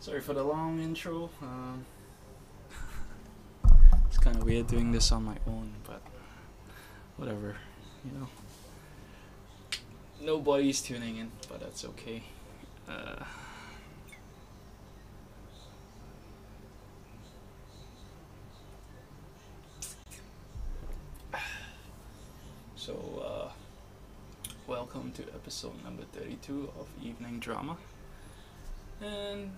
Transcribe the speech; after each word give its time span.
Sorry 0.00 0.20
for 0.22 0.32
the 0.32 0.42
long 0.42 0.80
intro. 0.80 1.28
Um, 1.42 1.84
it's 4.08 4.16
kind 4.16 4.34
of 4.34 4.44
weird 4.44 4.66
doing 4.66 4.92
this 4.92 5.12
on 5.12 5.24
my 5.24 5.36
own, 5.46 5.74
but 5.86 6.00
whatever, 7.18 7.56
you 8.02 8.12
know. 8.18 8.26
Nobody's 10.22 10.80
tuning 10.80 11.18
in, 11.18 11.30
but 11.50 11.60
that's 11.60 11.84
okay. 11.84 12.22
Uh, 12.88 13.24
so, 22.74 23.22
uh, 23.22 23.50
welcome 24.66 25.12
to 25.12 25.24
episode 25.34 25.84
number 25.84 26.04
32 26.14 26.70
of 26.80 26.88
Evening 27.04 27.38
Drama. 27.38 27.76
And 29.02 29.50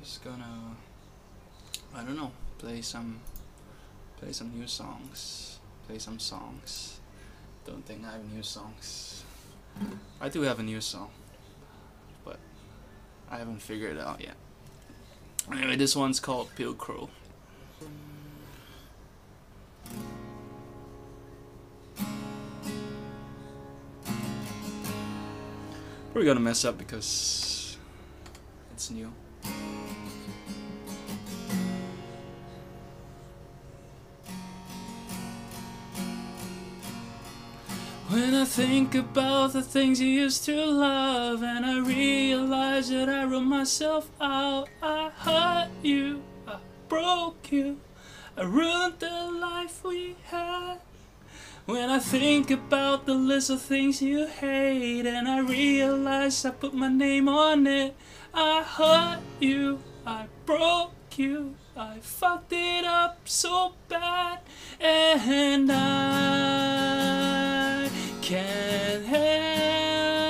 just 0.00 0.24
gonna, 0.24 0.76
I 1.94 2.02
don't 2.02 2.16
know, 2.16 2.30
play 2.58 2.80
some, 2.82 3.20
play 4.18 4.32
some 4.32 4.50
new 4.56 4.66
songs, 4.66 5.58
play 5.86 5.98
some 5.98 6.18
songs. 6.18 7.00
Don't 7.66 7.84
think 7.84 8.04
I 8.04 8.12
have 8.12 8.32
new 8.32 8.42
songs. 8.42 9.24
I 10.20 10.28
do 10.28 10.42
have 10.42 10.58
a 10.58 10.62
new 10.62 10.80
song, 10.80 11.10
but 12.24 12.38
I 13.30 13.38
haven't 13.38 13.60
figured 13.60 13.96
it 13.96 14.00
out 14.00 14.20
yet. 14.20 14.34
Anyway, 15.52 15.76
this 15.76 15.94
one's 15.96 16.20
called 16.20 16.48
Pilcrow. 16.56 17.08
We're 26.14 26.24
gonna 26.24 26.40
mess 26.40 26.64
up 26.64 26.78
because 26.78 27.76
it's 28.72 28.90
new. 28.90 29.12
I 38.38 38.44
think 38.44 38.94
about 38.94 39.52
the 39.52 39.62
things 39.62 40.00
you 40.00 40.06
used 40.06 40.44
to 40.44 40.64
love, 40.64 41.42
and 41.42 41.66
I 41.66 41.80
realize 41.80 42.88
that 42.90 43.08
I 43.08 43.24
wrote 43.24 43.40
myself 43.40 44.12
out, 44.20 44.68
I 44.80 45.10
hurt 45.10 45.70
you, 45.82 46.22
I 46.46 46.58
broke 46.88 47.50
you, 47.50 47.80
I 48.36 48.42
ruined 48.42 49.00
the 49.00 49.32
life 49.32 49.82
we 49.82 50.14
had. 50.26 50.76
When 51.66 51.90
I 51.90 51.98
think 51.98 52.52
about 52.52 53.06
the 53.06 53.14
list 53.14 53.50
of 53.50 53.60
things 53.60 54.00
you 54.00 54.28
hate, 54.28 55.04
and 55.04 55.26
I 55.26 55.40
realize 55.40 56.44
I 56.44 56.50
put 56.50 56.74
my 56.74 56.88
name 56.88 57.28
on 57.28 57.66
it, 57.66 57.96
I 58.32 58.62
hurt 58.62 59.20
you, 59.40 59.80
I 60.06 60.26
broke 60.46 60.92
you, 61.16 61.56
I 61.76 61.98
fucked 62.00 62.52
it 62.52 62.84
up 62.84 63.18
so 63.24 63.72
bad, 63.88 64.38
and 64.78 65.72
I 65.72 66.77
can't 68.28 69.06
help 69.06 70.26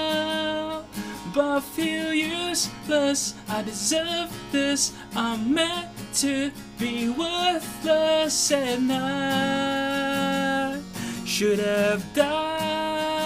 but 1.34 1.60
feel 1.62 2.14
useless. 2.14 3.34
I 3.48 3.62
deserve 3.64 4.31
this, 4.53 4.92
I'm 5.16 5.53
meant 5.53 5.88
to 6.20 6.53
be 6.78 7.09
worthless, 7.09 8.53
and 8.53 8.92
I 8.92 10.81
should 11.25 11.59
have 11.59 12.04
died 12.14 13.16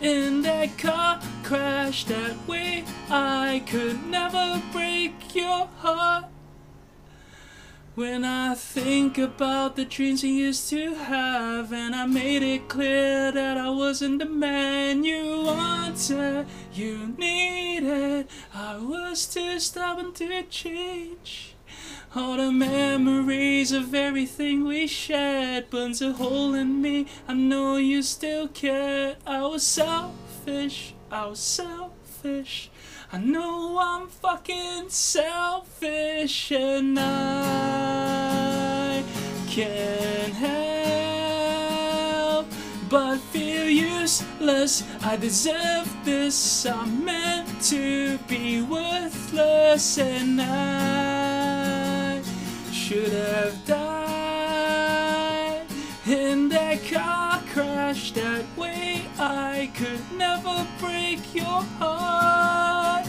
in 0.00 0.40
that 0.40 0.78
car 0.78 1.20
crash 1.42 2.04
that 2.06 2.48
way. 2.48 2.86
I 3.10 3.62
could 3.66 4.06
never 4.06 4.62
break 4.72 5.34
your 5.34 5.68
heart. 5.76 6.35
When 7.96 8.26
I 8.26 8.54
think 8.54 9.16
about 9.16 9.74
the 9.74 9.86
dreams 9.86 10.22
you 10.22 10.30
used 10.30 10.68
to 10.68 10.92
have, 10.92 11.72
and 11.72 11.94
I 11.94 12.04
made 12.04 12.42
it 12.42 12.68
clear 12.68 13.32
that 13.32 13.56
I 13.56 13.70
wasn't 13.70 14.18
the 14.18 14.26
man 14.26 15.02
you 15.02 15.40
wanted, 15.40 16.46
you 16.74 17.14
needed, 17.16 18.28
I 18.54 18.76
was 18.76 19.24
too 19.24 19.58
stubborn 19.60 20.12
to 20.12 20.42
change. 20.42 21.54
All 22.14 22.36
the 22.36 22.52
memories 22.52 23.72
of 23.72 23.94
everything 23.94 24.64
we 24.66 24.86
shared 24.86 25.70
burns 25.70 26.02
a 26.02 26.12
hole 26.12 26.52
in 26.52 26.82
me. 26.82 27.06
I 27.26 27.32
know 27.32 27.78
you 27.78 28.02
still 28.02 28.48
care. 28.48 29.16
I 29.26 29.40
was 29.40 29.66
selfish, 29.66 30.92
I 31.10 31.28
was 31.28 31.40
selfish. 31.40 32.70
I 33.10 33.16
know 33.16 33.78
I'm 33.78 34.08
fucking 34.08 34.90
selfish 34.90 36.52
and 36.52 36.98
I 36.98 37.65
can't 39.56 40.34
help 40.34 41.56
but 42.90 43.16
feel 43.32 43.66
useless. 43.66 44.84
I 45.02 45.16
deserve 45.16 45.88
this. 46.04 46.66
I'm 46.66 47.02
meant 47.02 47.62
to 47.70 48.18
be 48.28 48.60
worthless 48.60 49.96
and 49.96 50.42
I 50.42 52.22
should 52.70 53.14
have 53.14 53.64
died 53.64 54.02
in 56.06 56.50
that 56.50 56.84
car 56.92 57.40
crash 57.54 58.12
that 58.12 58.44
way. 58.58 59.06
I 59.18 59.70
could 59.74 60.02
never 60.18 60.66
break 60.78 61.34
your 61.34 61.62
heart. 61.80 63.08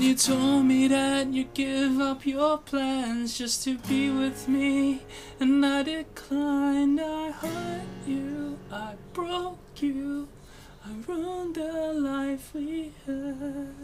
When 0.00 0.08
you 0.08 0.14
told 0.14 0.64
me 0.64 0.88
that 0.88 1.26
you'd 1.26 1.52
give 1.52 2.00
up 2.00 2.24
your 2.24 2.56
plans 2.56 3.36
just 3.36 3.64
to 3.64 3.76
be 3.76 4.10
with 4.10 4.48
me, 4.48 5.02
and 5.38 5.66
I 5.66 5.82
declined, 5.82 6.98
I 6.98 7.32
hurt 7.32 7.82
you, 8.06 8.58
I 8.72 8.94
broke 9.12 9.82
you, 9.82 10.26
I 10.86 10.92
ruined 11.06 11.56
the 11.56 11.92
life 11.92 12.54
we 12.54 12.92
had. 13.04 13.74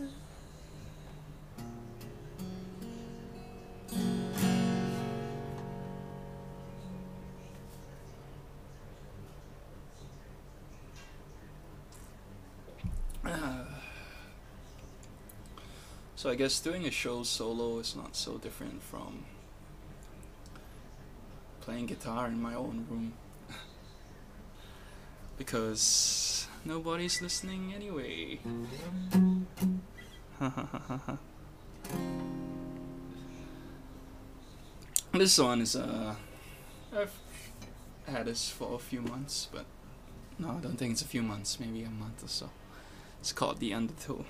So 16.27 16.33
I 16.33 16.35
guess 16.35 16.59
doing 16.59 16.85
a 16.85 16.91
show 16.91 17.23
solo 17.23 17.79
is 17.79 17.95
not 17.95 18.17
so 18.17 18.37
different 18.37 18.83
from 18.83 19.27
playing 21.61 21.87
guitar 21.87 22.27
in 22.27 22.43
my 22.43 22.53
own 22.53 22.85
room. 22.91 23.13
because 25.39 26.49
nobody's 26.65 27.23
listening 27.23 27.73
anyway. 27.73 28.41
this 35.13 35.39
one 35.39 35.61
is 35.61 35.77
uh 35.77 36.17
I've 36.93 37.17
had 38.09 38.27
this 38.27 38.51
for 38.51 38.75
a 38.75 38.81
few 38.81 39.01
months, 39.01 39.49
but 39.53 39.67
no, 40.41 40.57
I 40.59 40.61
don't 40.61 40.77
think 40.77 40.91
it's 40.91 41.03
a 41.03 41.07
few 41.07 41.23
months, 41.23 41.61
maybe 41.61 41.85
a 41.85 41.91
month 41.91 42.25
or 42.25 42.29
so. 42.29 42.51
It's 43.21 43.31
called 43.33 43.61
The 43.61 43.73
Undertow. 43.73 44.25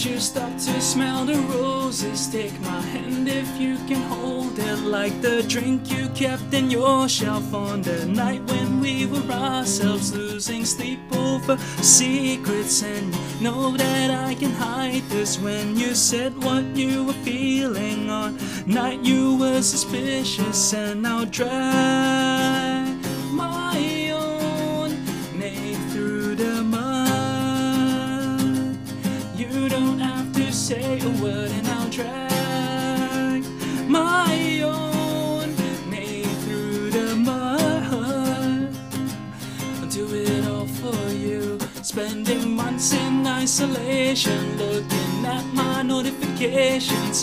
You 0.00 0.18
stop 0.18 0.50
to 0.52 0.80
smell 0.80 1.26
the 1.26 1.36
roses. 1.52 2.26
Take 2.28 2.58
my 2.62 2.80
hand 2.80 3.28
if 3.28 3.60
you 3.60 3.76
can 3.86 4.00
hold 4.08 4.58
it, 4.58 4.78
like 4.78 5.20
the 5.20 5.42
drink 5.42 5.90
you 5.90 6.08
kept 6.14 6.54
in 6.54 6.70
your 6.70 7.06
shelf 7.06 7.52
on 7.52 7.82
the 7.82 8.06
night 8.06 8.42
when 8.50 8.80
we 8.80 9.04
were 9.04 9.30
ourselves, 9.30 10.14
losing 10.14 10.64
sleep 10.64 11.00
over 11.12 11.58
secrets. 11.82 12.82
And 12.82 13.14
you 13.14 13.42
know 13.42 13.76
that 13.76 14.10
I 14.10 14.34
can 14.36 14.52
hide 14.52 15.02
this 15.10 15.38
when 15.38 15.76
you 15.76 15.94
said 15.94 16.32
what 16.44 16.64
you 16.74 17.04
were 17.04 17.20
feeling 17.22 18.08
on 18.08 18.38
night 18.66 19.00
you 19.00 19.36
were 19.36 19.60
suspicious, 19.60 20.72
and 20.72 21.06
I'll 21.06 21.26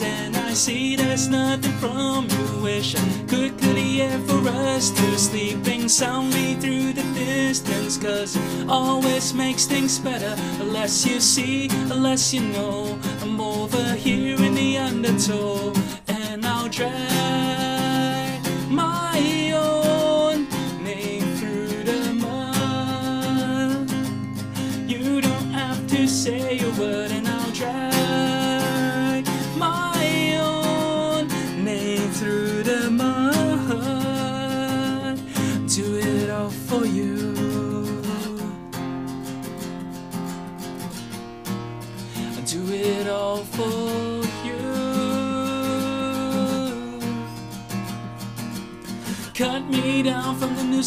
and 0.01 0.35
I 0.35 0.53
see 0.53 0.95
there's 0.95 1.27
nothing 1.27 1.71
from 1.73 2.27
you. 2.29 2.61
Wish 2.63 2.95
I 2.95 3.25
could 3.27 3.57
clear 3.59 4.09
for 4.27 4.47
us 4.49 4.91
two, 4.91 5.17
sleeping 5.17 5.89
soundly 5.89 6.55
through 6.55 6.93
the 6.93 7.03
distance, 7.13 7.97
cause 7.97 8.35
it 8.35 8.69
always 8.69 9.33
makes 9.33 9.65
things 9.65 9.99
better. 9.99 10.35
Unless 10.59 11.05
you 11.05 11.19
see, 11.19 11.69
unless 11.91 12.33
you 12.33 12.41
know, 12.41 12.99
I'm 13.21 13.39
over 13.39 13.93
here 13.93 14.37
in 14.37 14.53
the 14.55 14.77
undertow, 14.77 15.73
and 16.07 16.45
I'll 16.45 16.69
drag 16.69 17.16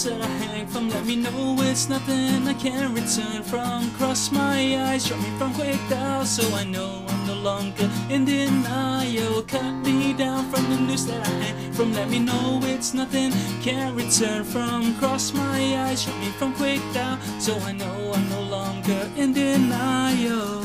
that 0.05 0.20
I 0.23 0.26
hang 0.26 0.67
from. 0.67 0.88
Let 0.88 1.05
me 1.05 1.17
know 1.17 1.56
it's 1.61 1.88
nothing 1.88 2.47
I 2.49 2.55
can't 2.55 2.94
return 2.94 3.43
from. 3.43 3.91
Cross 3.93 4.32
my 4.32 4.76
eyes, 4.88 5.06
drop 5.06 5.20
me 5.20 5.31
from 5.37 5.52
quick 5.52 5.79
down, 5.91 6.25
so 6.25 6.43
I 6.55 6.64
know 6.64 7.05
I'm 7.08 7.26
no 7.26 7.35
longer 7.35 7.91
in 8.08 8.25
denial. 8.25 9.43
Cut 9.43 9.73
me 9.85 10.12
down 10.14 10.50
from 10.50 10.70
the 10.70 10.76
noose 10.81 11.05
that 11.05 11.26
I 11.26 11.31
hang 11.31 11.73
from. 11.73 11.93
Let 11.93 12.08
me 12.08 12.19
know 12.19 12.61
it's 12.62 12.94
nothing 12.94 13.32
can't 13.61 13.94
return 13.94 14.44
from. 14.44 14.94
Cross 14.97 15.35
my 15.35 15.61
eyes, 15.85 16.05
drop 16.05 16.19
me 16.19 16.31
from 16.38 16.55
quick 16.55 16.81
down, 16.94 17.20
so 17.38 17.58
I 17.58 17.73
know 17.73 18.12
I'm 18.14 18.29
no 18.31 18.43
longer 18.43 19.11
in 19.17 19.32
denial. 19.32 20.60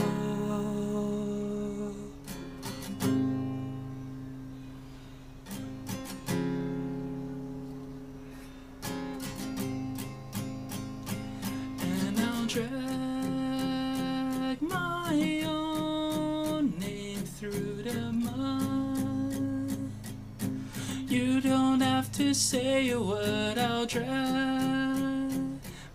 Say 22.36 22.90
a 22.90 23.00
word, 23.02 23.58
I'll 23.58 23.86
drag 23.86 25.32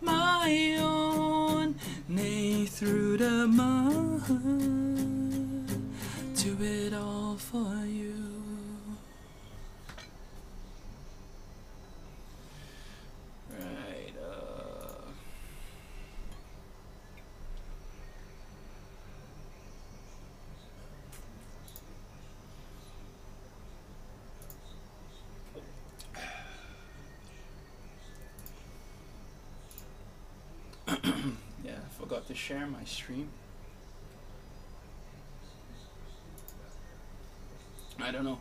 my 0.00 0.76
own 0.80 1.74
name 2.08 2.66
through 2.66 3.18
the 3.18 3.46
mud. 3.46 4.22
Do 6.36 6.56
it 6.60 6.94
all 6.94 7.36
for 7.36 7.84
you. 7.84 8.14
Right, 13.50 14.14
uh. 14.22 15.10
yeah, 31.64 31.72
I 31.74 31.99
forgot 32.10 32.26
to 32.26 32.34
share 32.34 32.66
my 32.66 32.82
stream. 32.84 33.28
I 38.02 38.10
don't 38.10 38.24
know. 38.24 38.40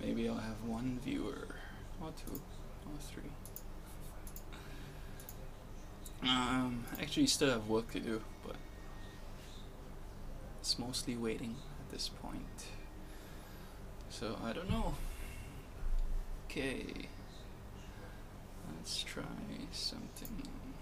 Maybe 0.00 0.28
I'll 0.28 0.34
have 0.34 0.60
one 0.66 0.98
viewer, 1.04 1.46
or 2.00 2.12
two, 2.26 2.32
or 2.34 2.98
three. 2.98 3.30
Um, 6.28 6.84
actually, 7.00 7.28
still 7.28 7.50
have 7.50 7.68
work 7.68 7.92
to 7.92 8.00
do, 8.00 8.22
but 8.44 8.56
it's 10.60 10.76
mostly 10.76 11.14
waiting 11.14 11.54
at 11.78 11.92
this 11.92 12.08
point. 12.08 12.66
So 14.10 14.36
I 14.44 14.52
don't 14.52 14.68
know. 14.68 14.96
Okay, 16.46 16.86
let's 18.76 19.04
try 19.04 19.22
something. 19.70 20.73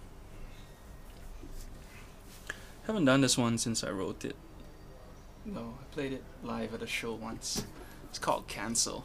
Haven't 2.87 3.05
done 3.05 3.21
this 3.21 3.39
one 3.39 3.59
since 3.59 3.85
I 3.85 3.91
wrote 3.91 4.25
it. 4.25 4.35
No, 5.45 5.75
I 5.81 5.95
played 5.95 6.13
it 6.13 6.25
live 6.43 6.75
at 6.75 6.83
a 6.83 6.87
show 6.87 7.15
once. 7.15 7.65
It's 8.11 8.19
called 8.19 8.49
Cancel. 8.49 9.05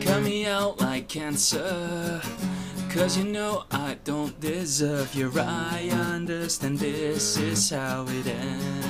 Cut 0.00 0.22
me 0.22 0.46
out 0.46 0.80
like 0.80 1.08
cancer. 1.08 2.20
Cause 2.90 3.18
you 3.18 3.24
know 3.24 3.64
I 3.72 3.96
don't 4.04 4.38
deserve 4.38 5.16
you. 5.16 5.32
I 5.36 5.90
understand 5.92 6.78
this 6.78 7.36
is 7.38 7.70
how 7.70 8.06
it 8.08 8.26
ends. 8.28 8.83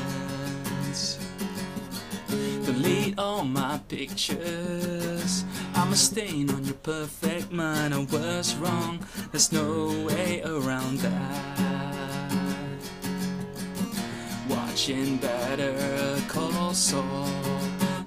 All 3.16 3.44
my 3.44 3.78
pictures. 3.88 5.44
I'm 5.74 5.92
a 5.92 5.96
stain 5.96 6.50
on 6.50 6.64
your 6.64 6.74
perfect 6.74 7.52
mind. 7.52 7.94
I 7.94 7.98
was 7.98 8.56
wrong. 8.56 8.98
There's 9.30 9.52
no 9.52 9.88
way 10.06 10.42
around 10.42 10.98
that. 10.98 12.80
Watching 14.48 15.18
Better 15.18 16.20
Call 16.28 16.74
Saul. 16.74 17.28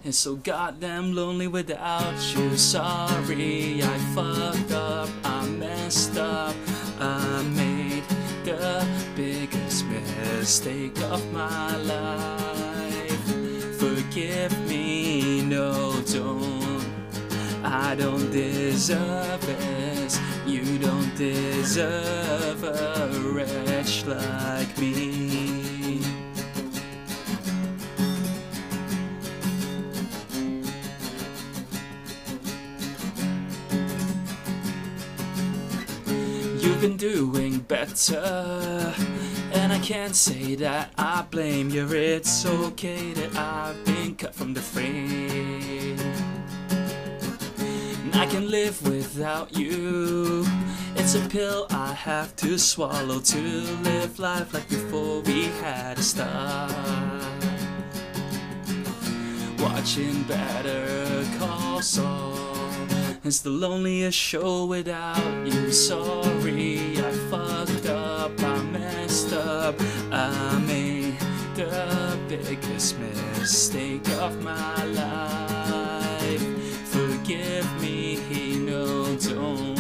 It's 0.03 0.17
so 0.17 0.35
goddamn 0.35 1.15
lonely 1.15 1.47
without 1.47 2.35
you. 2.35 2.57
Sorry, 2.57 3.81
I 3.81 3.97
fucked 4.13 4.71
up. 4.71 5.09
I 5.23 5.45
messed 5.47 6.17
up. 6.17 6.55
I 6.99 7.43
made 7.55 8.03
the 8.43 8.85
biggest 9.15 9.85
mistake 9.85 10.99
of 11.03 11.31
my 11.31 11.75
life. 11.77 12.56
No, 15.48 15.94
don't. 16.12 16.86
I 17.63 17.96
don't 17.96 18.30
deserve 18.32 19.39
this. 19.46 20.20
You 20.46 20.77
don't 20.77 21.16
deserve 21.16 22.63
a 22.66 23.10
wretch 23.32 24.06
like 24.06 24.77
me. 24.77 26.01
You've 36.60 36.82
been 36.82 36.98
doing 36.98 37.60
better, 37.60 38.94
and 39.57 39.73
I 39.73 39.79
can't 39.79 40.15
say 40.15 40.55
that 40.55 40.91
I 40.97 41.23
blame 41.29 41.69
you. 41.69 41.87
It's 41.91 42.45
okay 42.45 43.13
that 43.13 43.35
I've 43.35 43.83
been 43.85 44.15
cut 44.15 44.33
from 44.35 44.53
the 44.53 44.61
frame. 44.61 45.97
And 48.03 48.15
I 48.15 48.25
can 48.27 48.49
live 48.49 48.81
without 48.87 49.57
you. 49.57 50.45
It's 50.95 51.15
a 51.15 51.27
pill 51.29 51.67
I 51.69 51.93
have 51.93 52.35
to 52.37 52.57
swallow 52.57 53.19
to 53.19 53.41
live 53.83 54.19
life 54.19 54.53
like 54.53 54.69
before 54.69 55.21
we 55.21 55.45
had 55.61 55.97
a 55.97 56.03
start. 56.03 56.71
Watching 59.59 60.23
Better 60.23 61.25
Call 61.39 61.81
Saul. 61.81 62.35
It's 63.23 63.39
the 63.39 63.49
loneliest 63.49 64.17
show 64.17 64.65
without 64.65 65.45
you. 65.45 65.71
Sorry, 65.71 66.97
I 66.97 67.11
fucked 67.29 67.85
up, 67.87 68.06
biggest 72.44 72.98
mistake 73.00 74.08
of 74.20 74.41
my 74.44 74.84
life. 74.86 76.41
Forgive 76.86 77.82
me, 77.82 78.15
he 78.29 78.58
no, 78.60 79.15
don't. 79.15 79.77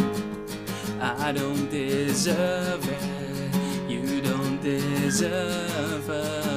I 0.99 1.31
don't 1.31 1.69
deserve 1.69 2.87
it. 2.87 3.89
You 3.89 4.21
don't 4.21 4.61
deserve 4.61 6.09
a 6.09 6.56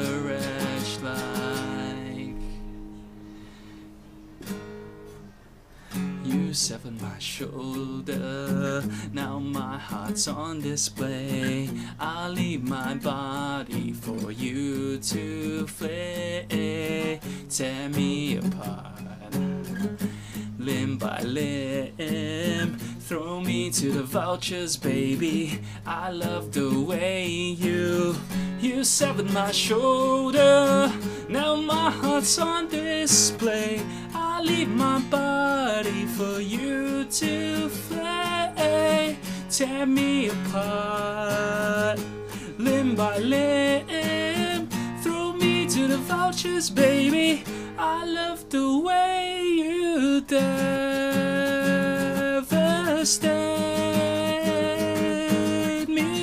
you 6.50 6.54
severed 6.54 7.00
my 7.00 7.16
shoulder. 7.21 8.83
Now 9.12 9.38
my 9.38 9.78
heart's 9.78 10.26
on 10.26 10.61
display. 10.61 11.71
I'll 12.00 12.33
leave 12.33 12.64
my 12.64 12.95
body 12.95 13.92
for 13.92 14.33
you 14.33 14.99
to 14.99 15.69
flay. 15.69 17.21
Tear 17.49 17.88
me 17.90 18.38
apart 18.38 19.00
limb 20.61 20.99
by 20.99 21.21
limb. 21.23 22.76
Throw 23.11 23.40
me 23.40 23.71
to 23.71 23.90
the 23.90 24.05
vultures, 24.05 24.76
baby. 24.76 25.59
I 25.85 26.12
love 26.12 26.52
the 26.52 26.81
way 26.81 27.26
you 27.26 28.14
you 28.61 28.85
severed 28.85 29.33
my 29.33 29.50
shoulder. 29.50 30.93
Now 31.29 31.57
my 31.57 31.90
heart's 31.90 32.38
on 32.38 32.69
display. 32.69 33.83
I 34.14 34.40
leave 34.43 34.69
my 34.69 35.00
body 35.11 36.07
for 36.07 36.40
you 36.40 37.05
to 37.05 37.69
flay. 37.69 39.19
Tear 39.50 39.87
me 39.87 40.29
apart, 40.29 41.99
limb 42.59 42.95
by 42.95 43.19
limb. 43.19 44.69
Throw 45.02 45.33
me 45.33 45.67
to 45.67 45.88
the 45.88 45.99
vultures, 45.99 46.71
baby. 46.71 47.43
I 47.76 48.05
love 48.05 48.49
the 48.50 48.79
way 48.79 49.43
you 49.43 50.21
devastate 53.00 53.38
me. 55.88 56.23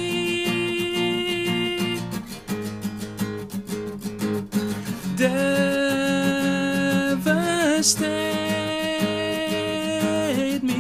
Devastate 5.15 5.81
me. 10.61 10.77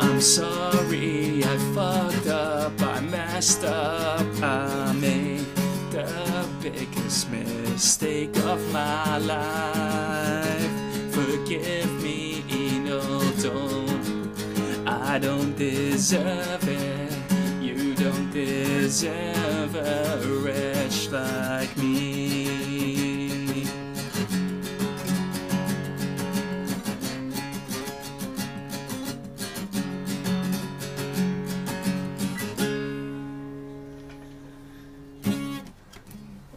I'm 0.00 0.20
sorry, 0.20 1.44
I 1.44 1.56
fucked 1.74 2.26
up, 2.26 2.72
I 2.82 3.00
messed 3.02 3.62
up, 3.62 4.26
I 4.42 4.92
made 4.94 5.46
the 5.92 6.48
biggest 6.60 7.30
mistake 7.30 8.36
of 8.38 8.72
my 8.72 9.18
life. 9.18 9.73
Deserve 16.04 16.68
it. 16.68 17.12
You 17.62 17.94
don't 17.94 18.30
deserve 18.30 19.74
a 19.74 20.20
wretch 20.44 21.08
like 21.08 21.74
me. 21.78 23.64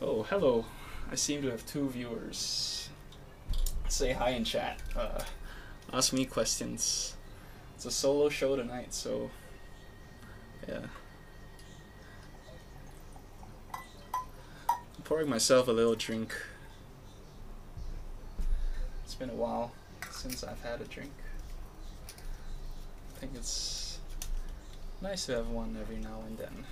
Oh, 0.01 0.23
hello. 0.23 0.65
I 1.09 1.15
seem 1.15 1.41
to 1.43 1.51
have 1.51 1.65
two 1.65 1.87
viewers. 1.87 2.89
Say 3.87 4.11
hi 4.11 4.31
in 4.31 4.43
chat. 4.43 4.81
Uh, 4.93 5.23
ask 5.93 6.11
me 6.11 6.25
questions. 6.25 7.16
A 7.87 7.89
solo 7.89 8.27
show 8.27 8.57
tonight, 8.57 8.93
so 8.93 9.31
yeah. 10.67 10.81
I'm 13.73 15.03
pouring 15.05 15.29
myself 15.29 15.69
a 15.69 15.71
little 15.71 15.95
drink. 15.95 16.35
It's 19.05 19.15
been 19.15 19.29
a 19.29 19.35
while 19.35 19.71
since 20.11 20.43
I've 20.43 20.61
had 20.63 20.81
a 20.81 20.83
drink. 20.83 21.13
I 22.09 23.19
think 23.19 23.31
it's 23.35 23.99
nice 25.01 25.25
to 25.27 25.35
have 25.35 25.47
one 25.47 25.77
every 25.79 25.95
now 25.95 26.23
and 26.27 26.37
then. 26.37 26.65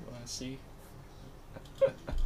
You 0.00 0.12
wanna 0.12 0.26
see? 0.26 0.58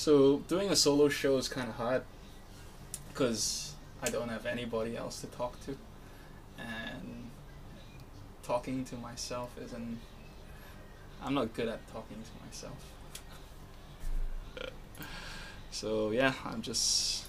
so 0.00 0.38
doing 0.48 0.70
a 0.70 0.76
solo 0.76 1.10
show 1.10 1.36
is 1.36 1.46
kind 1.46 1.68
of 1.68 1.74
hard 1.74 2.02
because 3.08 3.74
I 4.02 4.08
don't 4.08 4.30
have 4.30 4.46
anybody 4.46 4.96
else 4.96 5.20
to 5.20 5.26
talk 5.26 5.62
to, 5.66 5.76
and 6.58 7.28
talking 8.42 8.82
to 8.86 8.96
myself 8.96 9.50
isn't. 9.62 9.98
I'm 11.22 11.34
not 11.34 11.52
good 11.52 11.68
at 11.68 11.86
talking 11.92 12.16
to 12.16 12.46
myself. 12.46 12.82
so 15.70 16.12
yeah, 16.12 16.32
I'm 16.46 16.62
just 16.62 17.26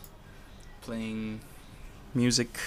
playing 0.79 1.41
music 2.13 2.57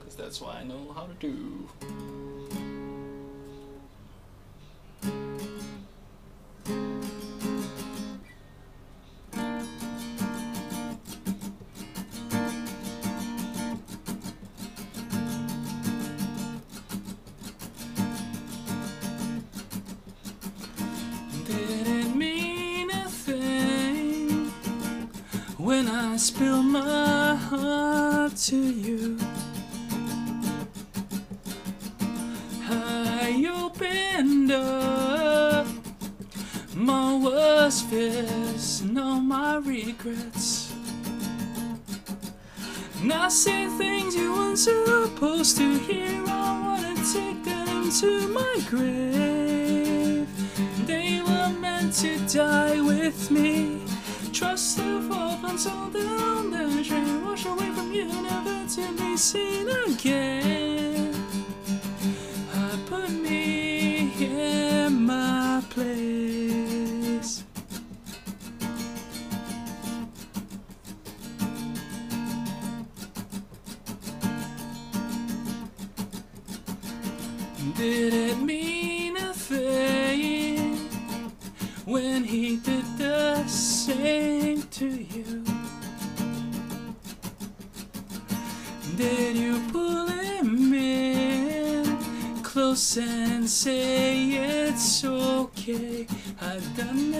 because 0.00 0.16
that's 0.16 0.40
what 0.40 0.56
I 0.56 0.64
know 0.64 0.92
how 0.96 1.06
to 1.06 1.14
do. 1.20 1.68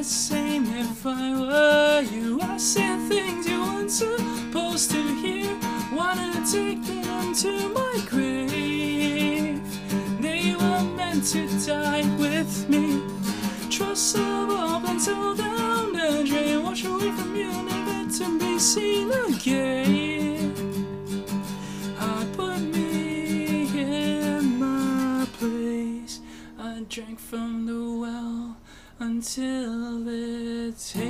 Same 0.05 0.67
if 0.67 1.07
I 1.07 1.33
were 1.41 2.03
you. 2.13 2.39
I 2.43 2.59
said 2.59 3.09
things 3.09 3.49
you 3.49 3.61
weren't 3.63 3.91
supposed 3.91 4.91
to 4.91 5.03
hear. 5.23 5.51
Wanna 5.95 6.33
take 6.45 6.83
them 6.85 7.35
to 7.35 7.69
my 7.71 8.05
grave. 8.07 9.63
They 10.21 10.55
were 10.55 10.85
meant 10.97 11.25
to 11.33 11.49
die 11.67 12.05
with 12.19 12.69
me. 12.69 13.03
Trust 13.71 14.19
up 14.19 14.87
until 14.87 15.35
down 15.35 15.93
the 15.95 16.23
drain. 16.27 16.63
Wash 16.63 16.85
away 16.85 17.11
from 17.13 17.35
you, 17.35 17.51
never 17.63 18.11
to 18.19 18.39
be 18.39 18.59
seen 18.59 19.11
again. 19.11 19.84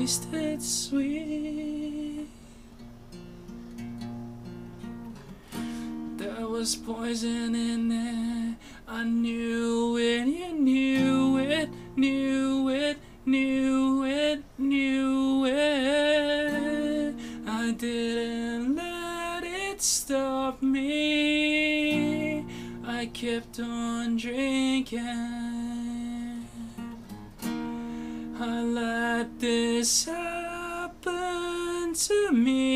Tasted 0.04 0.62
sweet. 0.62 2.28
There 6.18 6.46
was 6.46 6.76
poison 6.76 7.54
in 7.54 7.90
it. 7.90 8.56
I 8.87 9.04
knew 9.04 9.96
it, 9.96 10.26
you 10.26 10.52
knew 10.52 11.38
it, 11.38 11.70
knew 11.96 12.68
it, 12.68 12.99
knew 13.25 14.04
it, 14.04 14.44
knew 14.58 15.46
it. 15.46 17.14
I 17.46 17.73
didn't 17.73 18.76
let 18.76 19.42
it 19.42 19.80
stop 19.80 20.61
me. 20.61 22.44
I 22.87 23.06
kept 23.06 23.58
on 23.58 24.18
drinking. 24.18 25.24
This 29.44 30.06
happen 30.06 31.92
to 31.92 32.32
me. 32.32 32.74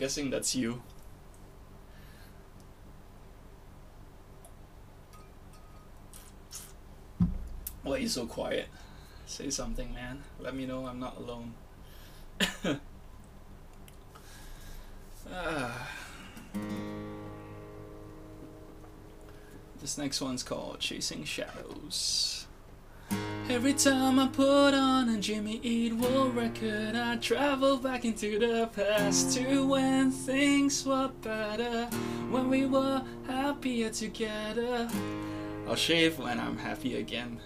Guessing 0.00 0.30
that's 0.30 0.56
you. 0.56 0.80
Why 7.82 7.96
are 7.96 7.98
you 7.98 8.08
so 8.08 8.24
quiet? 8.24 8.68
Say 9.26 9.50
something, 9.50 9.92
man. 9.92 10.22
Let 10.38 10.56
me 10.56 10.64
know 10.64 10.86
I'm 10.86 10.98
not 10.98 11.18
alone. 11.18 11.52
ah. 15.30 15.88
This 19.82 19.98
next 19.98 20.22
one's 20.22 20.42
called 20.42 20.80
Chasing 20.80 21.24
Shadows. 21.24 22.39
Every 23.50 23.74
time 23.74 24.18
I 24.20 24.28
put 24.28 24.74
on 24.74 25.08
a 25.08 25.18
Jimmy 25.18 25.58
Eat 25.62 25.92
World 25.94 26.36
record, 26.36 26.94
I 26.94 27.16
travel 27.16 27.78
back 27.78 28.04
into 28.04 28.38
the 28.38 28.68
past 28.74 29.36
to 29.36 29.66
when 29.66 30.12
things 30.12 30.86
were 30.86 31.10
better, 31.20 31.86
when 32.30 32.48
we 32.48 32.66
were 32.66 33.02
happier 33.26 33.90
together. 33.90 34.88
I'll 35.66 35.74
shave 35.74 36.18
when 36.18 36.38
I'm 36.38 36.58
happy 36.58 36.96
again. 36.96 37.40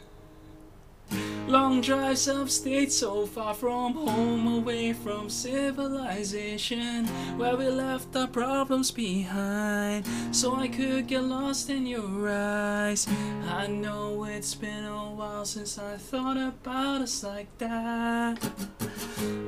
Long 1.47 1.83
drives 1.83 2.27
upstate, 2.27 2.91
so 2.91 3.27
far 3.27 3.55
from 3.55 3.93
home, 3.95 4.47
away 4.47 4.93
from 4.95 5.29
civilization, 5.29 7.07
where 7.37 7.57
we 7.57 7.69
left 7.69 8.17
our 8.17 8.27
problems 8.27 8.91
behind, 8.91 10.07
so 10.33 10.57
I 10.57 10.69
could 10.69 11.07
get 11.07 11.23
lost 11.23 11.69
in 11.69 11.87
your 11.87 12.31
eyes. 12.31 13.07
I 13.49 13.67
know 13.67 14.25
it's 14.25 14.55
been 14.55 14.85
a 14.85 15.13
while 15.13 15.45
since 15.45 15.79
I 15.79 15.97
thought 15.97 16.39
about 16.39 17.03
us 17.03 17.23
like 17.23 17.57
that, 17.59 18.41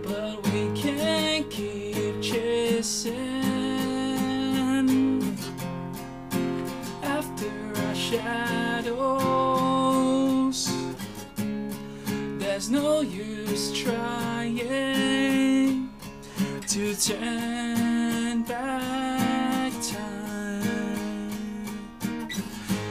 but 0.04 0.46
we 0.52 0.70
can't 0.80 1.50
keep 1.50 2.20
chasing 2.20 3.14
after 7.02 7.50
our 7.86 7.94
shadows. 7.94 9.55
There's 12.56 12.70
no 12.70 13.02
use 13.02 13.70
trying 13.70 14.56
to 16.66 16.96
turn 16.96 18.44
back 18.44 19.72
time. 19.82 21.10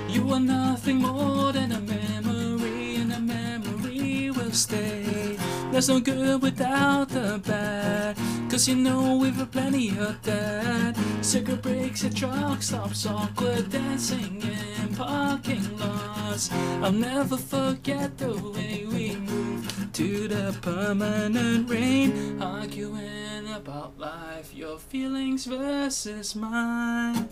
You 0.07 0.31
are 0.31 0.39
nothing 0.39 0.97
more 0.97 1.51
than 1.51 1.71
a 1.71 1.79
memory, 1.79 2.97
and 2.97 3.11
a 3.11 3.19
memory 3.19 4.29
will 4.29 4.51
stay. 4.51 5.35
There's 5.71 5.89
no 5.89 5.99
good 5.99 6.43
without 6.43 7.09
the 7.09 7.41
bad, 7.43 8.17
cause 8.51 8.67
you 8.67 8.75
know 8.75 9.17
we've 9.17 9.33
had 9.33 9.51
plenty 9.51 9.89
of 9.97 10.21
that. 10.21 10.95
Circuit 11.21 11.63
breaks 11.63 12.05
at 12.05 12.15
truck 12.15 12.61
stops, 12.61 13.07
awkward 13.07 13.71
dancing 13.71 14.43
in 14.43 14.93
parking 14.93 15.75
lots. 15.79 16.51
I'll 16.83 16.91
never 16.91 17.35
forget 17.35 18.15
the 18.19 18.35
way 18.35 18.85
we 18.87 19.15
moved 19.15 19.44
to 19.95 20.27
the 20.27 20.53
permanent 20.61 21.69
rain, 21.69 22.41
arguing 22.41 23.47
about 23.55 23.97
life, 23.97 24.53
your 24.53 24.77
feelings 24.77 25.45
versus 25.45 26.35
mine. 26.35 27.29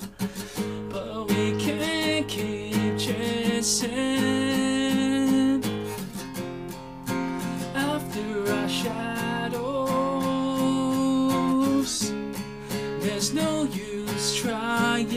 But 0.89 1.28
we 1.28 1.58
can't 1.60 2.26
keep 2.30 2.97
chasing 2.97 3.91
after 7.76 8.54
our 8.54 8.69
shadows. 8.69 9.73
There's 13.02 13.34
no 13.34 13.63
use 13.63 14.36
trying 14.38 15.10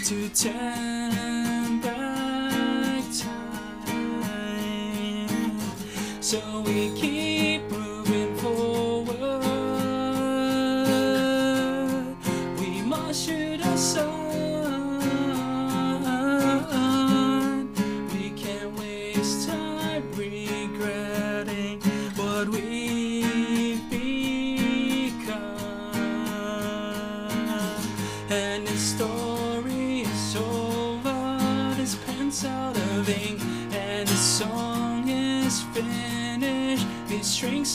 to 0.00 0.28
turn 0.30 0.95
So 6.26 6.40
we 6.66 6.90
keep 6.96 7.05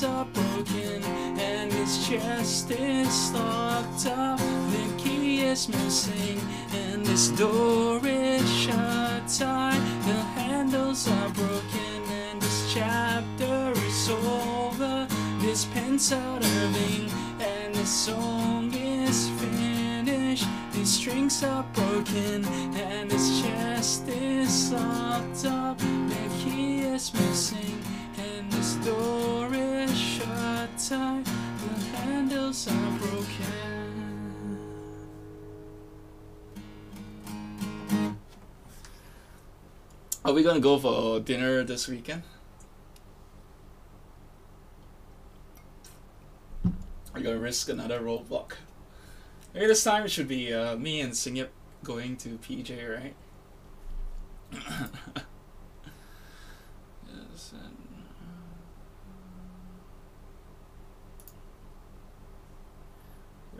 Are 0.04 0.26
broken, 0.26 1.04
and 1.38 1.72
his 1.72 2.08
chest 2.08 2.72
is 2.72 3.32
locked 3.34 4.08
up. 4.08 4.40
The 4.40 4.96
key 4.98 5.42
is 5.42 5.70
missing, 5.70 6.42
and 6.74 7.06
this 7.06 7.28
door 7.28 8.00
is 8.04 8.52
shut 8.52 9.28
tight. 9.28 9.80
The 10.08 10.20
handles 10.34 11.08
are 11.08 11.30
broken, 11.30 12.02
and 12.10 12.42
this 12.42 12.74
chapter 12.74 13.74
is 13.86 14.10
over. 14.10 15.08
This 15.40 15.66
pen's 15.66 16.12
out 16.12 16.44
of 16.44 16.92
ink, 16.92 17.12
and 17.40 17.76
the 17.76 17.86
song 17.86 18.74
is 18.74 19.30
finished. 19.40 20.48
These 20.74 20.90
strings 20.90 21.44
are 21.44 21.66
broken, 21.74 22.44
and 22.74 23.12
his 23.12 23.44
chest 23.44 24.08
is 24.08 24.74
locked 24.74 25.46
up. 25.46 25.78
The 25.78 26.30
key 26.40 26.80
is 26.80 27.14
missing, 27.14 27.84
this 28.52 28.76
door 28.76 29.50
is 29.54 29.98
shut 29.98 30.70
tight. 30.78 31.26
The 31.26 31.98
handles 31.98 32.68
are 32.68 32.92
broken. 33.00 33.80
Are 40.24 40.34
we 40.34 40.44
gonna 40.44 40.60
go 40.60 40.78
for 40.78 41.20
dinner 41.20 41.64
this 41.64 41.88
weekend? 41.88 42.22
Are 47.14 47.20
you 47.20 47.26
gonna 47.26 47.40
risk 47.40 47.70
another 47.70 48.00
roadblock? 48.00 48.54
Maybe 49.54 49.68
this 49.68 49.84
time 49.84 50.06
it 50.06 50.12
should 50.12 50.30
be 50.30 50.54
uh, 50.54 50.78
me 50.78 51.02
and 51.02 51.12
Singyip 51.12 51.50
going 51.84 52.16
to 52.18 52.38
PJ, 52.38 52.98
right? 52.98 53.14
yes, 54.54 54.64
and, 57.54 57.78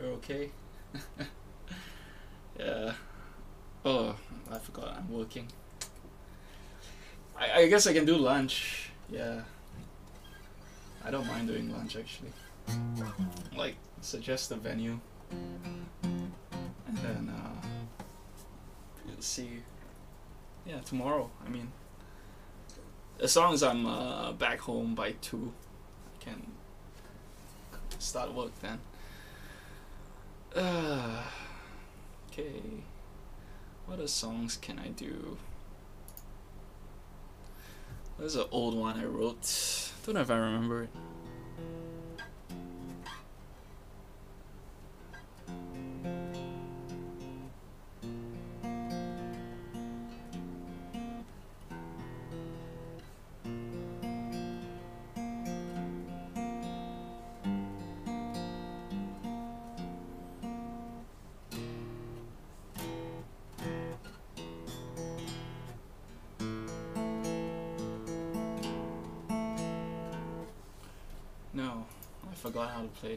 You're 0.02 0.12
okay? 0.14 0.50
yeah. 2.58 2.92
Oh, 3.84 4.16
I 4.50 4.58
forgot 4.58 4.96
I'm 4.96 5.12
working. 5.12 5.46
I, 7.38 7.60
I 7.60 7.68
guess 7.68 7.86
I 7.86 7.92
can 7.92 8.04
do 8.04 8.16
lunch. 8.16 8.90
Yeah. 9.08 9.42
I 11.04 11.12
don't 11.12 11.26
mind 11.28 11.46
doing 11.46 11.72
lunch 11.72 11.96
actually. 11.96 12.32
Like, 13.56 13.76
suggest 14.00 14.50
a 14.50 14.56
venue. 14.56 14.98
And 15.30 16.98
then, 16.98 17.32
uh, 17.32 17.66
we'll 19.06 19.20
see. 19.20 19.62
Yeah, 20.66 20.80
tomorrow. 20.80 21.30
I 21.46 21.48
mean, 21.48 21.70
as 23.20 23.36
long 23.36 23.54
as 23.54 23.62
I'm 23.62 23.86
uh, 23.86 24.32
back 24.32 24.58
home 24.58 24.96
by 24.96 25.12
2, 25.12 25.52
I 26.20 26.24
can 26.24 26.46
start 28.00 28.34
work 28.34 28.50
then. 28.60 28.80
Okay. 32.32 32.62
What 33.84 33.98
other 33.98 34.08
songs 34.08 34.56
can 34.56 34.78
I 34.78 34.88
do? 34.88 35.36
There's 38.18 38.36
an 38.36 38.46
old 38.50 38.74
one 38.74 38.98
I 38.98 39.04
wrote. 39.04 39.90
Don't 40.06 40.14
know 40.14 40.22
if 40.22 40.30
I 40.30 40.36
remember 40.36 40.84
it. 40.84 40.90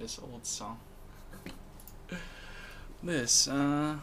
This 0.06 0.20
old 0.22 0.46
song. 0.46 0.78
this, 3.02 3.48
uh. 3.48 3.96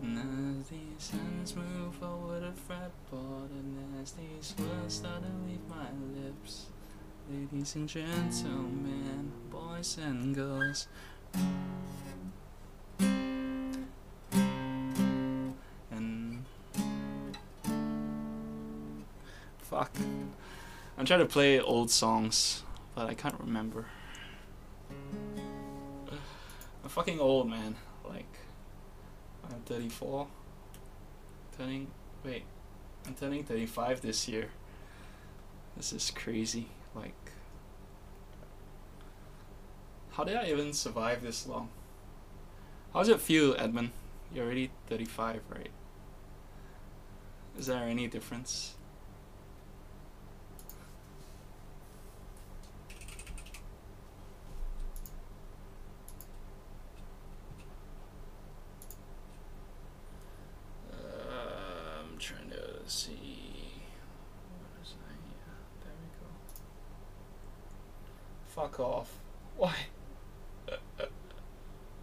As 0.00 0.68
these 0.68 1.10
hands 1.10 1.56
move 1.56 2.00
over 2.00 2.38
the 2.38 2.52
fretboard, 2.52 3.50
and 3.50 4.00
as 4.00 4.12
these 4.12 4.54
words 4.60 4.94
start 4.94 5.22
to 5.22 5.28
leave 5.44 5.58
my 5.68 5.88
lips, 6.14 6.66
ladies 7.28 7.74
and 7.74 7.88
gentlemen, 7.88 9.32
boys 9.50 9.98
and 10.00 10.36
girls. 10.36 10.86
And. 15.90 16.44
Fuck. 19.62 19.90
I'm 20.96 21.04
trying 21.04 21.18
to 21.18 21.26
play 21.26 21.58
old 21.60 21.90
songs 21.90 22.62
but 22.98 23.06
I 23.06 23.14
can't 23.14 23.38
remember. 23.38 23.86
I'm 26.88 26.92
fucking 26.92 27.20
old, 27.20 27.50
man. 27.50 27.76
Like, 28.02 28.38
I'm 29.44 29.60
34. 29.66 30.26
Turning, 31.58 31.88
wait, 32.24 32.44
I'm 33.06 33.12
turning 33.12 33.44
35 33.44 34.00
this 34.00 34.26
year. 34.26 34.48
This 35.76 35.92
is 35.92 36.10
crazy. 36.10 36.68
Like, 36.94 37.12
how 40.12 40.24
did 40.24 40.36
I 40.36 40.46
even 40.46 40.72
survive 40.72 41.20
this 41.20 41.46
long? 41.46 41.68
How 42.94 43.00
does 43.00 43.10
it 43.10 43.20
feel, 43.20 43.54
Edmund? 43.58 43.90
You're 44.32 44.46
already 44.46 44.70
35, 44.86 45.42
right? 45.50 45.70
Is 47.58 47.66
there 47.66 47.82
any 47.82 48.06
difference? 48.06 48.76
Uh, 60.90 62.00
I'm 62.00 62.17
trying 62.28 62.50
to 62.50 62.90
see. 62.90 63.80
What 64.60 64.82
is 64.82 64.92
that 65.00 65.16
here? 65.24 65.56
There 65.82 65.92
we 66.02 66.08
go. 66.20 66.26
Fuck 68.46 68.80
off. 68.80 69.18
Why? 69.56 69.74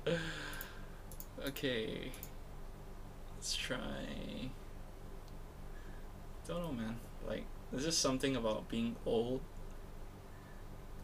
okay. 1.47 2.11
Let's 3.35 3.55
try. 3.55 4.49
Don't 6.47 6.61
know, 6.61 6.71
man. 6.71 6.95
Like, 7.27 7.45
there's 7.71 7.85
just 7.85 7.99
something 7.99 8.35
about 8.35 8.67
being 8.67 8.95
old. 9.05 9.41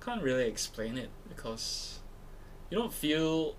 Can't 0.03 0.23
really 0.23 0.47
explain 0.47 0.97
it 0.97 1.11
because 1.29 1.99
you 2.71 2.77
don't 2.79 2.93
feel. 2.93 3.55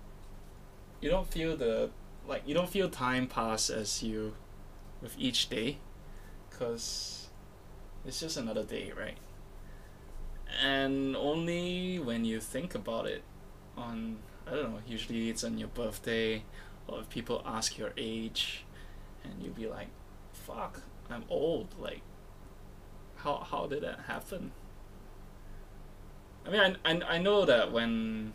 You 0.99 1.09
don't 1.09 1.27
feel 1.27 1.55
the 1.55 1.89
like 2.27 2.43
you 2.45 2.53
don't 2.53 2.69
feel 2.69 2.89
time 2.89 3.27
pass 3.27 3.69
as 3.69 4.03
you 4.03 4.33
with 5.03 5.15
each 5.19 5.49
day 5.49 5.77
because 6.49 7.27
it's 8.05 8.19
just 8.19 8.37
another 8.37 8.63
day 8.63 8.91
right 8.97 9.17
and 10.63 11.15
only 11.15 11.99
when 11.99 12.25
you 12.25 12.39
think 12.39 12.73
about 12.73 13.05
it 13.05 13.21
on 13.77 14.17
i 14.47 14.51
don't 14.51 14.71
know 14.71 14.79
usually 14.87 15.29
it's 15.29 15.43
on 15.43 15.57
your 15.57 15.67
birthday 15.67 16.43
or 16.87 17.01
if 17.01 17.09
people 17.09 17.41
ask 17.45 17.77
your 17.77 17.91
age 17.97 18.65
and 19.23 19.33
you'll 19.41 19.53
be 19.53 19.67
like 19.67 19.89
fuck 20.31 20.81
i'm 21.09 21.23
old 21.29 21.67
like 21.79 22.01
how, 23.17 23.45
how 23.49 23.67
did 23.67 23.83
that 23.83 23.99
happen 24.07 24.51
i 26.45 26.49
mean 26.49 26.77
I, 26.85 26.91
I, 26.91 27.15
I 27.15 27.17
know 27.17 27.45
that 27.45 27.71
when 27.71 28.33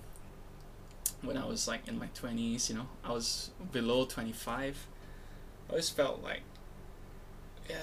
when 1.23 1.37
I 1.37 1.45
was 1.47 1.67
like 1.67 1.89
in 1.89 1.99
my 1.99 2.09
20s, 2.09 2.69
you 2.69 2.77
know, 2.77 2.89
I 3.05 3.13
was 3.13 3.51
below 3.73 4.05
25. 4.05 4.87
I 5.69 5.71
always 5.71 5.91
felt 5.91 6.23
like, 6.23 6.43
yeah, 7.69 7.77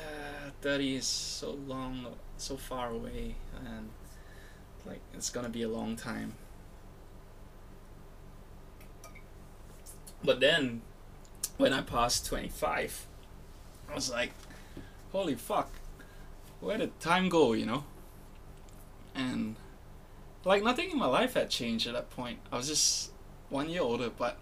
30 0.62 0.96
is 0.96 1.06
so 1.06 1.58
long, 1.68 2.06
so 2.38 2.58
far 2.58 2.92
away, 2.92 3.36
and 3.66 3.90
like 4.86 5.02
it's 5.14 5.30
gonna 5.30 5.50
be 5.50 5.64
a 5.64 5.70
long 5.70 5.96
time. 5.96 6.34
But 10.24 10.40
then, 10.40 10.82
when 11.58 11.72
I 11.72 11.82
passed 11.82 12.26
25, 12.26 13.06
I 13.90 13.96
was 13.96 14.10
like, 14.10 14.32
holy 15.12 15.36
fuck, 15.36 15.70
where 16.60 16.78
did 16.78 17.00
time 17.00 17.30
go, 17.30 17.54
you 17.54 17.66
know? 17.66 17.84
And 19.14 19.56
like 20.44 20.64
nothing 20.64 20.92
in 20.92 20.98
my 20.98 21.06
life 21.06 21.36
had 21.36 21.50
changed 21.50 21.88
at 21.88 21.94
that 21.94 22.10
point. 22.10 22.40
I 22.52 22.58
was 22.58 22.68
just 22.68 23.12
one 23.50 23.70
year 23.70 23.82
older, 23.82 24.10
but 24.10 24.38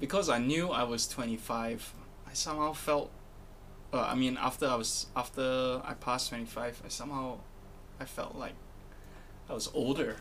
because 0.00 0.28
I 0.28 0.38
knew 0.38 0.70
I 0.70 0.82
was 0.82 1.06
25, 1.06 1.92
I 2.28 2.32
somehow 2.32 2.72
felt 2.72 3.10
uh, 3.96 4.06
I 4.10 4.14
mean 4.14 4.36
after 4.36 4.66
I 4.66 4.74
was 4.74 5.06
after 5.16 5.80
I 5.84 5.94
passed 5.94 6.28
twenty 6.28 6.46
five, 6.46 6.80
I 6.84 6.88
somehow 6.88 7.38
I 8.00 8.04
felt 8.04 8.34
like 8.36 8.54
I 9.48 9.54
was 9.54 9.70
older. 9.74 10.16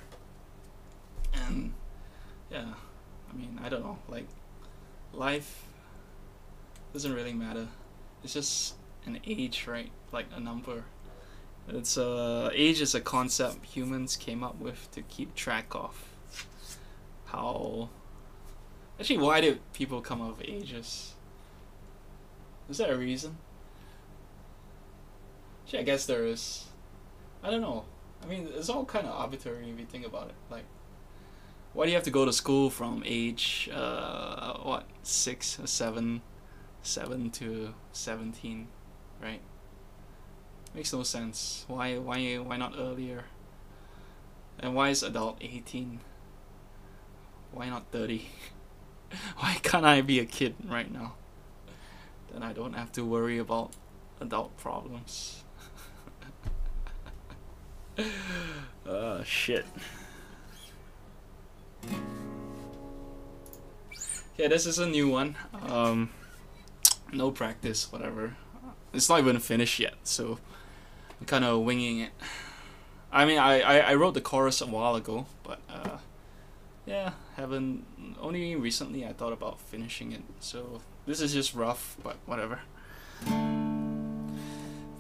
And 1.34 1.74
yeah, 2.52 2.74
I 3.32 3.36
mean 3.36 3.60
I 3.64 3.70
don't 3.70 3.84
know, 3.84 4.00
like 4.08 4.28
life 5.14 5.66
doesn't 6.94 7.14
really 7.14 7.34
matter. 7.34 7.68
It's 8.24 8.34
just 8.34 8.76
an 9.06 9.20
age, 9.26 9.68
right? 9.68 9.92
Like 10.12 10.28
a 10.36 10.40
number. 10.40 10.86
It's 11.68 11.98
a 11.98 12.08
uh, 12.08 12.50
age 12.54 12.80
is 12.82 12.94
a 12.94 13.02
concept 13.02 13.66
humans 13.66 14.16
came 14.16 14.44
up 14.44 14.60
with 14.60 14.90
to 14.92 15.02
keep 15.02 15.36
track 15.36 15.68
of 15.72 16.06
how. 17.26 17.90
Actually, 19.00 19.18
why 19.18 19.42
did 19.42 19.60
people 19.74 20.00
come 20.00 20.22
up 20.22 20.38
with 20.38 20.48
ages? 20.48 21.16
Is 22.70 22.78
there 22.78 22.94
a 22.94 22.98
reason? 22.98 23.38
I 25.74 25.84
guess 25.84 26.06
there 26.06 26.26
is. 26.26 26.66
I 27.44 27.50
don't 27.52 27.62
know. 27.62 27.86
I 28.24 28.28
mean, 28.28 28.50
it's 28.56 28.70
all 28.70 28.86
kind 28.86 29.08
of 29.08 29.14
arbitrary 29.14 29.70
if 29.70 29.80
you 29.80 29.86
think 29.86 30.06
about 30.06 30.30
it. 30.30 30.36
Like, 30.50 30.66
why 31.74 31.86
do 31.86 31.92
you 31.92 31.96
have 31.96 32.04
to 32.06 32.12
go 32.12 32.26
to 32.26 32.34
school 32.34 32.70
from 32.70 33.04
age 33.06 33.70
uh 33.74 34.58
what 34.60 34.86
six 35.04 35.60
or 35.60 35.68
seven, 35.68 36.22
seven 36.82 37.30
to 37.32 37.74
seventeen, 37.92 38.68
right? 39.22 39.42
Makes 40.74 40.94
no 40.94 41.04
sense. 41.04 41.66
Why 41.68 41.98
why 41.98 42.36
why 42.36 42.58
not 42.58 42.74
earlier? 42.78 43.26
And 44.60 44.76
why 44.76 44.90
is 44.90 45.04
adult 45.04 45.38
eighteen? 45.42 46.00
Why 47.52 47.70
not 47.70 47.92
thirty? 47.92 48.30
why 49.38 49.58
can't 49.62 49.86
I 49.86 50.02
be 50.02 50.20
a 50.20 50.26
kid 50.26 50.56
right 50.68 50.92
now? 50.92 51.16
Then 52.32 52.44
I 52.44 52.54
don't 52.54 52.74
have 52.74 52.92
to 52.94 53.06
worry 53.06 53.38
about 53.38 53.74
adult 54.20 54.58
problems. 54.58 55.45
oh 58.86 59.24
shit. 59.24 59.66
Yeah, 64.38 64.50
this 64.50 64.66
is 64.66 64.80
a 64.80 64.88
new 64.88 65.10
one. 65.10 65.38
Um, 65.68 66.10
no 67.14 67.32
practice, 67.32 67.92
whatever. 67.92 68.36
It's 68.94 69.10
not 69.10 69.20
even 69.20 69.40
finished 69.40 69.80
yet, 69.80 69.96
so 70.04 70.40
I'm 71.20 71.26
kind 71.26 71.46
of 71.46 71.62
winging 71.62 72.00
it. 72.00 72.12
I 73.12 73.26
mean, 73.26 73.38
I, 73.38 73.62
I, 73.62 73.78
I 73.92 73.94
wrote 73.96 74.14
the 74.14 74.22
chorus 74.22 74.60
a 74.62 74.66
while 74.66 74.96
ago, 74.96 75.26
but 75.44 75.60
uh, 75.70 75.98
yeah, 76.86 77.12
haven't. 77.38 77.86
Only 78.20 78.56
recently 78.56 79.06
I 79.06 79.14
thought 79.14 79.34
about 79.34 79.60
finishing 79.60 80.12
it, 80.12 80.24
so 80.40 80.82
this 81.06 81.22
is 81.22 81.34
just 81.34 81.54
rough, 81.54 81.96
but 82.04 82.18
whatever. 82.26 82.60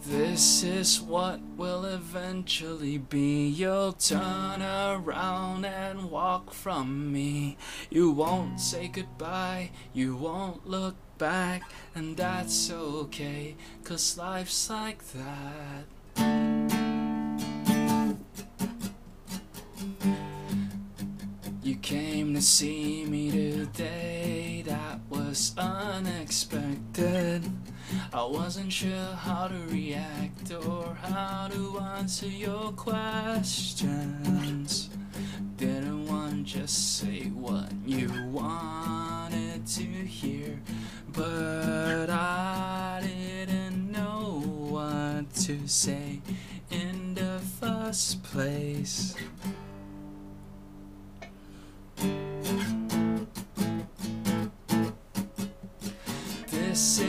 This 0.08 0.62
is 0.62 1.02
what 1.02 1.40
will 1.58 1.84
eventually 1.84 3.00
be. 3.00 3.48
You'll 3.48 3.94
turn 3.94 4.62
around 4.62 5.66
and 5.66 6.12
walk 6.12 6.54
from 6.54 7.12
me. 7.12 7.58
You 7.90 8.12
won't 8.12 8.62
say 8.62 8.88
goodbye, 8.88 9.72
you 9.94 10.16
won't 10.16 10.68
look 10.68 10.96
back, 11.18 11.64
and 11.96 12.16
that's 12.16 12.70
okay, 12.72 13.56
cause 13.84 14.16
life's 14.16 14.70
like 14.70 15.02
that. 15.14 15.86
You 21.64 21.76
came 21.78 22.36
to 22.36 22.42
see 22.44 23.06
me 23.06 23.32
today, 23.32 24.64
that 24.68 25.00
was 25.10 25.56
unexpected. 25.58 27.50
I 28.14 28.24
wasn't 28.24 28.72
sure 28.72 29.14
how 29.16 29.48
to 29.48 29.56
react 29.70 30.52
or 30.52 30.96
how 31.02 31.48
to 31.52 31.80
answer 31.80 32.28
your 32.28 32.72
questions. 32.74 33.90
Didn't 35.58 36.08
want 36.08 36.48
to 36.48 36.60
just 36.60 36.98
say 37.00 37.24
what 37.30 37.72
you 37.86 38.10
wanted 38.32 39.66
to 39.68 39.84
hear, 39.84 40.62
but 41.14 42.10
I 42.10 43.02
didn't 43.04 43.92
know 43.92 44.42
what 44.70 45.34
to 45.46 45.68
say 45.68 46.22
in 46.70 47.16
the 47.16 47.40
first 47.60 48.24
place. 48.24 49.16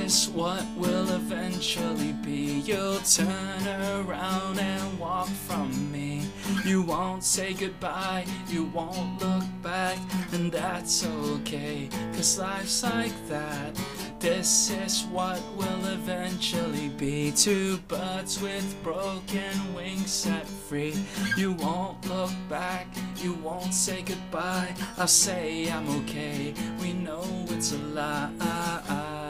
This 0.07 0.29
is 0.29 0.35
what 0.35 0.65
will 0.77 1.11
eventually 1.11 2.13
be. 2.13 2.61
You'll 2.65 3.01
turn 3.01 3.67
around 3.67 4.57
and 4.61 5.01
walk 5.01 5.27
from 5.27 5.91
me. 5.91 6.23
You 6.65 6.83
won't 6.83 7.25
say 7.25 7.55
goodbye, 7.55 8.25
you 8.49 8.67
won't 8.67 9.21
look 9.21 9.43
back, 9.65 9.99
and 10.33 10.53
that's 10.53 11.05
okay, 11.05 11.89
cause 12.15 12.39
life's 12.39 12.85
like 12.85 13.17
that. 13.29 13.77
This 14.21 14.71
is 14.71 15.07
what 15.07 15.43
will 15.57 15.85
eventually 15.87 16.89
be. 16.91 17.33
Two 17.33 17.79
birds 17.89 18.41
with 18.41 18.81
broken 18.85 19.75
wings 19.75 20.13
set 20.13 20.47
free. 20.47 20.95
You 21.37 21.55
won't 21.55 22.09
look 22.09 22.31
back, 22.49 22.87
you 23.17 23.35
won't 23.35 23.75
say 23.75 24.03
goodbye. 24.03 24.73
I'll 24.99 25.09
say 25.09 25.69
I'm 25.69 25.89
okay, 26.03 26.55
we 26.81 26.93
know 26.93 27.25
it's 27.49 27.73
a 27.73 27.79
lie. 27.79 29.26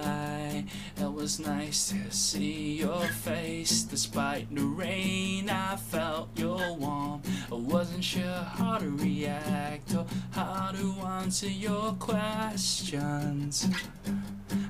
It 0.99 1.13
was 1.13 1.39
nice 1.39 1.91
to 1.91 2.11
see 2.11 2.73
your 2.73 3.03
face 3.03 3.83
despite 3.83 4.55
the 4.55 4.63
rain. 4.63 5.51
I 5.51 5.77
felt 5.77 6.31
your 6.37 6.73
warmth. 6.73 7.29
I 7.53 7.55
wasn't 7.55 8.03
sure 8.03 8.47
how 8.57 8.79
to 8.79 8.89
react 8.89 9.95
or 9.95 10.07
how 10.31 10.73
to 10.73 11.07
answer 11.07 11.49
your 11.49 11.93
questions. 11.95 13.69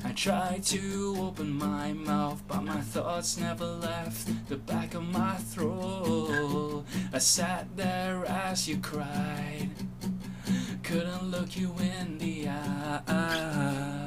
I 0.04 0.12
tried 0.12 0.64
to 0.64 1.16
open 1.20 1.52
my 1.52 1.92
mouth, 1.92 2.42
but 2.48 2.64
my 2.64 2.80
thoughts 2.80 3.38
never 3.38 3.66
left 3.66 4.48
the 4.48 4.56
back 4.56 4.94
of 4.94 5.04
my 5.04 5.36
throat. 5.36 6.84
I 7.12 7.18
sat 7.18 7.76
there 7.76 8.24
as 8.26 8.68
you 8.68 8.78
cried, 8.78 9.70
couldn't 10.82 11.30
look 11.30 11.56
you 11.56 11.72
in 11.78 12.18
the 12.18 12.48
eye. 12.48 14.05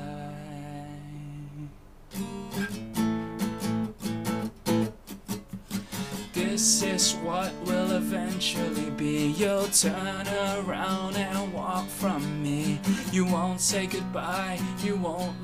This 6.34 6.84
is 6.84 7.13
what 7.23 7.53
will 7.65 7.91
eventually 7.91 8.89
be. 8.91 9.27
You'll 9.38 9.67
turn 9.67 10.27
around 10.27 11.15
and 11.15 11.53
walk 11.53 11.88
from 11.88 12.43
me. 12.43 12.79
You 13.12 13.25
won't 13.25 13.62
say 13.62 13.88
goodbye, 13.88 14.60
you 14.84 14.97
won't 14.97 15.41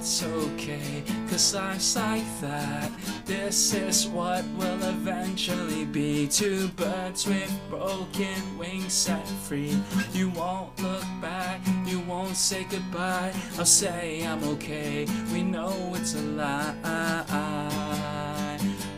that's 0.00 0.22
okay, 0.22 1.02
cause 1.28 1.54
life's 1.54 1.94
like 1.94 2.40
that. 2.40 2.90
This 3.26 3.74
is 3.74 4.08
what 4.08 4.42
will 4.56 4.82
eventually 4.82 5.84
be. 5.84 6.26
Two 6.26 6.68
birds 6.68 7.26
with 7.26 7.52
broken 7.68 8.56
wings 8.56 8.94
set 8.94 9.28
free. 9.46 9.76
You 10.14 10.30
won't 10.30 10.70
look 10.80 11.04
back, 11.20 11.60
you 11.84 12.00
won't 12.00 12.34
say 12.34 12.64
goodbye. 12.70 13.34
I'll 13.58 13.66
say 13.66 14.26
I'm 14.26 14.42
okay, 14.54 15.06
we 15.34 15.42
know 15.42 15.74
it's 15.94 16.14
a 16.14 16.22
lie 16.22 16.74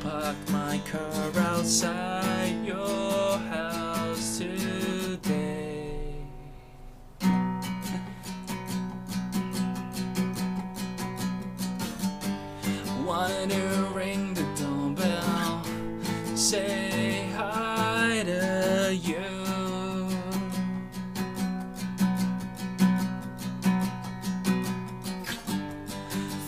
park 0.01 0.37
my 0.51 0.81
car 0.89 1.33
outside 1.37 2.65
your 2.65 3.22
Wanted 13.43 13.59
to 13.59 13.85
ring 13.93 14.35
the 14.35 14.45
doorbell, 14.55 15.65
say 16.37 17.29
hi 17.35 18.23
to 18.25 18.95
you. 18.95 19.19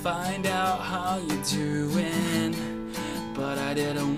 Find 0.05 0.47
out 0.47 0.79
how 0.83 1.19
you're 1.19 1.43
doing 1.43 2.75
but 3.35 3.59
I 3.59 3.75
didn't 3.75 4.14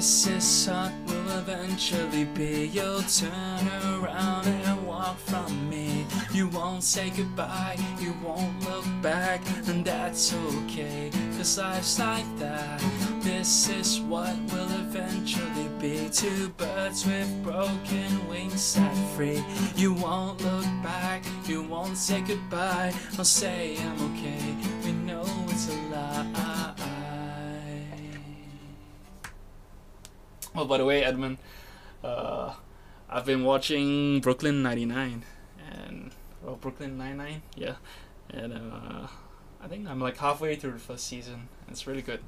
This 0.00 0.26
is 0.28 0.66
what 0.66 0.92
will 1.06 1.20
will 1.30 1.38
eventually 1.38 2.24
be. 2.24 2.70
You'll 2.72 3.02
turn 3.02 3.68
around 3.84 4.46
and 4.46 4.86
walk 4.86 5.18
from 5.18 5.68
me. 5.68 6.06
You 6.32 6.48
won't 6.48 6.82
say 6.82 7.10
goodbye, 7.10 7.76
you 8.00 8.14
won't 8.24 8.58
look 8.64 8.84
back, 9.02 9.40
and 9.68 9.84
that's 9.84 10.32
okay, 10.32 11.10
cause 11.36 11.58
life's 11.58 11.98
like 11.98 12.38
that. 12.38 12.82
This 13.20 13.68
is 13.68 14.00
what 14.00 14.34
will 14.52 14.70
eventually 14.86 15.68
be. 15.78 16.08
Two 16.10 16.48
birds 16.50 17.06
with 17.06 17.30
broken 17.42 18.28
wings 18.28 18.60
set 18.60 18.96
free. 19.14 19.44
You 19.76 19.92
won't 19.94 20.40
look 20.40 20.66
back, 20.82 21.22
you 21.46 21.62
won't 21.62 21.96
say 21.96 22.20
goodbye, 22.22 22.92
I'll 23.18 23.24
say 23.24 23.76
I'm 23.78 24.14
okay. 24.14 24.54
We 24.84 24.92
know 24.92 25.24
it's 25.48 25.68
a 25.68 25.76
lie. 25.92 26.59
Oh, 30.54 30.64
by 30.64 30.78
the 30.78 30.84
way, 30.84 31.04
Edmund, 31.04 31.38
uh, 32.02 32.54
I've 33.08 33.24
been 33.24 33.44
watching 33.44 34.20
Brooklyn 34.20 34.62
99 34.62 35.24
and 35.70 36.10
oh, 36.44 36.56
Brooklyn 36.56 36.98
99, 36.98 37.42
yeah, 37.54 37.74
and 38.30 38.54
uh, 38.54 39.06
I 39.62 39.68
think 39.68 39.88
I'm 39.88 40.00
like 40.00 40.16
halfway 40.16 40.56
through 40.56 40.72
the 40.72 40.78
first 40.80 41.06
season. 41.06 41.48
It's 41.68 41.86
really 41.86 42.02
good. 42.02 42.20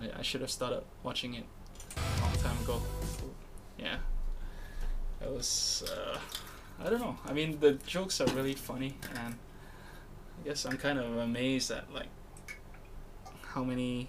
I, 0.00 0.20
I 0.20 0.22
should 0.22 0.40
have 0.40 0.50
started 0.50 0.84
watching 1.02 1.34
it 1.34 1.44
a 1.96 2.22
long 2.22 2.34
time 2.36 2.58
ago. 2.62 2.80
Yeah, 3.78 3.98
it 5.20 5.30
was. 5.30 5.84
Uh, 5.86 6.18
I 6.82 6.88
don't 6.88 7.00
know. 7.00 7.18
I 7.26 7.34
mean, 7.34 7.60
the 7.60 7.72
jokes 7.72 8.22
are 8.22 8.26
really 8.28 8.54
funny, 8.54 8.94
and 9.14 9.34
I 10.40 10.48
guess 10.48 10.64
I'm 10.64 10.78
kind 10.78 10.98
of 10.98 11.18
amazed 11.18 11.70
at 11.70 11.92
like 11.92 12.08
how 13.48 13.64
many 13.64 14.08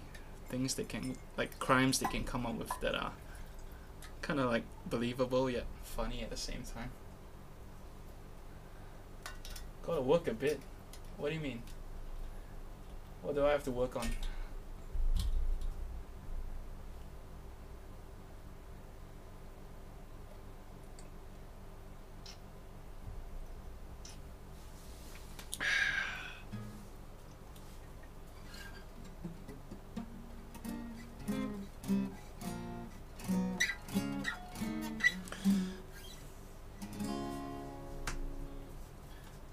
things 0.50 0.74
they 0.74 0.84
can 0.84 1.16
like 1.36 1.58
crimes 1.58 2.00
they 2.00 2.06
can 2.06 2.24
come 2.24 2.44
up 2.44 2.56
with 2.56 2.72
that 2.80 2.94
are 2.94 3.12
kind 4.20 4.40
of 4.40 4.50
like 4.50 4.64
believable 4.88 5.48
yet 5.48 5.64
funny 5.82 6.22
at 6.22 6.30
the 6.30 6.36
same 6.36 6.62
time. 6.74 6.90
Gotta 9.86 10.02
work 10.02 10.28
a 10.28 10.34
bit. 10.34 10.60
What 11.16 11.30
do 11.30 11.34
you 11.34 11.40
mean? 11.40 11.62
What 13.22 13.34
do 13.34 13.46
I 13.46 13.50
have 13.52 13.64
to 13.64 13.70
work 13.70 13.96
on? 13.96 14.08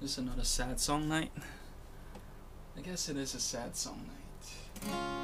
This 0.08 0.14
is 0.14 0.24
another 0.24 0.46
sad 0.46 0.80
song 0.80 1.10
night. 1.10 1.34
I 2.78 2.80
guess 2.80 3.10
it 3.10 3.18
is 3.18 3.36
a 3.36 3.42
sad 3.42 3.76
song 3.76 4.08
night. 4.08 5.17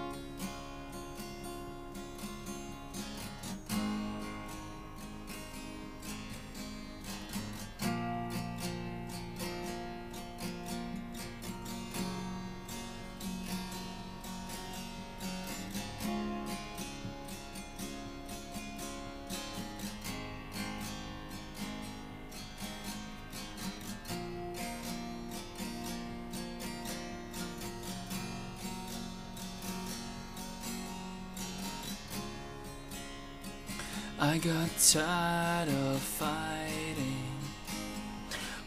Tired 34.91 35.69
of 35.69 35.99
fighting. 36.01 37.37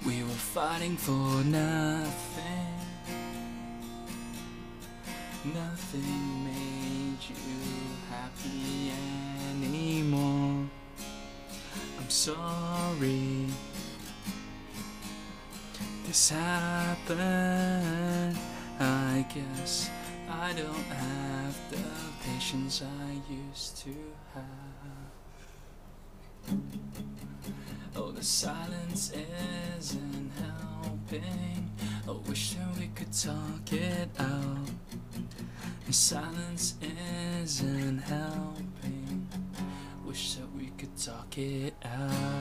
We 0.07 0.23
were 0.23 0.31
fighting 0.31 0.97
for 0.97 1.45
nothing. 1.45 2.73
Nothing 5.45 6.45
made 6.45 7.19
you 7.29 7.37
happy 8.09 8.93
anymore. 9.51 10.71
I'm 11.99 12.09
sorry. 12.09 13.47
This 16.07 16.31
happened. 16.31 17.19
I 18.81 19.27
guess 19.35 19.91
I 20.31 20.55
don't 20.55 20.91
have 21.05 21.57
the 21.71 21.85
patience 22.25 22.83
I 22.83 23.21
used 23.31 23.77
to 23.79 23.95
have. 24.35 25.06
Silence 28.27 29.13
isn't 29.79 30.33
helping. 30.41 31.71
I 32.09 32.11
wish 32.29 32.55
that 32.55 32.77
we 32.77 32.89
could 32.89 33.13
talk 33.13 33.73
it 33.73 34.09
out. 34.19 34.69
The 35.87 35.93
silence 35.93 36.75
isn't 37.41 37.99
helping. 37.99 39.29
Wish 40.05 40.35
that 40.35 40.53
we 40.59 40.73
could 40.77 40.97
talk 40.97 41.39
it 41.39 41.75
out. 41.85 42.36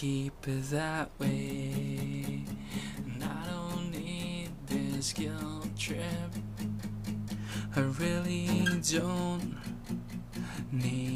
Keep 0.00 0.48
it 0.48 0.62
that 0.70 1.10
way. 1.18 2.42
And 3.04 3.22
I 3.22 3.46
don't 3.50 3.90
need 3.90 4.48
this 4.66 5.12
guilt 5.12 5.76
trip. 5.78 6.00
I 7.76 7.80
really 7.80 8.46
don't 8.90 9.58
need 10.72 11.09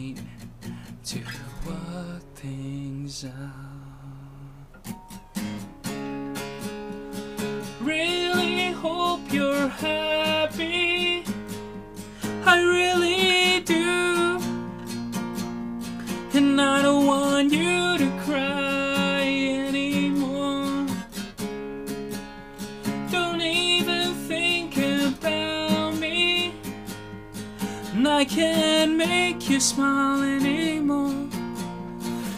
you 29.51 29.61
smile 29.61 30.23
anymore. 30.23 31.29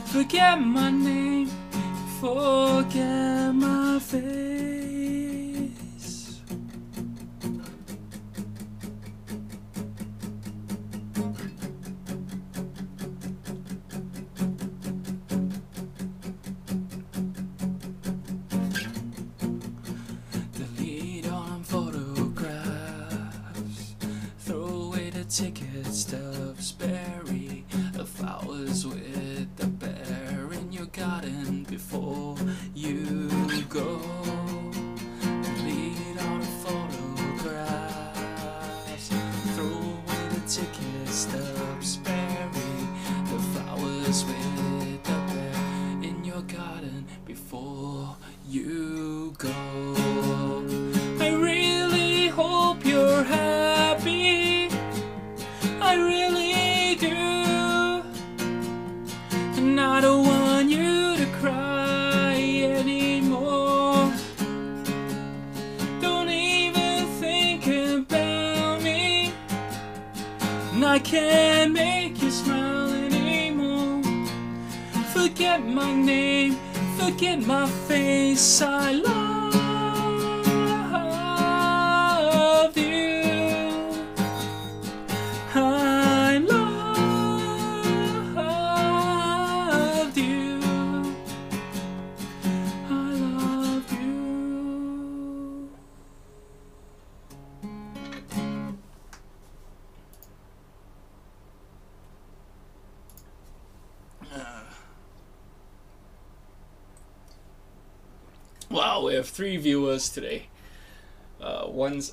Forget 0.07 0.61
my 0.61 0.91
name, 0.91 1.51
forget 2.21 3.55
my 3.55 3.99
face. 4.01 4.56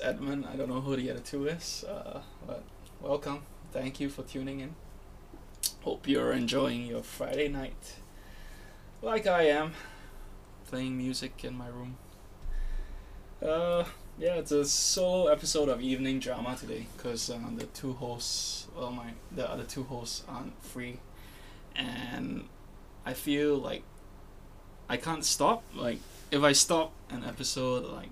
Edmund. 0.02 0.46
I 0.50 0.56
don't 0.56 0.68
know 0.68 0.80
who 0.80 0.96
the 0.96 1.10
other 1.10 1.20
two 1.20 1.46
is, 1.46 1.84
uh, 1.84 2.20
but 2.46 2.62
welcome. 3.02 3.42
Thank 3.70 4.00
you 4.00 4.08
for 4.08 4.22
tuning 4.22 4.60
in. 4.60 4.74
Hope 5.82 6.08
you're 6.08 6.32
enjoying 6.32 6.86
your 6.86 7.02
Friday 7.02 7.48
night, 7.48 7.96
like 9.02 9.26
I 9.26 9.42
am, 9.42 9.74
playing 10.66 10.96
music 10.96 11.44
in 11.44 11.58
my 11.58 11.68
room. 11.68 11.98
Uh, 13.42 13.84
yeah, 14.18 14.36
it's 14.36 14.52
a 14.52 14.64
solo 14.64 15.30
episode 15.30 15.68
of 15.68 15.82
evening 15.82 16.18
drama 16.18 16.56
today 16.56 16.86
because 16.96 17.28
uh, 17.28 17.38
the 17.56 17.66
two 17.66 17.92
hosts, 17.92 18.68
well, 18.74 18.90
my 18.90 19.10
the 19.30 19.48
other 19.50 19.64
two 19.64 19.82
hosts 19.82 20.24
aren't 20.26 20.62
free, 20.62 20.98
and 21.76 22.48
I 23.04 23.12
feel 23.12 23.56
like 23.56 23.82
I 24.88 24.96
can't 24.96 25.26
stop. 25.26 25.62
Like 25.74 25.98
if 26.30 26.42
I 26.42 26.52
stop 26.52 26.92
an 27.10 27.22
episode, 27.22 27.84
like 27.84 28.08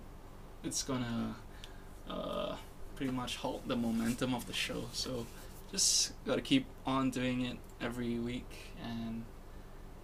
it's 0.62 0.82
gonna 0.82 1.36
uh, 2.09 2.57
pretty 2.96 3.12
much 3.12 3.36
halt 3.36 3.66
the 3.68 3.76
momentum 3.76 4.34
of 4.34 4.46
the 4.46 4.53
show. 4.53 4.84
So 4.92 5.26
just 5.70 6.12
gotta 6.26 6.42
keep 6.42 6.66
on 6.86 7.11
doing 7.11 7.42
it 7.44 7.57
every 7.80 8.18
week, 8.18 8.74
and 8.82 9.24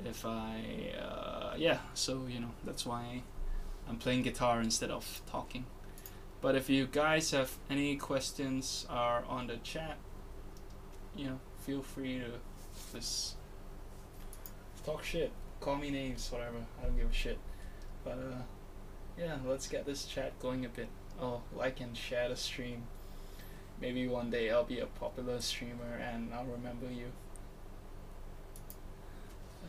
if 0.05 0.25
I 0.25 0.93
uh, 0.99 1.55
yeah, 1.57 1.79
so 1.95 2.27
you 2.29 2.41
know 2.41 2.51
that's 2.65 2.87
why 2.87 3.23
I'm 3.89 3.97
playing 3.97 4.23
guitar 4.23 4.61
instead 4.61 4.91
of 4.91 5.23
talking. 5.31 5.65
But 6.41 6.55
if 6.55 6.71
you 6.71 6.87
guys 6.87 7.33
have 7.33 7.57
any 7.69 7.97
questions 7.97 8.87
are 8.89 9.25
on 9.29 9.49
the 9.49 9.57
chat, 9.57 9.97
you 11.17 11.27
know, 11.27 11.41
feel 11.67 11.83
free 11.83 12.21
to 12.21 12.31
just 12.95 13.35
talk 14.87 15.03
shit, 15.03 15.33
call 15.61 15.77
me 15.77 15.91
names, 15.91 16.31
whatever. 16.31 16.59
I 16.81 16.85
don't 16.85 16.97
give 16.97 17.11
a 17.11 17.13
shit. 17.13 17.39
But 18.05 18.13
uh, 18.13 18.43
yeah, 19.19 19.37
let's 19.45 19.67
get 19.67 19.85
this 19.85 20.05
chat 20.05 20.39
going 20.39 20.65
a 20.65 20.69
bit. 20.69 20.89
Oh, 21.21 21.43
like 21.55 21.81
and 21.81 21.97
share 21.97 22.29
the 22.29 22.37
stream. 22.37 22.85
Maybe 23.81 24.07
one 24.07 24.31
day 24.31 24.51
I'll 24.51 24.65
be 24.65 24.81
a 24.81 24.87
popular 24.87 25.41
streamer 25.41 25.95
and 26.01 26.33
I'll 26.33 26.45
remember 26.45 26.87
you. 26.91 27.07
Uh. 29.63 29.69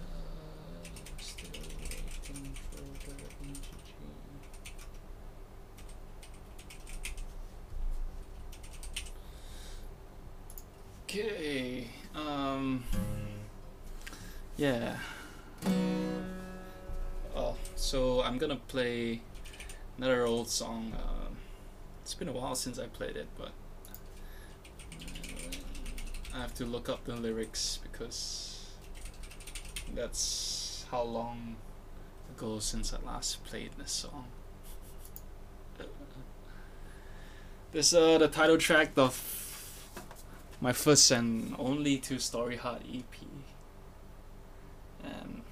Okay. 11.04 11.88
Um. 12.14 12.84
Yeah. 14.58 14.98
Oh, 17.36 17.56
so 17.76 18.22
I'm 18.22 18.38
gonna 18.38 18.56
play 18.68 19.22
another 19.98 20.26
old 20.26 20.50
song. 20.50 20.94
Uh, 20.96 21.19
it's 22.10 22.16
been 22.16 22.28
a 22.28 22.32
while 22.32 22.56
since 22.56 22.80
I 22.80 22.88
played 22.88 23.16
it, 23.16 23.28
but 23.38 23.52
uh, 23.88 25.56
I 26.34 26.40
have 26.40 26.56
to 26.56 26.66
look 26.66 26.90
up 26.90 27.06
the 27.06 27.16
lyrics 27.16 27.78
because 27.84 28.72
that's 29.94 30.88
how 30.90 31.04
long 31.04 31.58
ago 32.36 32.58
since 32.58 32.96
I 32.96 33.06
last 33.06 33.44
played 33.44 33.74
this 33.78 33.92
song. 33.92 34.26
This 37.74 37.94
uh 37.94 38.18
the 38.18 38.28
title 38.28 38.58
track 38.58 38.94
of 38.98 39.14
my 40.60 40.74
first 40.74 41.12
and 41.12 41.56
only 41.60 42.00
two 42.00 42.18
story 42.18 42.56
heart 42.56 42.82
EP. 42.92 43.04
And 45.04 45.44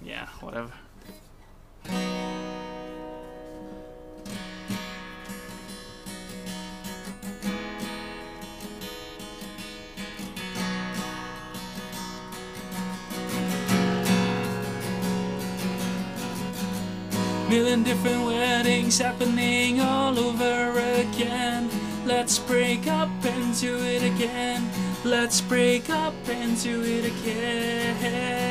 yeah, 0.00 0.28
whatever. 0.40 0.72
Million 17.48 17.82
different 17.82 18.26
weddings 18.26 18.98
happening 18.98 19.80
all 19.80 20.18
over 20.18 20.78
again. 21.00 21.70
Let's 22.04 22.38
break 22.38 22.86
up 22.86 23.08
and 23.24 23.58
do 23.58 23.78
it 23.78 24.02
again. 24.02 24.68
Let's 25.02 25.40
break 25.40 25.88
up 25.88 26.14
and 26.28 26.60
do 26.62 26.82
it 26.84 27.06
again. 27.06 28.48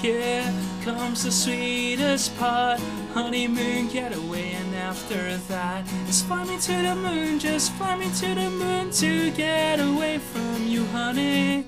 Here 0.00 0.50
comes 0.82 1.24
the 1.24 1.30
sweetest 1.30 2.34
part. 2.38 2.80
Honeymoon 3.12 3.88
getaway, 3.88 4.52
and 4.52 4.74
after 4.74 5.36
that, 5.48 5.84
it's 6.08 6.22
fly 6.22 6.44
me 6.44 6.58
to 6.58 6.72
the 6.82 6.94
moon. 6.94 7.38
Just 7.38 7.72
fly 7.72 7.96
me 7.96 8.10
to 8.20 8.34
the 8.34 8.48
moon 8.50 8.90
to 8.92 9.30
get 9.32 9.80
away 9.80 10.16
from 10.18 10.66
you, 10.66 10.86
honey. 10.86 11.66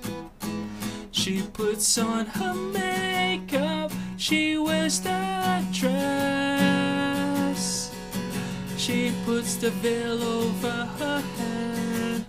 She 1.11 1.43
puts 1.43 1.99
on 1.99 2.27
her 2.27 2.55
makeup, 2.55 3.93
she 4.19 4.59
wears 4.59 5.01
that 5.01 5.63
dress. 5.73 5.95
She 8.77 9.13
puts 9.25 9.55
the 9.55 9.71
veil 9.71 10.21
over 10.23 10.89
her 10.99 11.23
head. 11.37 12.27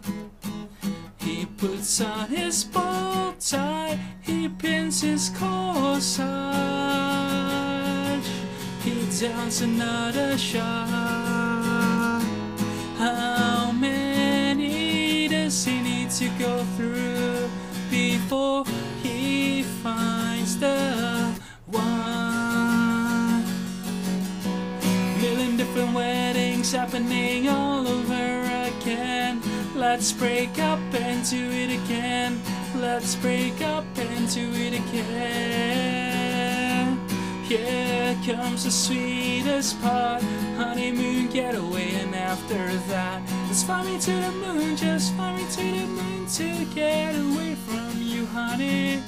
He 1.17 1.47
puts 1.57 1.99
on 1.99 2.29
his 2.29 2.63
bow 2.63 3.33
tie, 3.39 3.99
he 4.21 4.47
pins 4.49 5.01
his 5.01 5.31
corsage. 5.31 6.19
He 8.83 9.07
downs 9.19 9.61
another 9.61 10.37
shot. 10.37 12.21
How 12.97 13.71
many 13.71 15.27
does 15.27 15.65
he 15.65 15.81
need 15.81 16.11
to 16.11 16.29
go 16.37 16.63
through 16.77 17.49
before 17.89 18.63
he 19.01 19.63
finds 19.63 20.59
the 20.59 21.08
weddings 26.69 26.93
happening 26.93 27.47
all 27.49 27.87
over 27.87 28.43
again. 28.67 29.41
Let's 29.75 30.11
break 30.11 30.59
up 30.59 30.79
and 30.93 31.29
do 31.29 31.49
it 31.51 31.71
again. 31.83 32.41
Let's 32.75 33.15
break 33.15 33.61
up 33.61 33.85
and 33.97 34.29
do 34.29 34.51
it 34.53 34.73
again. 34.73 35.07
Here 37.43 38.15
comes 38.25 38.63
the 38.65 38.71
sweetest 38.71 39.81
part, 39.81 40.21
honeymoon 40.57 41.27
getaway, 41.29 41.93
and 41.95 42.13
after 42.15 42.73
that, 42.89 43.21
let's 43.47 43.63
fly 43.63 43.83
me 43.83 43.99
to 43.99 44.11
the 44.11 44.31
moon, 44.31 44.75
just 44.77 45.13
fly 45.15 45.35
me 45.35 45.45
to 45.51 45.57
the 45.57 45.87
moon 45.87 46.27
to 46.27 46.65
get 46.75 47.15
away 47.15 47.55
from 47.55 48.01
you, 48.01 48.27
honey. 48.27 49.01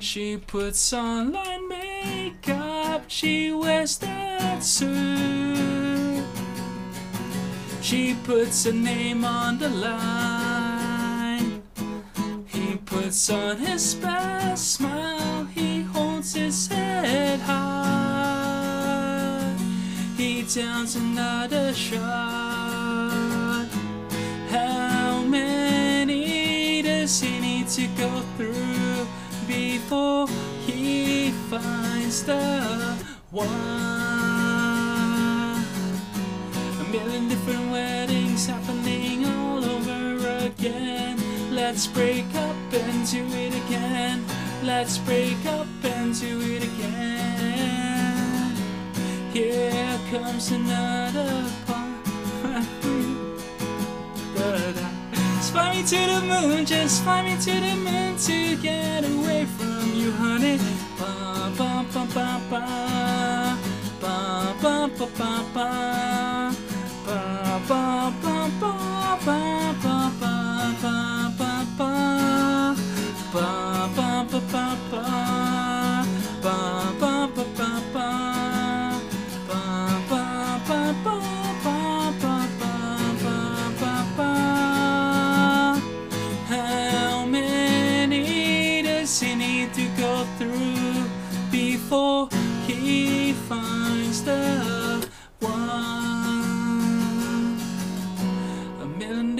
She 0.00 0.36
puts 0.36 0.92
on 0.92 1.32
line 1.32 1.68
makeup, 1.68 3.04
she 3.06 3.52
wears 3.52 3.98
that 3.98 4.64
suit. 4.64 5.77
She 7.88 8.12
puts 8.22 8.66
a 8.66 8.72
name 8.74 9.24
on 9.24 9.56
the 9.56 9.70
line. 9.70 11.62
He 12.44 12.76
puts 12.84 13.30
on 13.30 13.56
his 13.56 13.94
best 13.94 14.74
smile, 14.74 15.46
he 15.46 15.80
holds 15.84 16.34
his 16.34 16.66
head 16.66 17.40
high. 17.40 18.36
He 20.18 20.42
downs 20.42 20.96
another 20.96 21.72
shot. 21.72 23.68
How 24.50 25.22
many 25.22 26.82
does 26.82 27.18
he 27.22 27.40
need 27.40 27.68
to 27.68 27.86
go 27.96 28.20
through 28.36 29.06
before 29.46 30.28
he 30.66 31.30
finds 31.48 32.22
the 32.22 32.98
one? 33.30 34.37
Million 36.90 37.28
different 37.28 37.70
weddings 37.70 38.46
happening 38.46 39.26
all 39.26 39.62
over 39.62 40.46
again. 40.46 41.18
Let's 41.50 41.86
break 41.86 42.24
up 42.34 42.56
and 42.72 43.06
do 43.06 43.26
it 43.26 43.54
again. 43.66 44.24
Let's 44.64 44.96
break 44.96 45.36
up 45.44 45.66
and 45.84 46.18
do 46.18 46.40
it 46.40 46.62
again. 46.64 47.76
Here 49.34 49.98
comes 50.10 50.50
another 50.50 51.44
part. 51.66 52.04
Just 55.36 55.52
fly 55.52 55.74
me 55.74 55.82
to 55.82 55.96
the 55.96 56.22
moon, 56.22 56.64
just 56.64 57.02
fly 57.02 57.22
me 57.22 57.36
to 57.36 57.52
the 57.52 57.76
moon 57.76 58.16
to 58.16 58.56
get 58.62 59.04
away 59.04 59.44
from 59.44 59.92
you, 59.92 60.10
honey. 60.12 60.58
Ba 60.98 61.52
ba 61.58 61.84
ba 61.92 62.06
ba 62.14 62.40
ba 62.48 62.64
ba 64.00 64.54
ba 64.62 64.88
ba. 64.98 65.08
Ba 65.18 65.38
ba 65.54 66.67
ba 67.08 67.58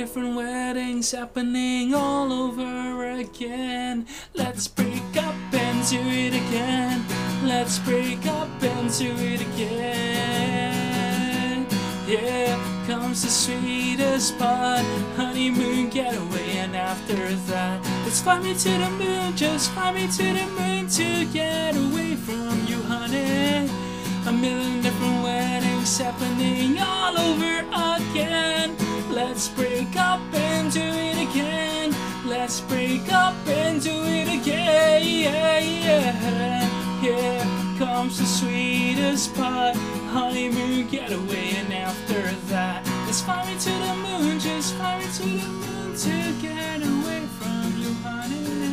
different 0.08 0.36
weddings 0.36 1.10
happening 1.10 1.92
all 1.92 2.32
over 2.32 3.10
again. 3.10 4.06
Let's 4.32 4.66
break 4.66 5.02
up 5.18 5.34
and 5.52 5.86
do 5.86 6.00
it 6.00 6.32
again. 6.32 7.04
Let's 7.44 7.78
break 7.80 8.24
up 8.24 8.48
and 8.62 8.90
do 8.96 9.12
it 9.18 9.42
again. 9.42 10.46
Yeah, 12.06 12.56
comes 12.86 13.20
the 13.22 13.28
sweetest 13.28 14.38
part, 14.38 14.86
honeymoon 15.14 15.90
getaway, 15.90 16.56
and 16.56 16.74
after 16.74 17.34
that, 17.52 17.84
let's 18.04 18.22
fly 18.22 18.40
me 18.40 18.54
to 18.54 18.70
the 18.70 18.88
moon, 18.88 19.36
just 19.36 19.70
fly 19.72 19.92
me 19.92 20.06
to 20.06 20.22
the 20.22 20.46
moon 20.58 20.88
to 20.88 21.26
get 21.34 21.76
away 21.76 22.16
from 22.16 22.64
you, 22.66 22.80
honey. 22.84 23.68
A 24.26 24.32
million 24.32 24.80
different 24.80 25.22
weddings 25.22 25.98
happening 25.98 26.78
all 26.80 27.18
over 27.18 27.62
again. 28.00 28.87
Let's 29.38 29.50
break 29.50 29.94
up 29.94 30.20
and 30.34 30.72
do 30.72 30.80
it 30.82 31.30
again. 31.30 31.94
Let's 32.26 32.60
break 32.60 33.12
up 33.12 33.36
and 33.46 33.80
do 33.80 34.02
it 34.02 34.26
again. 34.26 35.00
Yeah, 35.06 35.58
yeah. 35.60 37.00
Here 37.00 37.78
comes 37.78 38.18
the 38.18 38.26
sweetest 38.26 39.32
part, 39.36 39.76
honeymoon 40.10 40.88
getaway, 40.88 41.50
and 41.54 41.72
after 41.72 42.20
that, 42.50 42.84
let's 43.06 43.20
fly 43.20 43.46
me 43.46 43.56
to 43.60 43.70
the 43.70 43.94
moon. 43.94 44.40
Just 44.40 44.74
fly 44.74 44.98
me 44.98 45.04
to 45.04 45.22
the 45.22 45.48
moon 45.48 45.96
to 45.96 46.42
get 46.42 46.82
away 46.82 47.24
from 47.38 47.78
you, 47.80 47.94
honey. 48.02 48.67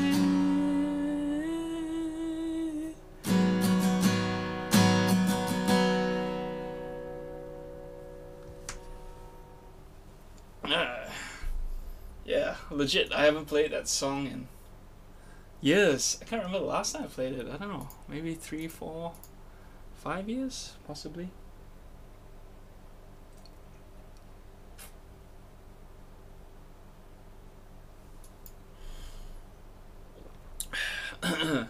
Legit. 12.76 13.12
I 13.12 13.26
haven't 13.26 13.46
played 13.46 13.72
that 13.72 13.88
song 13.88 14.28
in 14.28 14.48
years. 15.62 16.20
I 16.22 16.26
can't 16.26 16.44
remember 16.44 16.60
the 16.60 16.72
last 16.72 16.94
time 16.94 17.04
I 17.04 17.08
played 17.08 17.34
it. 17.34 17.48
I 17.48 17.58
don't 17.58 17.70
know. 17.70 17.90
Maybe 18.08 18.36
three, 18.36 18.68
four, 18.68 19.14
five 19.96 20.30
years, 20.30 20.74
possibly. 20.86 21.30
to 31.22 31.68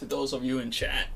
those 0.00 0.32
of 0.32 0.44
you 0.44 0.58
in 0.58 0.70
chat, 0.70 1.08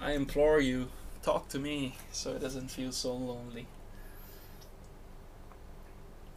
I 0.00 0.12
implore 0.12 0.60
you, 0.60 0.88
talk 1.22 1.48
to 1.48 1.58
me 1.58 1.96
so 2.12 2.32
it 2.32 2.40
doesn't 2.40 2.68
feel 2.68 2.92
so 2.92 3.12
lonely. 3.12 3.66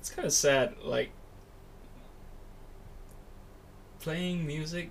It's 0.02 0.10
kind 0.10 0.26
of 0.26 0.34
sad, 0.34 0.74
like 0.84 1.12
playing 4.00 4.48
music 4.48 4.90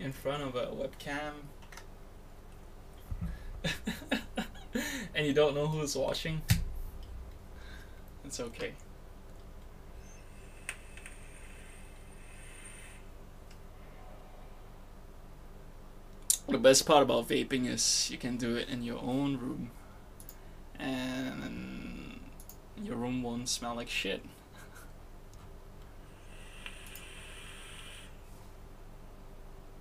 in 0.00 0.10
front 0.10 0.42
of 0.42 0.54
a 0.54 0.68
webcam 0.68 1.32
and 5.14 5.26
you 5.26 5.34
don't 5.34 5.54
know 5.54 5.66
who's 5.66 5.94
watching. 5.94 6.40
It's 8.24 8.40
okay. 8.40 8.72
The 16.48 16.56
best 16.56 16.86
part 16.86 17.02
about 17.02 17.28
vaping 17.28 17.66
is 17.66 18.08
you 18.10 18.16
can 18.16 18.38
do 18.38 18.56
it 18.56 18.70
in 18.70 18.82
your 18.82 18.98
own 19.02 19.36
room 19.36 19.70
and 20.78 22.20
your 22.82 22.96
room 22.96 23.22
won't 23.22 23.50
smell 23.50 23.74
like 23.74 23.90
shit. 23.90 24.22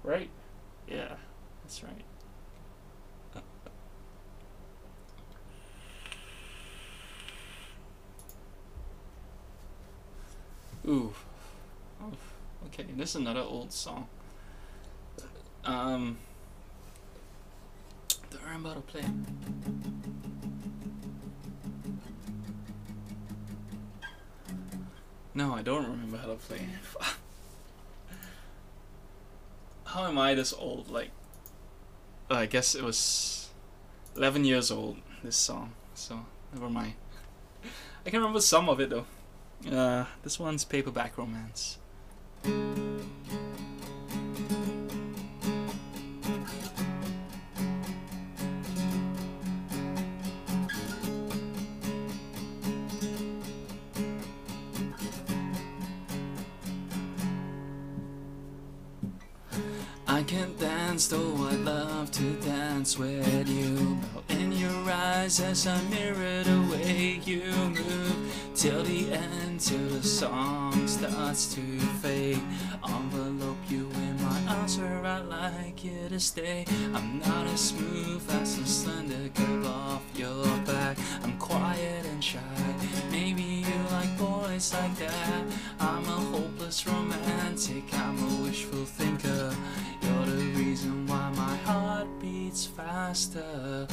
Right? 0.08 0.30
Yeah, 0.88 1.16
that's 1.64 1.84
right. 1.84 2.06
Ooh. 10.88 11.14
Oh, 12.02 12.12
okay, 12.68 12.86
this 12.96 13.10
is 13.10 13.16
another 13.18 13.42
old 13.42 13.74
song. 13.74 14.08
Um, 15.66 16.18
that 18.30 18.40
I'm 18.48 18.66
about 18.66 18.76
to 18.76 18.82
play. 18.94 19.04
No, 25.34 25.54
I 25.54 25.62
don't 25.62 25.84
remember 25.84 26.18
how 26.18 26.28
to 26.28 26.36
play. 26.36 26.62
how 29.88 30.06
am 30.06 30.18
I 30.18 30.36
this 30.36 30.54
old? 30.54 30.90
Like, 30.90 31.12
uh, 32.30 32.36
I 32.36 32.46
guess 32.46 32.76
it 32.76 32.84
was 32.84 33.50
11 34.16 34.46
years 34.46 34.70
old, 34.72 34.98
this 35.24 35.38
song, 35.38 35.74
so 35.94 36.26
never 36.54 36.70
mind. 36.70 36.94
I 38.06 38.10
can 38.10 38.20
remember 38.20 38.42
some 38.42 38.70
of 38.70 38.80
it 38.80 38.90
though. 38.90 39.06
Uh, 39.70 40.06
this 40.24 40.40
one's 40.40 40.64
Paperback 40.64 41.18
Romance. 41.18 41.78
I 60.18 60.24
can't 60.24 60.60
dance, 60.60 61.08
though 61.08 61.48
I'd 61.48 61.60
love 61.60 62.10
to 62.14 62.34
dance 62.42 62.98
with 62.98 63.48
you. 63.48 64.00
In 64.30 64.52
your 64.52 64.92
eyes, 64.92 65.40
as 65.40 65.68
I 65.68 65.80
mirror 65.92 66.44
the 66.44 66.60
way 66.72 67.22
you 67.24 67.44
move, 67.54 68.34
till 68.56 68.82
the 68.82 69.12
end, 69.12 69.60
till 69.60 69.90
the 69.90 70.02
song 70.02 70.88
starts 70.88 71.54
to 71.54 71.62
fade. 72.02 72.42
Envelope 72.84 73.58
you 73.70 73.88
in 73.94 74.24
my 74.24 74.56
arms 74.56 74.80
where 74.80 75.06
I 75.06 75.20
like 75.20 75.84
you 75.84 76.10
to 76.10 76.20
stay. 76.20 76.66
I'm 76.96 77.20
not 77.20 77.46
as 77.46 77.62
smooth 77.62 78.24
as 78.42 78.58
the 78.58 78.66
slender 78.66 79.30
curve 79.36 79.68
off 79.68 80.04
your 80.16 80.48
back. 80.66 80.98
I'm 81.22 81.38
quiet 81.38 82.08
and 82.08 82.24
shy. 82.24 82.40
Maybe 83.12 83.44
you 83.44 83.80
like 83.92 84.18
boys 84.18 84.74
like 84.74 84.96
that. 84.98 85.44
I'm 85.80 86.06
a 86.06 86.20
hopeless 86.32 86.88
romantic. 86.88 87.84
I'm 87.94 88.18
a 88.18 88.44
wishful 88.44 88.86
faster. 93.08 93.88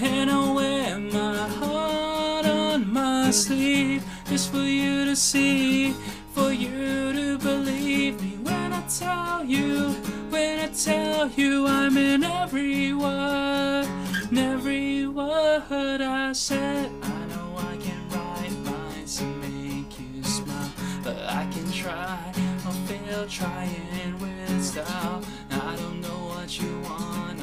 And 0.00 0.28
I 0.28 0.52
wear 0.52 0.98
my 0.98 1.48
heart 1.60 2.46
on 2.46 2.92
my 2.92 3.30
sleeve 3.30 4.02
just 4.28 4.50
for 4.50 4.66
you 4.80 5.04
to 5.04 5.14
see, 5.14 5.92
for 6.34 6.52
you 6.52 7.12
to 7.12 7.38
believe 7.38 8.20
me 8.20 8.38
when 8.42 8.72
I 8.72 8.82
tell 8.88 9.44
you, 9.44 9.90
when 10.30 10.58
I 10.58 10.68
tell 10.68 11.28
you 11.30 11.66
I'm 11.66 11.96
in 11.96 12.24
every 12.24 12.92
word, 12.92 13.86
in 14.32 14.38
every 14.38 15.06
word 15.06 16.00
I 16.00 16.32
said. 16.32 16.90
I 17.02 17.18
know 17.30 17.48
I 17.72 17.76
can 17.76 18.00
write 18.10 18.56
lines 18.70 19.18
to 19.18 19.26
make 19.46 19.92
you 20.00 20.24
smile, 20.24 20.72
but 21.04 21.18
I 21.40 21.46
can 21.52 21.70
try 21.70 22.18
I'll 22.66 22.72
fail 22.88 23.26
trying 23.28 24.18
with 24.18 24.64
style. 24.64 25.22
I 25.52 25.76
don't 25.76 26.00
know 26.00 26.20
what 26.34 26.60
you 26.60 26.80
want 26.80 27.40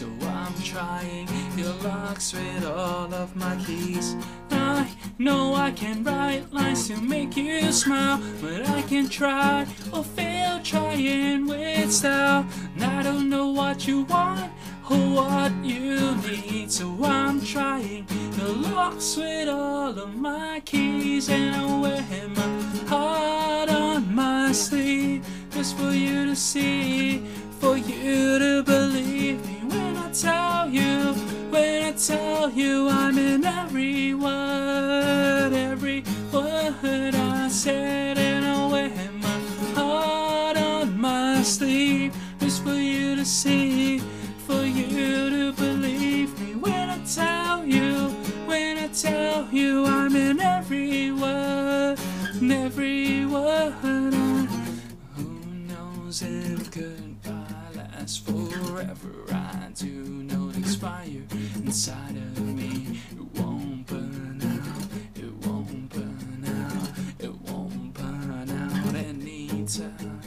so 0.00 0.08
I'm 0.22 0.54
trying. 0.62 1.28
Your 1.58 1.74
locks 1.84 2.32
with 2.32 2.64
all 2.64 3.12
of 3.12 3.36
my 3.36 3.54
keys. 3.66 4.16
I 4.50 4.88
know 5.18 5.54
I 5.54 5.72
can 5.72 6.02
write 6.02 6.50
lines 6.50 6.88
to 6.88 6.96
make 6.96 7.36
you 7.36 7.70
smile, 7.70 8.18
but 8.40 8.66
I 8.66 8.80
can 8.80 9.10
try 9.10 9.66
or 9.92 10.02
fail 10.02 10.58
trying 10.62 11.46
with 11.46 11.92
style. 11.92 12.46
And 12.74 12.84
I 12.84 13.02
don't 13.02 13.28
know 13.28 13.48
what 13.48 13.86
you 13.86 14.04
want 14.04 14.50
or 14.90 14.96
what 14.96 15.52
you 15.62 16.16
need, 16.22 16.72
so 16.72 16.86
I'm 17.04 17.42
trying. 17.42 18.06
The 18.38 18.48
locks 18.72 19.18
with 19.18 19.50
all 19.50 19.98
of 19.98 20.16
my 20.16 20.62
keys, 20.64 21.28
and 21.28 21.54
I 21.54 21.78
wear 21.78 22.28
my 22.28 22.88
heart 22.88 23.68
on 23.68 24.14
my 24.14 24.52
sleeve 24.52 25.26
just 25.50 25.76
for 25.76 25.92
you 25.92 26.24
to 26.24 26.34
see, 26.34 27.22
for 27.60 27.76
you 27.76 28.38
to 28.38 28.62
believe 28.62 29.44
me. 29.46 29.60
When 29.68 29.96
I 29.96 30.10
tell 30.12 30.68
you, 30.70 31.12
when 31.50 31.82
I 31.84 31.92
tell 31.92 32.50
you 32.50 32.88
I'm 32.88 33.18
in 33.18 33.44
every 33.44 34.14
word, 34.14 35.52
every 35.52 36.02
word 36.32 37.14
I 37.14 37.48
said, 37.48 38.16
and 38.16 38.46
I 38.46 38.66
wear 38.66 38.90
my 39.12 39.38
heart 39.74 40.56
on 40.56 40.98
my 40.98 41.42
sleeve. 41.42 42.14
Just 42.40 42.64
for 42.64 42.74
you 42.74 43.14
to 43.16 43.24
see, 43.26 43.98
for 44.46 44.64
you 44.64 45.28
to 45.28 45.52
believe 45.52 46.40
me. 46.40 46.54
When 46.54 46.88
I 46.88 46.98
tell 47.04 47.64
you, 47.66 48.08
when 48.46 48.78
I 48.78 48.88
tell 48.88 49.46
you 49.52 49.84
I'm 49.84 50.16
in 50.16 50.40
every 50.40 51.12
word, 51.12 51.98
in 52.40 52.50
every 52.50 53.26
word. 53.26 53.74
I 53.82 54.46
who 55.14 55.24
knows 55.68 56.22
if 56.22 56.70
goodbye 56.70 57.09
forever? 58.18 59.12
I 59.30 59.70
do 59.74 59.86
know 59.86 60.48
it 60.50 60.58
expire 60.58 61.22
inside 61.56 62.16
of 62.16 62.40
me. 62.40 63.00
It 63.12 63.40
won't 63.40 63.86
burn 63.86 64.40
out. 64.42 64.88
It 65.14 65.32
won't 65.46 65.88
burn 65.90 66.44
out. 66.46 66.88
It 67.18 67.34
won't 67.48 67.94
burn 67.94 68.50
out 68.50 68.94
anytime. 68.94 70.20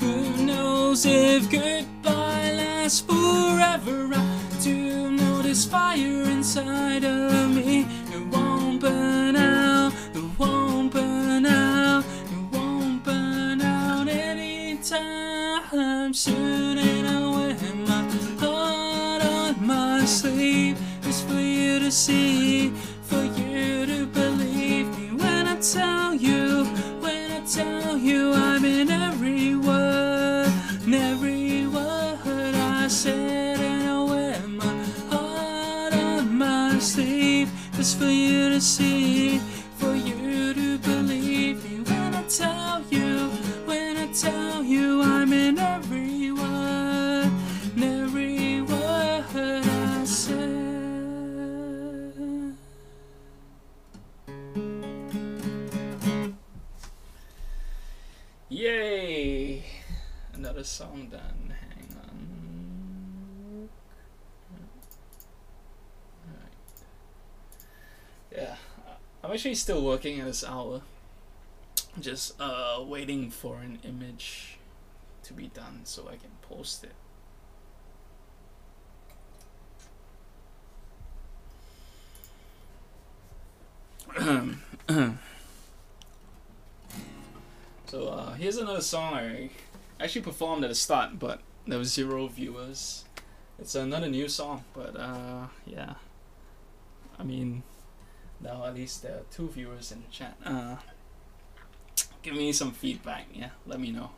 Who 0.00 0.46
knows 0.46 1.04
if 1.06 1.50
goodbye 1.50 2.52
lasts 2.52 3.00
forever? 3.00 4.10
I 4.14 4.38
do 4.62 5.10
know 5.10 5.42
this 5.42 5.64
fire 5.64 6.22
inside 6.36 7.04
of 7.04 7.50
me. 7.50 7.86
It 8.12 8.26
won't 8.28 8.80
burn 8.80 9.36
out. 9.36 9.92
It 10.14 10.38
won't 10.38 10.92
burn 10.92 11.46
out. 11.46 11.73
Anytime 16.04 16.14
soon. 16.14 16.78
And 16.78 17.06
I 17.06 17.30
wear 17.30 17.56
my 17.86 18.02
heart 18.38 19.22
on 19.24 19.66
my 19.66 20.04
sleeve 20.04 20.78
It's 21.02 21.22
for 21.22 21.40
you 21.40 21.78
to 21.78 21.90
see, 21.90 22.72
I'm 69.54 69.58
still 69.58 69.84
working 69.84 70.18
at 70.18 70.26
this 70.26 70.42
hour. 70.42 70.82
Just 72.00 72.34
uh, 72.40 72.82
waiting 72.84 73.30
for 73.30 73.58
an 73.58 73.78
image 73.84 74.58
to 75.22 75.32
be 75.32 75.46
done 75.46 75.82
so 75.84 76.08
I 76.08 76.16
can 76.16 76.32
post 76.42 76.82
it. 76.82 76.90
so 87.86 88.08
uh, 88.08 88.32
here's 88.32 88.56
another 88.56 88.80
song 88.80 89.14
I 89.14 89.50
actually 90.00 90.22
performed 90.22 90.64
at 90.64 90.70
the 90.70 90.74
start, 90.74 91.20
but 91.20 91.42
there 91.64 91.78
was 91.78 91.92
zero 91.92 92.26
viewers. 92.26 93.04
It's 93.60 93.76
another 93.76 94.08
new 94.08 94.28
song, 94.28 94.64
but 94.74 94.96
uh, 94.96 95.46
yeah. 95.64 95.94
I 97.16 97.22
mean, 97.22 97.62
now 98.40 98.64
at 98.64 98.74
least 98.74 99.02
there 99.02 99.16
are 99.16 99.24
two 99.30 99.48
viewers 99.48 99.92
in 99.92 100.02
the 100.02 100.08
chat. 100.10 100.36
Uh, 100.44 100.76
give 102.22 102.34
me 102.34 102.52
some 102.52 102.72
feedback. 102.72 103.26
Yeah, 103.32 103.50
let 103.66 103.80
me 103.80 103.90
know. 103.90 104.10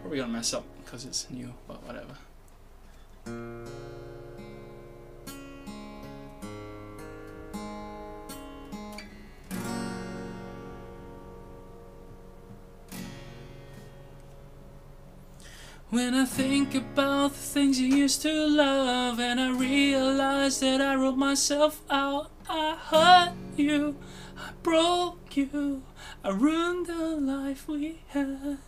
Probably 0.00 0.18
gonna 0.18 0.32
mess 0.32 0.54
up 0.54 0.64
because 0.84 1.04
it's 1.04 1.30
new, 1.30 1.52
but 1.66 1.82
whatever. 1.82 2.16
When 15.88 16.14
I 16.14 16.24
think 16.24 16.74
about 16.74 17.30
the 17.30 17.38
things 17.38 17.80
you 17.80 17.86
used 17.86 18.20
to 18.22 18.32
love, 18.48 19.20
and 19.20 19.40
I 19.40 19.50
realize 19.50 20.58
that 20.58 20.80
I 20.80 20.96
wrote 20.96 21.16
myself 21.16 21.80
out, 21.88 22.28
I 22.48 22.74
hurt 22.74 23.34
you, 23.56 23.94
I 24.36 24.50
broke 24.64 25.36
you, 25.36 25.84
I 26.24 26.30
ruined 26.30 26.86
the 26.86 27.16
life 27.16 27.68
we 27.68 28.00
had. 28.08 28.58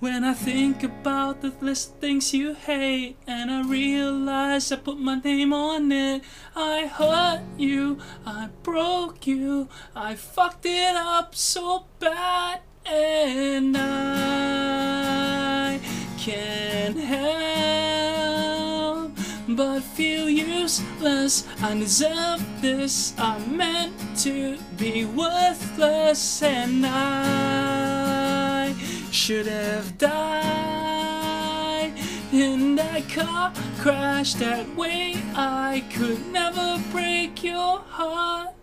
When 0.00 0.24
I 0.24 0.32
think 0.32 0.82
about 0.82 1.42
the 1.42 1.52
list 1.60 1.90
of 1.90 1.96
things 1.96 2.32
you 2.32 2.54
hate, 2.54 3.18
and 3.26 3.50
I 3.50 3.68
realize 3.68 4.72
I 4.72 4.76
put 4.76 4.98
my 4.98 5.16
name 5.16 5.52
on 5.52 5.92
it, 5.92 6.22
I 6.56 6.86
hurt 6.86 7.42
you, 7.58 7.98
I 8.24 8.48
broke 8.62 9.26
you, 9.26 9.68
I 9.94 10.14
fucked 10.14 10.64
it 10.64 10.96
up 10.96 11.34
so 11.34 11.84
bad, 12.00 12.62
and 12.86 13.76
I 13.76 14.51
can't 16.22 16.96
help 16.98 18.22
but 19.48 19.80
feel 19.80 20.30
useless. 20.30 21.48
I 21.60 21.74
deserve 21.74 22.40
this. 22.62 23.12
I'm 23.18 23.56
meant 23.56 23.92
to 24.18 24.56
be 24.76 25.04
worthless, 25.04 26.40
and 26.44 26.86
I 26.86 28.72
should 29.10 29.48
have 29.48 29.98
died 29.98 30.22
in 32.32 32.76
that 32.76 33.08
car 33.08 33.52
crash 33.80 34.34
that 34.34 34.76
way. 34.76 35.16
I 35.34 35.82
could 35.92 36.24
never 36.30 36.80
break 36.92 37.42
your 37.42 37.80
heart. 37.80 38.54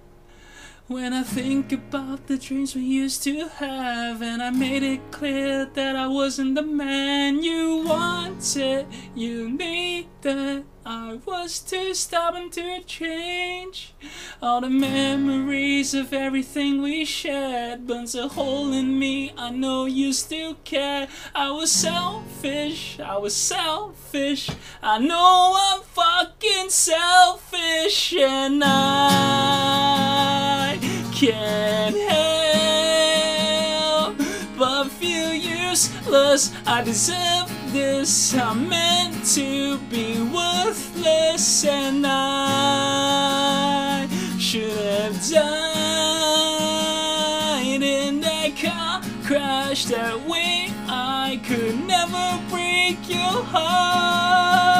When 0.90 1.14
I 1.14 1.22
think 1.22 1.72
about 1.72 2.26
the 2.26 2.40
dreams 2.40 2.74
we 2.74 2.82
used 2.82 3.22
to 3.26 3.48
have, 3.48 4.24
and 4.24 4.42
I 4.42 4.50
made 4.50 4.82
it 4.82 5.12
clear 5.12 5.66
that 5.66 5.96
I 5.96 6.08
wasn't 6.08 6.56
the 6.56 6.64
man 6.64 7.44
you 7.44 7.84
wanted, 7.86 8.88
you 9.14 9.52
needed. 9.52 10.66
I 10.84 11.20
was 11.24 11.60
too 11.60 11.94
stubborn 11.94 12.50
to 12.52 12.82
change. 12.82 13.94
All 14.42 14.62
the 14.62 14.72
memories 14.72 15.94
of 15.94 16.12
everything 16.12 16.82
we 16.82 17.06
shared 17.06 17.86
burns 17.86 18.16
a 18.16 18.28
hole 18.28 18.74
in 18.74 18.98
me. 18.98 19.32
I 19.38 19.52
know 19.52 19.86
you 19.86 20.12
still 20.12 20.56
care. 20.64 21.08
I 21.36 21.52
was 21.52 21.72
selfish, 21.72 23.00
I 23.00 23.16
was 23.18 23.36
selfish. 23.36 24.50
I 24.82 24.98
know 24.98 25.56
I'm 25.56 25.84
fucking 25.84 26.72
selfish, 26.72 28.14
and 28.14 28.64
I 28.66 30.19
can't 31.20 31.96
help 32.10 34.16
but 34.58 34.88
feel 34.88 35.34
useless. 35.34 36.54
I 36.66 36.82
deserve 36.82 37.52
this. 37.74 38.34
I'm 38.34 38.70
meant 38.70 39.26
to 39.36 39.78
be 39.90 40.22
worthless, 40.34 41.66
and 41.66 42.08
I 42.08 44.08
should 44.40 44.72
have 44.72 45.22
died 45.30 45.44
in 47.84 48.22
that 48.22 48.56
car 48.56 49.02
crash 49.26 49.88
that 49.88 50.26
way. 50.26 50.72
I 50.88 51.42
could 51.46 51.86
never 51.86 52.40
break 52.50 53.10
your 53.10 53.44
heart. 53.44 54.79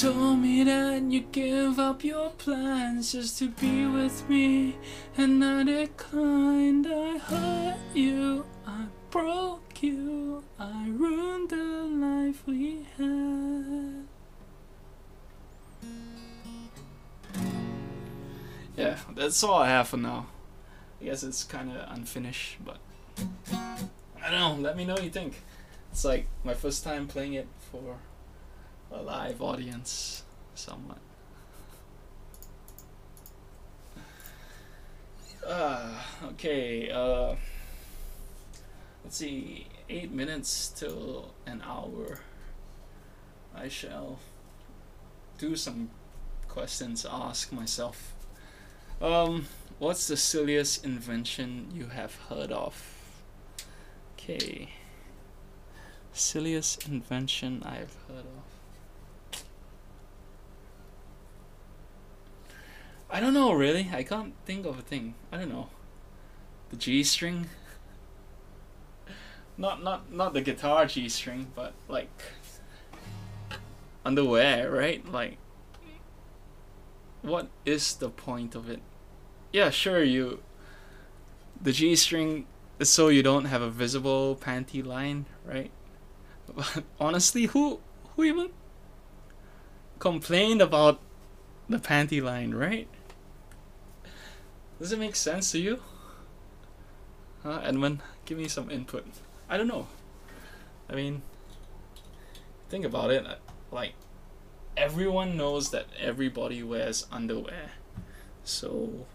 Told 0.00 0.38
me 0.40 0.62
that 0.62 1.02
you 1.04 1.20
give 1.32 1.78
up 1.78 2.04
your 2.04 2.28
plans 2.30 3.12
just 3.12 3.38
to 3.38 3.48
be 3.48 3.86
with 3.86 4.28
me, 4.28 4.76
and 5.16 5.42
I 5.42 5.62
declined, 5.62 6.86
I 6.86 7.16
hurt 7.16 7.78
you, 7.94 8.44
I 8.66 8.84
broke 9.10 9.82
you, 9.82 10.44
I 10.58 10.88
ruined 10.90 11.48
the 11.48 11.56
life 11.56 12.46
we 12.46 12.86
had. 12.98 14.06
Yeah, 18.76 18.98
that's 19.14 19.42
all 19.42 19.62
I 19.62 19.68
have 19.68 19.88
for 19.88 19.96
now. 19.96 20.26
I 21.00 21.04
guess 21.06 21.22
it's 21.22 21.42
kind 21.42 21.72
of 21.74 21.90
unfinished, 21.96 22.58
but 22.62 22.76
I 24.22 24.30
don't 24.30 24.32
know. 24.32 24.56
Let 24.60 24.76
me 24.76 24.84
know 24.84 24.92
what 24.92 25.04
you 25.04 25.10
think. 25.10 25.42
It's 25.90 26.04
like 26.04 26.26
my 26.44 26.52
first 26.52 26.84
time 26.84 27.06
playing 27.08 27.32
it 27.32 27.48
for 27.70 27.96
a 28.92 29.02
live 29.02 29.42
audience, 29.42 30.22
somewhat. 30.54 30.98
Uh, 35.46 35.92
okay, 36.24 36.90
uh, 36.90 37.34
let's 39.04 39.16
see, 39.16 39.66
eight 39.88 40.10
minutes 40.10 40.68
till 40.68 41.34
an 41.46 41.62
hour. 41.64 42.20
I 43.54 43.68
shall 43.68 44.18
do 45.38 45.56
some 45.56 45.90
questions, 46.48 47.06
ask 47.08 47.52
myself. 47.52 48.14
Um, 49.00 49.46
what's 49.78 50.08
the 50.08 50.16
silliest 50.16 50.84
invention 50.84 51.68
you 51.72 51.88
have 51.88 52.16
heard 52.28 52.50
of? 52.50 52.82
Okay. 54.14 54.70
Silliest 56.12 56.88
invention 56.88 57.62
I've 57.64 57.94
heard 58.08 58.24
of. 58.24 58.35
I 63.08 63.20
don't 63.20 63.34
know 63.34 63.52
really. 63.52 63.90
I 63.92 64.02
can't 64.02 64.34
think 64.44 64.66
of 64.66 64.78
a 64.78 64.82
thing. 64.82 65.14
I 65.30 65.38
don't 65.38 65.50
know. 65.50 65.68
The 66.70 66.76
G 66.76 67.02
string. 67.04 67.48
Not 69.58 69.82
not 69.82 70.12
not 70.12 70.34
the 70.34 70.42
guitar 70.42 70.84
G 70.84 71.08
string, 71.08 71.46
but 71.54 71.72
like 71.88 72.10
underwear, 74.04 74.70
right? 74.70 75.02
Like 75.10 75.38
what 77.22 77.48
is 77.64 77.94
the 77.94 78.10
point 78.10 78.54
of 78.54 78.68
it? 78.68 78.80
Yeah, 79.52 79.70
sure 79.70 80.02
you 80.02 80.42
the 81.60 81.72
G 81.72 81.96
string 81.96 82.46
is 82.78 82.90
so 82.90 83.08
you 83.08 83.22
don't 83.22 83.46
have 83.46 83.62
a 83.62 83.70
visible 83.70 84.36
panty 84.36 84.84
line, 84.84 85.26
right? 85.44 85.70
But 86.54 86.84
honestly, 87.00 87.46
who 87.46 87.80
who 88.14 88.24
even 88.24 88.50
complained 89.98 90.60
about 90.60 91.00
the 91.68 91.78
panty 91.78 92.22
line, 92.22 92.54
right? 92.54 92.88
Does 94.78 94.92
it 94.92 94.98
make 94.98 95.16
sense 95.16 95.52
to 95.52 95.58
you? 95.58 95.80
Huh, 97.42 97.60
Edmund? 97.62 98.02
Give 98.24 98.36
me 98.36 98.48
some 98.48 98.70
input. 98.70 99.06
I 99.48 99.56
don't 99.56 99.68
know. 99.68 99.86
I 100.90 100.94
mean, 100.94 101.22
think 102.68 102.84
about 102.84 103.10
it. 103.10 103.24
Like, 103.70 103.94
everyone 104.76 105.36
knows 105.36 105.70
that 105.70 105.86
everybody 105.98 106.62
wears 106.62 107.06
underwear. 107.10 107.70
So, 108.44 109.06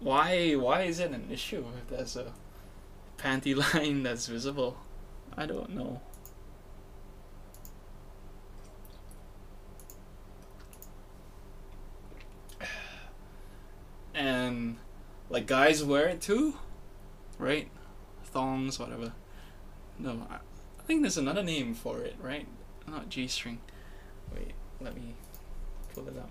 why 0.00 0.54
why 0.54 0.82
is 0.82 0.98
it 0.98 1.10
an 1.10 1.28
issue 1.30 1.64
if 1.78 1.90
there's 1.90 2.16
a 2.16 2.32
panty 3.18 3.54
line 3.74 4.02
that's 4.02 4.26
visible? 4.26 4.78
I 5.36 5.46
don't 5.46 5.70
know. 5.70 6.00
And 14.20 14.76
like 15.30 15.46
guys 15.46 15.82
wear 15.82 16.06
it 16.06 16.20
too, 16.20 16.58
right? 17.38 17.70
Thongs, 18.22 18.78
whatever. 18.78 19.14
No, 19.98 20.26
I, 20.30 20.36
think 20.84 21.00
there's 21.00 21.16
another 21.16 21.42
name 21.42 21.72
for 21.72 22.00
it, 22.00 22.16
right? 22.20 22.46
Not 22.86 23.08
G 23.08 23.26
string. 23.28 23.60
Wait, 24.34 24.50
let 24.78 24.94
me 24.94 25.14
pull 25.94 26.06
it 26.06 26.18
up. 26.18 26.28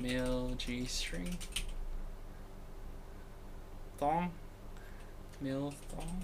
Male 0.00 0.54
G 0.58 0.86
string. 0.86 1.36
Thong. 3.98 4.30
Male 5.40 5.74
thong. 5.88 6.22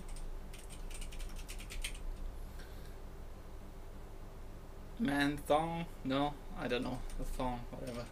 Man 5.01 5.38
thong? 5.38 5.86
No, 6.05 6.34
I 6.57 6.68
don't 6.68 6.84
know. 6.84 7.01
The 7.18 7.24
thong, 7.24 7.59
whatever. 7.72 8.05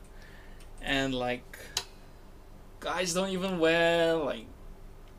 And 0.82 1.14
like 1.14 1.58
guys 2.82 3.14
don't 3.14 3.28
even 3.28 3.60
wear 3.60 4.14
like 4.14 4.44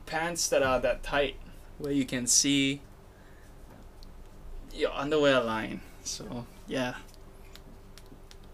pants 0.06 0.50
that 0.50 0.62
are 0.62 0.82
that 0.82 1.02
tight 1.02 1.38
where 1.78 1.94
you 1.94 2.06
can 2.06 2.28
see 2.28 2.82
your 4.74 4.92
underwear 4.92 5.40
line. 5.40 5.80
So 6.04 6.46
yeah, 6.68 6.96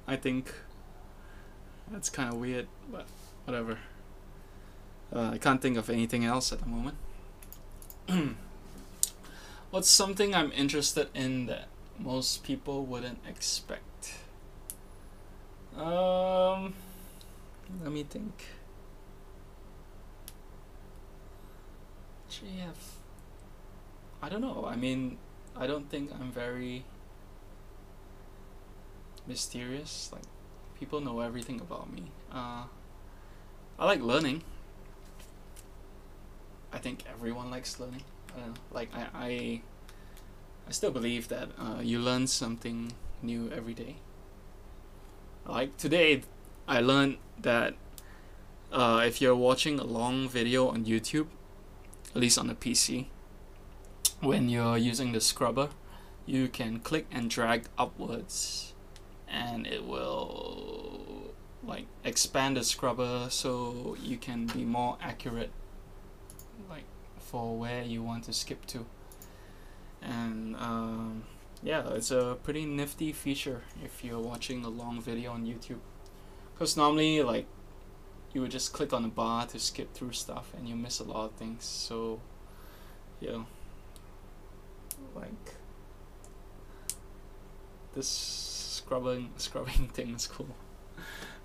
I 0.07 0.15
think 0.15 0.53
that's 1.91 2.09
kind 2.09 2.31
of 2.31 2.39
weird, 2.39 2.67
but 2.91 3.07
whatever. 3.45 3.79
Uh, 5.11 5.31
I 5.33 5.37
can't 5.39 5.59
think 5.59 5.75
of 5.75 5.89
anything 5.89 6.23
else 6.23 6.53
at 6.53 6.59
the 6.59 6.67
moment. 6.67 6.97
What's 9.71 9.89
something 9.89 10.35
I'm 10.35 10.51
interested 10.51 11.09
in 11.15 11.47
that 11.47 11.67
most 11.97 12.43
people 12.43 12.85
wouldn't 12.85 13.19
expect? 13.27 14.13
Um, 15.75 16.75
let 17.83 17.91
me 17.91 18.03
think. 18.03 18.58
GF. 22.29 22.75
I 24.21 24.29
don't 24.29 24.41
know. 24.41 24.65
I 24.67 24.75
mean, 24.75 25.17
I 25.55 25.67
don't 25.67 25.89
think 25.89 26.11
I'm 26.13 26.31
very 26.31 26.85
mysterious. 29.27 30.09
Like, 30.11 30.23
people 30.79 31.01
know 31.01 31.19
everything 31.21 31.59
about 31.59 31.91
me. 31.91 32.11
Uh, 32.31 32.63
I 33.77 33.85
like 33.85 34.01
learning. 34.01 34.43
I 36.71 36.77
think 36.77 37.03
everyone 37.09 37.49
likes 37.49 37.79
learning. 37.79 38.03
I 38.35 38.39
don't 38.39 38.49
know. 38.49 38.61
Like, 38.71 38.89
I, 38.93 39.07
I 39.13 39.61
I 40.69 40.71
still 40.71 40.91
believe 40.91 41.29
that 41.29 41.49
uh, 41.57 41.81
you 41.81 41.97
learn 41.97 42.27
something 42.27 42.91
new 43.23 43.49
every 43.51 43.73
day. 43.73 43.95
Like 45.47 45.75
today, 45.77 46.21
I 46.67 46.79
learned 46.79 47.17
that 47.41 47.73
uh, 48.71 49.01
if 49.03 49.19
you're 49.19 49.35
watching 49.35 49.79
a 49.79 49.83
long 49.83 50.29
video 50.29 50.67
on 50.67 50.85
YouTube, 50.85 51.25
at 52.15 52.21
least 52.21 52.37
on 52.37 52.47
the 52.47 52.55
PC, 52.55 53.05
when 54.21 54.49
you're 54.49 54.77
using 54.77 55.11
the 55.11 55.21
scrubber, 55.21 55.69
you 56.25 56.47
can 56.47 56.79
click 56.79 57.07
and 57.11 57.29
drag 57.29 57.65
upwards 57.77 58.73
and 59.27 59.67
it 59.67 59.85
will 59.85 61.33
like 61.63 61.85
expand 62.03 62.57
the 62.57 62.63
scrubber 62.63 63.27
so 63.29 63.95
you 64.01 64.17
can 64.17 64.45
be 64.47 64.63
more 64.63 64.97
accurate 65.01 65.51
like 66.69 66.85
for 67.17 67.57
where 67.57 67.83
you 67.83 68.01
want 68.01 68.23
to 68.23 68.33
skip 68.33 68.65
to. 68.67 68.85
And 70.01 70.55
um, 70.55 71.23
yeah 71.61 71.89
it's 71.89 72.11
a 72.11 72.37
pretty 72.43 72.65
nifty 72.65 73.11
feature 73.11 73.61
if 73.83 74.03
you're 74.03 74.19
watching 74.19 74.63
a 74.63 74.69
long 74.69 75.01
video 75.01 75.31
on 75.31 75.45
YouTube. 75.45 75.79
Because 76.53 76.75
normally 76.75 77.21
like 77.21 77.45
you 78.33 78.41
would 78.41 78.51
just 78.51 78.73
click 78.73 78.93
on 78.93 79.01
the 79.01 79.09
bar 79.09 79.45
to 79.47 79.59
skip 79.59 79.93
through 79.93 80.13
stuff 80.13 80.53
and 80.55 80.67
you 80.67 80.75
miss 80.75 80.99
a 80.99 81.03
lot 81.03 81.25
of 81.25 81.31
things. 81.33 81.65
So 81.65 82.19
yeah. 83.19 83.43
Like 85.15 85.55
this 87.93 88.07
scrubbing 88.07 89.31
scrubbing 89.37 89.89
thing 89.93 90.15
is 90.15 90.27
cool. 90.27 90.55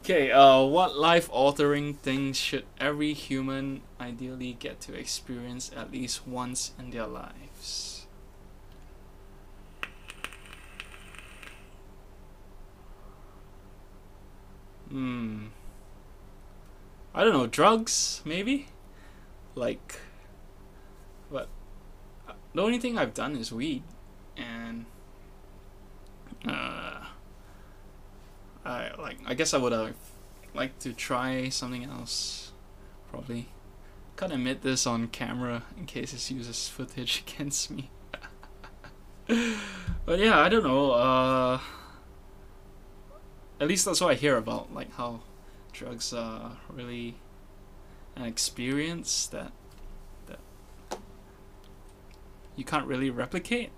Okay 0.02 0.30
uh 0.30 0.60
what 0.60 0.96
life 0.96 1.28
altering 1.32 1.94
things 1.94 2.36
should 2.36 2.64
every 2.78 3.14
human 3.14 3.80
ideally 3.98 4.52
get 4.52 4.80
to 4.82 4.94
experience 4.94 5.70
at 5.74 5.90
least 5.90 6.26
once 6.26 6.72
in 6.78 6.90
their 6.90 7.06
lives? 7.06 8.06
Hmm 14.90 15.46
I 17.14 17.22
don't 17.22 17.32
know, 17.32 17.46
drugs, 17.46 18.20
maybe? 18.24 18.66
Like, 19.54 20.00
but 21.30 21.48
the 22.54 22.62
only 22.62 22.78
thing 22.78 22.98
I've 22.98 23.14
done 23.14 23.36
is 23.36 23.52
weed, 23.52 23.84
and 24.36 24.86
uh, 26.46 27.04
I 28.64 28.90
like. 28.98 29.18
I 29.24 29.34
guess 29.34 29.54
I 29.54 29.58
would 29.58 29.72
have 29.72 29.94
liked 30.54 30.80
to 30.80 30.92
try 30.92 31.48
something 31.50 31.84
else, 31.84 32.50
probably. 33.10 33.46
Can't 34.16 34.32
admit 34.32 34.62
this 34.62 34.86
on 34.86 35.08
camera 35.08 35.62
in 35.76 35.86
case 35.86 36.12
it 36.12 36.34
uses 36.34 36.68
footage 36.68 37.22
against 37.28 37.70
me. 37.70 37.90
but 40.04 40.18
yeah, 40.18 40.40
I 40.40 40.48
don't 40.48 40.64
know. 40.64 40.90
Uh, 40.90 41.60
at 43.60 43.68
least 43.68 43.84
that's 43.84 44.00
what 44.00 44.10
I 44.10 44.14
hear 44.14 44.36
about, 44.36 44.74
like 44.74 44.92
how 44.94 45.20
drugs 45.74 46.12
are 46.12 46.52
really 46.70 47.16
an 48.16 48.24
experience 48.24 49.26
that 49.26 49.52
that 50.26 50.38
you 52.56 52.64
can't 52.64 52.86
really 52.86 53.10
replicate 53.10 53.70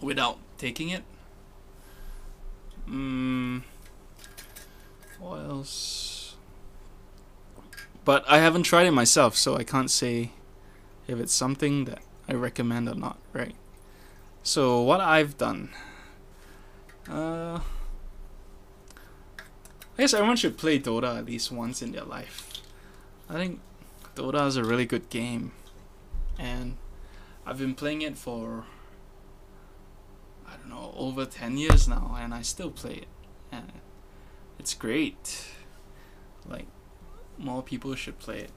without 0.00 0.38
taking 0.56 0.88
it. 0.88 1.02
Mm, 2.88 3.62
what 5.18 5.38
else? 5.38 6.36
But 8.04 8.24
I 8.28 8.38
haven't 8.38 8.62
tried 8.62 8.86
it 8.86 8.92
myself, 8.92 9.36
so 9.36 9.56
I 9.56 9.64
can't 9.64 9.90
say 9.90 10.30
if 11.06 11.18
it's 11.18 11.34
something 11.34 11.84
that 11.84 11.98
I 12.28 12.34
recommend 12.34 12.88
or 12.88 12.94
not, 12.94 13.18
right? 13.32 13.54
So 14.42 14.80
what 14.80 15.00
I've 15.00 15.36
done, 15.36 15.70
uh, 17.08 17.60
I 20.00 20.02
guess 20.02 20.14
everyone 20.14 20.36
should 20.36 20.56
play 20.56 20.78
Dota 20.78 21.18
at 21.18 21.26
least 21.26 21.52
once 21.52 21.82
in 21.82 21.92
their 21.92 22.04
life. 22.04 22.50
I 23.28 23.34
think 23.34 23.60
Dota 24.14 24.46
is 24.46 24.56
a 24.56 24.64
really 24.64 24.86
good 24.86 25.10
game, 25.10 25.52
and 26.38 26.78
I've 27.44 27.58
been 27.58 27.74
playing 27.74 28.00
it 28.00 28.16
for 28.16 28.64
I 30.48 30.56
don't 30.56 30.70
know 30.70 30.94
over 30.96 31.26
ten 31.26 31.58
years 31.58 31.86
now, 31.86 32.16
and 32.18 32.32
I 32.32 32.40
still 32.40 32.70
play 32.70 32.94
it. 32.94 33.08
And 33.52 33.72
it's 34.58 34.72
great. 34.72 35.48
Like 36.48 36.66
more 37.36 37.62
people 37.62 37.94
should 37.94 38.18
play 38.18 38.38
it. 38.38 38.52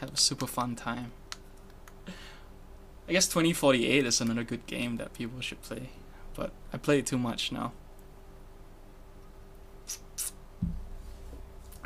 Have 0.00 0.12
a 0.12 0.18
super 0.18 0.46
fun 0.46 0.76
time. 0.76 1.12
I 3.08 3.12
guess 3.12 3.28
2048 3.28 4.04
is 4.04 4.20
another 4.20 4.44
good 4.44 4.66
game 4.66 4.98
that 4.98 5.14
people 5.14 5.40
should 5.40 5.62
play, 5.62 5.88
but 6.34 6.52
I 6.70 6.76
play 6.76 6.98
it 6.98 7.06
too 7.06 7.16
much 7.16 7.50
now. 7.50 7.72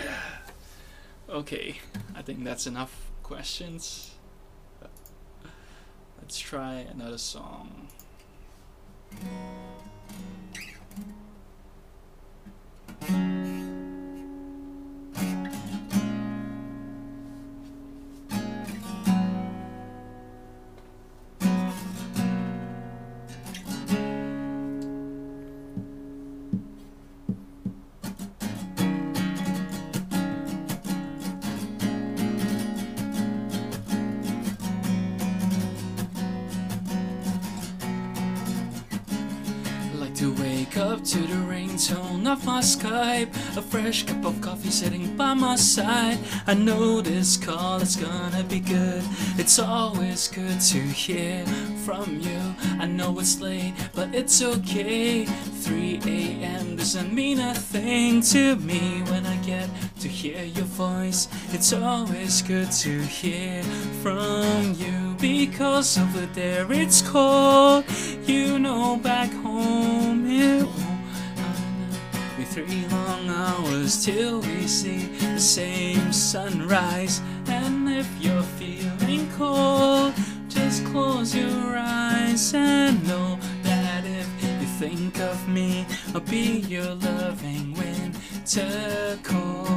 Okay, 1.28 1.76
I 2.14 2.20
think 2.20 2.44
that's 2.44 2.66
enough 2.66 3.10
questions. 3.22 4.10
Let's 6.20 6.38
try 6.38 6.74
another 6.92 7.16
song. 7.16 7.88
To 41.04 41.18
the 41.18 41.34
ringtone 41.34 42.30
of 42.30 42.44
my 42.46 42.60
Skype. 42.60 43.28
A 43.56 43.62
fresh 43.62 44.04
cup 44.04 44.24
of 44.24 44.40
coffee 44.40 44.70
sitting 44.70 45.16
by 45.16 45.34
my 45.34 45.56
side. 45.56 46.18
I 46.46 46.54
know 46.54 47.00
this 47.00 47.36
call 47.36 47.80
is 47.80 47.96
gonna 47.96 48.44
be 48.44 48.60
good. 48.60 49.02
It's 49.36 49.58
always 49.58 50.28
good 50.28 50.60
to 50.60 50.78
hear 50.78 51.44
from 51.84 52.20
you. 52.20 52.40
I 52.78 52.86
know 52.86 53.18
it's 53.18 53.40
late, 53.40 53.74
but 53.94 54.14
it's 54.14 54.42
okay. 54.42 55.24
3 55.24 56.00
a.m. 56.06 56.76
doesn't 56.76 57.12
mean 57.12 57.40
a 57.40 57.54
thing 57.54 58.20
to 58.22 58.56
me 58.56 59.02
when 59.10 59.26
I 59.26 59.36
get 59.38 59.68
to 60.00 60.08
hear 60.08 60.44
your 60.44 60.66
voice. 60.66 61.26
It's 61.52 61.72
always 61.72 62.42
good 62.42 62.70
to 62.70 63.00
hear 63.02 63.62
from 64.02 64.74
you 64.74 65.16
because 65.20 65.98
over 65.98 66.26
there 66.26 66.70
it's 66.72 67.02
cold. 67.02 67.84
You 68.26 68.58
know, 68.60 68.96
back 68.96 69.32
home 69.32 70.26
it 70.26 70.81
three 72.52 72.86
long 72.88 73.30
hours 73.30 74.04
till 74.04 74.40
we 74.40 74.66
see 74.66 75.06
the 75.32 75.40
same 75.40 76.12
sunrise. 76.12 77.22
And 77.46 77.88
if 77.88 78.06
you're 78.20 78.42
feeling 78.60 79.26
cold, 79.38 80.12
just 80.50 80.84
close 80.84 81.34
your 81.34 81.76
eyes 81.78 82.52
and 82.52 83.02
know 83.08 83.38
that 83.62 84.04
if 84.04 84.28
you 84.42 84.66
think 84.78 85.18
of 85.18 85.48
me, 85.48 85.86
I'll 86.14 86.20
be 86.20 86.60
your 86.68 86.94
loving 86.94 87.72
winter 87.72 89.18
cold. 89.22 89.68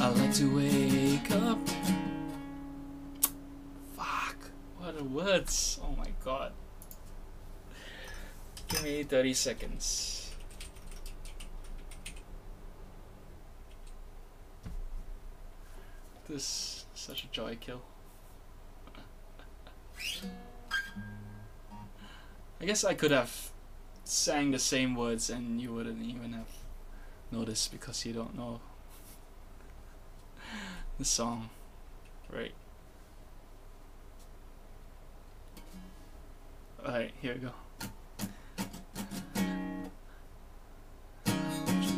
I 0.00 0.08
like 0.08 0.34
to 0.34 0.54
wake 0.54 0.73
Are 5.04 5.08
words? 5.08 5.78
Oh 5.82 5.94
my 5.96 6.08
god. 6.24 6.52
Give 8.68 8.82
me 8.82 9.02
30 9.02 9.34
seconds. 9.34 10.30
This 16.26 16.40
is 16.40 16.86
such 16.94 17.24
a 17.24 17.26
joy 17.26 17.58
kill. 17.60 17.82
I 22.60 22.64
guess 22.64 22.82
I 22.82 22.94
could 22.94 23.10
have 23.10 23.50
sang 24.04 24.52
the 24.52 24.58
same 24.58 24.94
words 24.94 25.28
and 25.28 25.60
you 25.60 25.74
wouldn't 25.74 26.02
even 26.02 26.32
have 26.32 26.48
noticed 27.30 27.72
because 27.72 28.06
you 28.06 28.14
don't 28.14 28.34
know 28.34 28.60
the 30.98 31.04
song, 31.04 31.50
right? 32.32 32.54
Alright, 36.86 37.12
here 37.22 37.32
we 37.34 37.40
go. 37.40 37.50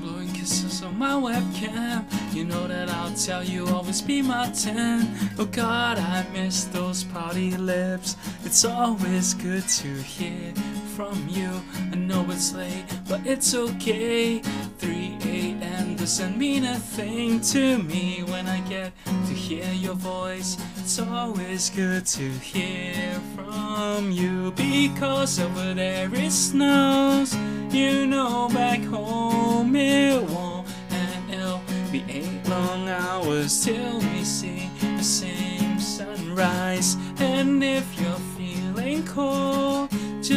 Blowing 0.00 0.32
kisses 0.32 0.80
on 0.84 0.96
my 0.96 1.14
webcam. 1.14 2.04
You 2.32 2.44
know 2.44 2.68
that 2.68 2.88
I'll 2.90 3.12
tell 3.14 3.42
you 3.42 3.66
always 3.66 4.00
be 4.00 4.22
my 4.22 4.48
10. 4.50 5.34
Oh 5.40 5.46
god, 5.46 5.98
I 5.98 6.24
miss 6.32 6.64
those 6.64 7.02
party 7.02 7.56
lips. 7.56 8.16
It's 8.44 8.64
always 8.64 9.34
good 9.34 9.66
to 9.66 9.88
hear 9.88 10.52
from 10.96 11.28
you. 11.28 11.50
I 11.92 11.96
know 11.96 12.24
it's 12.30 12.54
late, 12.54 12.86
but 13.06 13.20
it's 13.26 13.54
okay. 13.54 14.38
3 14.78 15.18
a.m. 15.24 15.94
doesn't 15.94 16.38
mean 16.38 16.64
a 16.64 16.76
thing 16.76 17.38
to 17.52 17.76
me 17.82 18.22
when 18.22 18.46
I 18.46 18.60
get 18.60 18.92
to 19.04 19.34
hear 19.34 19.70
your 19.72 19.94
voice. 19.94 20.56
It's 20.78 20.98
always 20.98 21.68
good 21.68 22.06
to 22.06 22.30
hear 22.30 23.20
from 23.34 24.10
you 24.10 24.52
because 24.52 25.38
over 25.38 25.74
there 25.74 26.08
it 26.14 26.32
snows. 26.32 27.36
You 27.70 28.06
know, 28.06 28.48
back 28.54 28.80
home 28.84 29.76
it 29.76 30.22
won't, 30.22 30.66
and 30.90 31.30
it'll 31.30 31.60
be 31.92 32.06
eight 32.08 32.48
long 32.48 32.88
hours 32.88 33.62
till 33.62 33.98
we 33.98 34.24
see 34.24 34.70
the 34.80 35.04
same 35.04 35.78
sunrise. 35.78 36.96
And 37.18 37.62
if 37.62 38.00
you're 38.00 38.24
feeling 38.38 39.04
cold, 39.04 39.55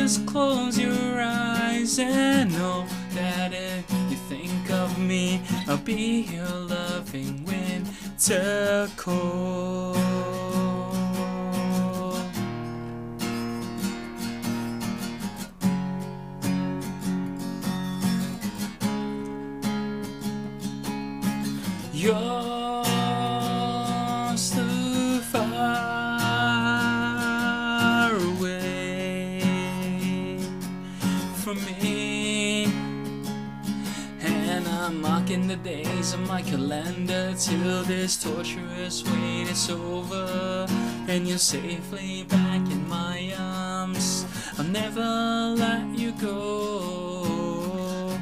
just 0.09 0.25
close 0.25 0.79
your 0.79 1.21
eyes 1.21 1.99
and 1.99 2.51
know 2.57 2.83
that 3.13 3.53
if 3.53 3.85
you 4.09 4.17
think 4.27 4.71
of 4.71 4.97
me, 4.97 5.39
I'll 5.67 5.77
be 5.77 6.21
your 6.21 6.47
loving 6.47 7.45
winter 7.45 8.89
cold. 8.97 10.68
I'm 35.31 35.47
the 35.47 35.57
days 35.57 36.13
of 36.13 36.27
my 36.27 36.41
calendar 36.41 37.35
till 37.37 37.83
this 37.83 38.17
torturous 38.17 39.03
wait 39.03 39.47
is 39.47 39.69
over, 39.69 40.65
and 41.07 41.27
you're 41.27 41.37
safely 41.37 42.23
back 42.23 42.61
in 42.71 42.89
my 42.89 43.35
arms. 43.37 44.25
I'll 44.57 44.65
never 44.65 45.53
let 45.55 45.85
you 45.95 46.13
go. 46.13 48.17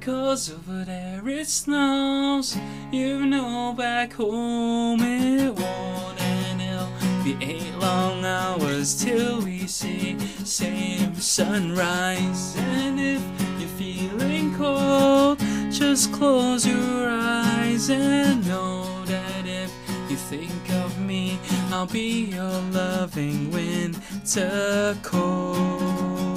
Cause 0.00 0.52
over 0.52 0.84
there 0.84 1.28
it 1.28 1.48
snows, 1.48 2.56
you 2.92 3.26
know 3.26 3.74
back 3.76 4.12
home 4.12 5.00
it 5.00 5.52
won't 5.52 6.20
and 6.20 6.62
it'll 6.62 7.24
be 7.24 7.36
eight 7.44 7.74
long 7.78 8.24
hours 8.24 9.02
till 9.02 9.40
we 9.40 9.66
see 9.66 10.16
same 10.44 11.16
sunrise. 11.16 12.54
And 12.56 13.00
if 13.00 13.20
you're 13.58 13.68
feeling 13.70 14.54
cold, 14.54 15.42
just 15.70 16.12
close 16.12 16.66
your 16.66 17.08
eyes 17.08 17.90
and 17.90 18.46
know 18.46 19.04
that 19.04 19.46
if 19.46 19.72
you 20.08 20.16
think 20.16 20.70
of 20.84 20.98
me, 21.00 21.38
I'll 21.70 21.86
be 21.86 22.26
your 22.26 22.60
loving 22.72 23.50
winter 23.50 24.96
cold. 25.02 26.35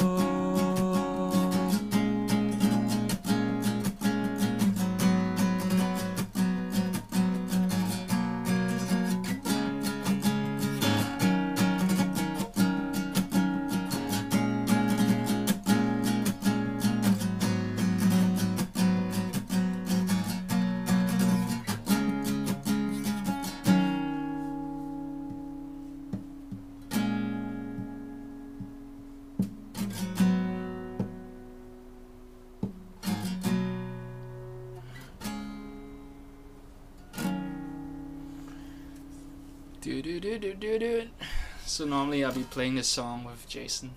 Normally 41.90 42.24
I'll 42.24 42.32
be 42.32 42.44
playing 42.44 42.76
this 42.76 42.88
song 42.88 43.24
with 43.24 43.48
Jason, 43.48 43.92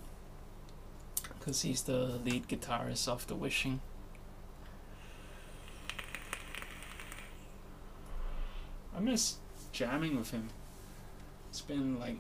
cause 1.40 1.62
he's 1.62 1.82
the 1.82 2.18
lead 2.24 2.49
guitarist 2.49 3.09
of 3.09 3.26
The 3.26 3.34
Wishing. 3.34 3.80
I 8.97 9.01
miss 9.01 9.36
jamming 9.72 10.16
with 10.16 10.30
him. 10.30 10.49
It's 11.51 11.61
been 11.61 11.99
like. 11.99 12.18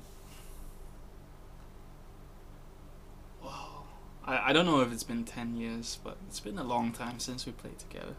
I 4.24 4.50
I 4.50 4.52
don't 4.52 4.66
know 4.66 4.80
if 4.80 4.92
it's 4.92 5.02
been 5.02 5.24
ten 5.24 5.56
years, 5.56 5.98
but 6.02 6.16
it's 6.28 6.40
been 6.40 6.58
a 6.58 6.64
long 6.64 6.92
time 6.92 7.18
since 7.18 7.46
we 7.46 7.52
played 7.52 7.78
together. 7.78 8.14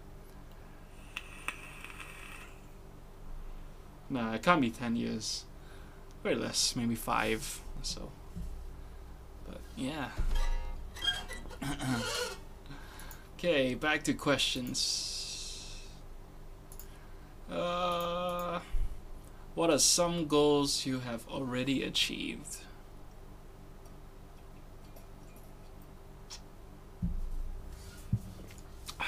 Nah, 4.09 4.33
it 4.33 4.43
can't 4.43 4.61
be 4.61 4.69
10 4.69 4.95
years. 4.95 5.45
Very 6.23 6.35
less, 6.35 6.75
maybe 6.75 6.95
5 6.95 7.61
or 7.77 7.83
so. 7.83 8.11
But 9.45 9.59
yeah. 9.75 10.09
okay, 13.37 13.75
back 13.75 14.03
to 14.05 14.13
questions. 14.13 15.81
Uh, 17.51 18.59
what 19.53 19.69
are 19.69 19.77
some 19.77 20.27
goals 20.27 20.85
you 20.85 20.99
have 21.01 21.27
already 21.27 21.83
achieved? 21.83 22.59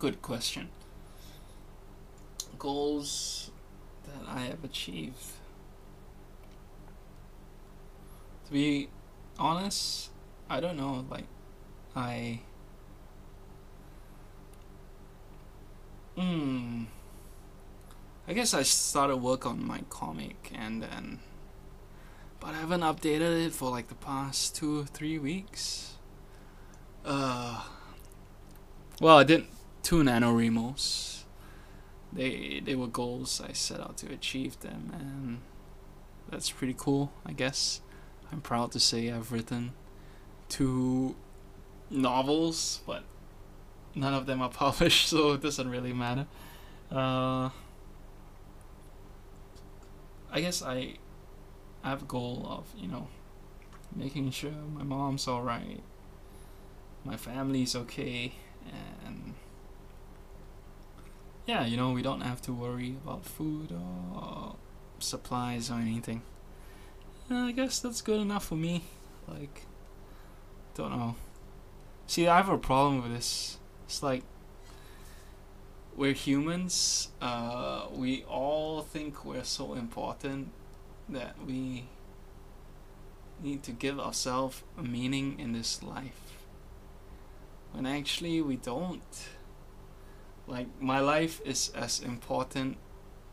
Good 0.00 0.20
question 0.20 0.68
goals 2.64 3.50
that 4.06 4.26
I 4.26 4.40
have 4.40 4.64
achieved. 4.64 5.32
To 8.43 8.43
be 8.54 8.88
honest, 9.38 10.10
I 10.48 10.60
don't 10.60 10.76
know. 10.76 11.04
Like, 11.10 11.26
I. 11.94 12.40
Hmm. 16.16 16.84
I 18.26 18.32
guess 18.32 18.54
I 18.54 18.62
started 18.62 19.16
work 19.16 19.44
on 19.44 19.66
my 19.66 19.80
comic 19.90 20.50
and 20.54 20.82
then. 20.82 21.18
But 22.40 22.50
I 22.50 22.58
haven't 22.58 22.80
updated 22.80 23.46
it 23.46 23.52
for 23.52 23.70
like 23.70 23.88
the 23.88 23.94
past 23.96 24.56
two 24.56 24.80
or 24.80 24.84
three 24.84 25.18
weeks. 25.18 25.96
Uh. 27.04 27.64
Well, 29.00 29.18
I 29.18 29.24
did 29.24 29.44
two 29.82 30.02
NaNoWriMos 30.02 31.14
they 32.14 32.62
they 32.64 32.74
were 32.74 32.86
goals 32.86 33.40
I 33.46 33.52
set 33.52 33.80
out 33.80 33.96
to 33.98 34.12
achieve 34.12 34.60
them, 34.60 34.92
and 34.94 35.38
that's 36.30 36.50
pretty 36.50 36.74
cool. 36.76 37.12
I 37.26 37.32
guess 37.32 37.80
I'm 38.32 38.40
proud 38.40 38.72
to 38.72 38.80
say 38.80 39.10
I've 39.10 39.32
written 39.32 39.72
two 40.48 41.14
novels, 41.90 42.80
but 42.86 43.04
none 43.94 44.14
of 44.14 44.26
them 44.26 44.42
are 44.42 44.48
published, 44.64 45.08
so 45.08 45.32
it 45.32 45.42
doesn't 45.42 45.68
really 45.68 45.92
matter. 45.92 46.26
Uh, 46.90 47.50
I 50.30 50.40
guess 50.40 50.62
I 50.62 50.96
have 51.82 52.02
a 52.02 52.06
goal 52.06 52.46
of 52.48 52.80
you 52.80 52.88
know 52.88 53.08
making 53.94 54.30
sure 54.30 54.52
my 54.72 54.82
mom's 54.82 55.28
all 55.28 55.42
right, 55.42 55.80
my 57.04 57.16
family's 57.16 57.76
okay, 57.76 58.34
and 59.06 59.34
yeah, 61.46 61.66
you 61.66 61.76
know, 61.76 61.92
we 61.92 62.02
don't 62.02 62.22
have 62.22 62.40
to 62.42 62.52
worry 62.52 62.96
about 63.04 63.24
food 63.24 63.72
or 63.72 64.56
supplies 64.98 65.70
or 65.70 65.74
anything. 65.74 66.22
I 67.30 67.52
guess 67.52 67.80
that's 67.80 68.02
good 68.02 68.20
enough 68.20 68.46
for 68.46 68.56
me. 68.56 68.84
Like, 69.26 69.62
don't 70.74 70.90
know. 70.90 71.16
See, 72.06 72.28
I 72.28 72.36
have 72.36 72.48
a 72.48 72.58
problem 72.58 73.02
with 73.02 73.12
this. 73.12 73.58
It's 73.86 74.02
like 74.02 74.22
we're 75.96 76.12
humans. 76.12 77.08
Uh, 77.20 77.86
we 77.92 78.24
all 78.24 78.82
think 78.82 79.24
we're 79.24 79.44
so 79.44 79.74
important 79.74 80.50
that 81.08 81.36
we 81.46 81.84
need 83.42 83.62
to 83.62 83.72
give 83.72 83.98
ourselves 84.00 84.62
a 84.78 84.82
meaning 84.82 85.38
in 85.38 85.52
this 85.52 85.82
life. 85.82 86.36
When 87.72 87.86
actually 87.86 88.40
we 88.40 88.56
don't 88.56 89.02
Like 90.46 90.68
my 90.80 91.00
life 91.00 91.40
is 91.44 91.70
as 91.74 92.00
important 92.00 92.76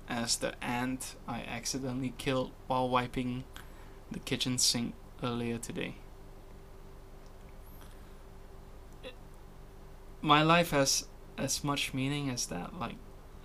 as 0.07 0.37
the 0.37 0.61
ant 0.63 1.15
I 1.27 1.41
accidentally 1.41 2.13
killed 2.17 2.51
while 2.67 2.89
wiping 2.89 3.43
the 4.12 4.20
kitchen 4.20 4.57
sink 4.57 4.93
earlier 5.24 5.57
today. 5.57 5.95
my 10.22 10.43
life 10.43 10.72
has 10.72 11.07
as 11.38 11.64
much 11.64 11.93
meaning 11.93 12.30
as 12.30 12.45
that. 12.47 12.80
Like, 12.80 12.95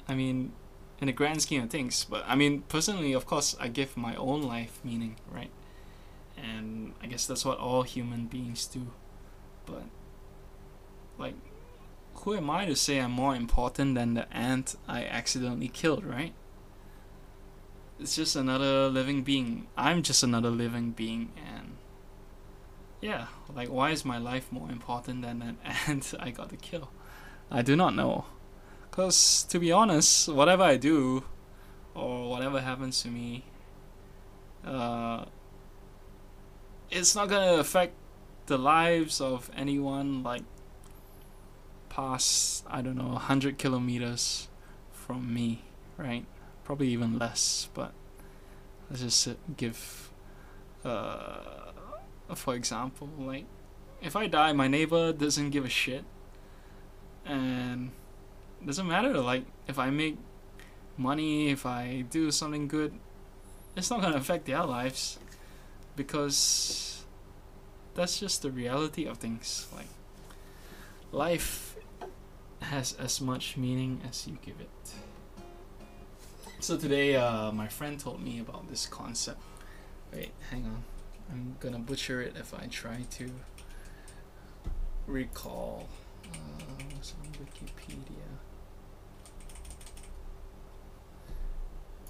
I 0.08 0.14
mean, 0.14 0.52
in 1.00 1.06
the 1.06 1.12
grand 1.12 1.42
scheme 1.42 1.62
of 1.62 1.70
things. 1.70 2.04
But 2.08 2.24
I 2.26 2.34
mean, 2.34 2.62
personally, 2.68 3.12
of 3.12 3.26
course, 3.26 3.56
I 3.58 3.68
give 3.68 3.96
my 3.96 4.14
own 4.16 4.42
life 4.42 4.78
meaning, 4.84 5.16
right? 5.30 5.50
And 6.36 6.92
I 7.02 7.06
guess 7.06 7.26
that's 7.26 7.44
what 7.44 7.58
all 7.58 7.82
human 7.82 8.26
beings 8.26 8.66
do. 8.66 8.88
But, 9.64 9.84
like, 11.18 11.34
who 12.14 12.34
am 12.34 12.50
I 12.50 12.66
to 12.66 12.76
say 12.76 12.98
I'm 12.98 13.10
more 13.10 13.34
important 13.34 13.94
than 13.94 14.14
the 14.14 14.32
ant 14.32 14.76
I 14.86 15.04
accidentally 15.04 15.68
killed, 15.68 16.04
right? 16.04 16.34
It's 17.98 18.16
just 18.16 18.36
another 18.36 18.88
living 18.88 19.22
being. 19.22 19.66
I'm 19.76 20.02
just 20.02 20.22
another 20.22 20.50
living 20.50 20.90
being, 20.90 21.32
and 21.36 21.76
yeah, 23.00 23.26
like 23.54 23.68
why 23.68 23.90
is 23.90 24.04
my 24.04 24.18
life 24.18 24.52
more 24.52 24.70
important 24.70 25.22
than 25.22 25.42
an 25.42 25.58
ant 25.86 26.14
I 26.20 26.30
got 26.30 26.50
to 26.50 26.56
kill? 26.56 26.90
I 27.50 27.62
do 27.62 27.76
not 27.76 27.94
know. 27.94 28.26
Because 28.90 29.44
to 29.50 29.58
be 29.58 29.72
honest, 29.72 30.28
whatever 30.28 30.62
I 30.62 30.76
do 30.76 31.24
or 31.94 32.30
whatever 32.30 32.60
happens 32.60 33.02
to 33.02 33.08
me, 33.08 33.44
uh, 34.64 35.24
it's 36.90 37.14
not 37.14 37.28
gonna 37.28 37.54
affect 37.54 37.94
the 38.46 38.58
lives 38.58 39.20
of 39.20 39.50
anyone 39.56 40.22
like 40.22 40.42
past, 41.88 42.64
I 42.68 42.82
don't 42.82 42.96
know, 42.96 43.12
100 43.12 43.58
kilometers 43.58 44.48
from 44.92 45.32
me, 45.32 45.62
right? 45.96 46.26
Probably 46.66 46.88
even 46.88 47.16
less, 47.16 47.68
but 47.74 47.92
let's 48.90 49.00
just 49.00 49.28
give. 49.56 50.10
Uh, 50.84 51.70
for 52.34 52.56
example, 52.56 53.08
like 53.16 53.44
if 54.02 54.16
I 54.16 54.26
die, 54.26 54.52
my 54.52 54.66
neighbor 54.66 55.12
doesn't 55.12 55.50
give 55.50 55.64
a 55.64 55.68
shit, 55.68 56.02
and 57.24 57.92
doesn't 58.66 58.88
matter. 58.88 59.14
Like 59.20 59.44
if 59.68 59.78
I 59.78 59.90
make 59.90 60.18
money, 60.96 61.50
if 61.50 61.64
I 61.66 62.04
do 62.10 62.32
something 62.32 62.66
good, 62.66 62.98
it's 63.76 63.88
not 63.88 64.00
gonna 64.00 64.16
affect 64.16 64.46
their 64.46 64.64
lives, 64.64 65.20
because 65.94 67.04
that's 67.94 68.18
just 68.18 68.42
the 68.42 68.50
reality 68.50 69.06
of 69.06 69.18
things. 69.18 69.68
Like 69.72 69.86
life 71.12 71.76
has 72.60 72.92
as 72.94 73.20
much 73.20 73.56
meaning 73.56 74.00
as 74.08 74.26
you 74.26 74.36
give 74.44 74.58
it. 74.60 75.05
So 76.58 76.76
today, 76.76 77.14
uh, 77.16 77.52
my 77.52 77.68
friend 77.68 78.00
told 78.00 78.22
me 78.22 78.40
about 78.40 78.68
this 78.70 78.86
concept. 78.86 79.40
Wait, 80.12 80.30
hang 80.50 80.64
on. 80.64 80.84
I'm 81.30 81.56
gonna 81.60 81.78
butcher 81.78 82.22
it 82.22 82.34
if 82.36 82.54
I 82.54 82.66
try 82.66 83.04
to 83.18 83.30
recall. 85.06 85.86
Uh, 86.32 86.36
what's 86.94 87.14
on 87.20 87.30
Wikipedia? 87.32 88.24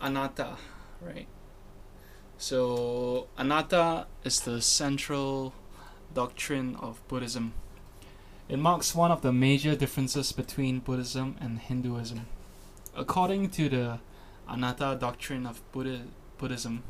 Anatta, 0.00 0.56
right? 1.00 1.26
So, 2.38 3.26
anatta 3.36 4.06
is 4.24 4.40
the 4.40 4.62
central 4.62 5.54
doctrine 6.14 6.76
of 6.76 7.06
Buddhism. 7.08 7.52
It 8.48 8.58
marks 8.58 8.94
one 8.94 9.10
of 9.10 9.22
the 9.22 9.32
major 9.32 9.74
differences 9.74 10.30
between 10.30 10.78
Buddhism 10.78 11.36
and 11.40 11.58
Hinduism. 11.58 12.26
According 12.94 13.50
to 13.50 13.68
the 13.68 13.98
anatta 14.48 14.96
doctrine 14.98 15.46
of 15.46 15.60
Buddha- 15.72 16.06
Buddhism, 16.38 16.82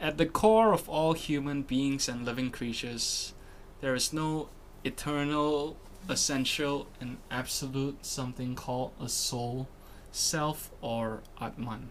at 0.00 0.16
the 0.16 0.26
core 0.26 0.72
of 0.72 0.88
all 0.88 1.12
human 1.12 1.62
beings 1.62 2.08
and 2.08 2.24
living 2.24 2.50
creatures, 2.50 3.34
there 3.80 3.94
is 3.94 4.12
no 4.12 4.48
eternal, 4.82 5.76
essential, 6.08 6.86
and 7.00 7.18
absolute 7.30 8.04
something 8.04 8.54
called 8.54 8.92
a 9.00 9.08
soul, 9.08 9.68
self, 10.10 10.70
or 10.80 11.22
Atman. 11.40 11.90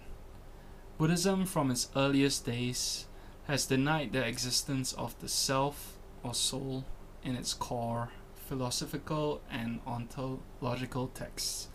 Buddhism, 0.97 1.45
from 1.45 1.69
its 1.69 1.89
earliest 1.95 2.45
days, 2.45 3.05
has 3.45 3.67
denied 3.67 4.11
the 4.13 4.25
existence 4.25 4.91
of 4.93 5.19
the 5.19 5.29
self 5.29 5.97
or 6.23 6.33
soul 6.33 6.85
in 7.23 7.35
its 7.35 7.53
core 7.53 8.09
philosophical 8.35 9.41
and 9.51 9.79
ontological 9.85 11.07
texts. 11.07 11.67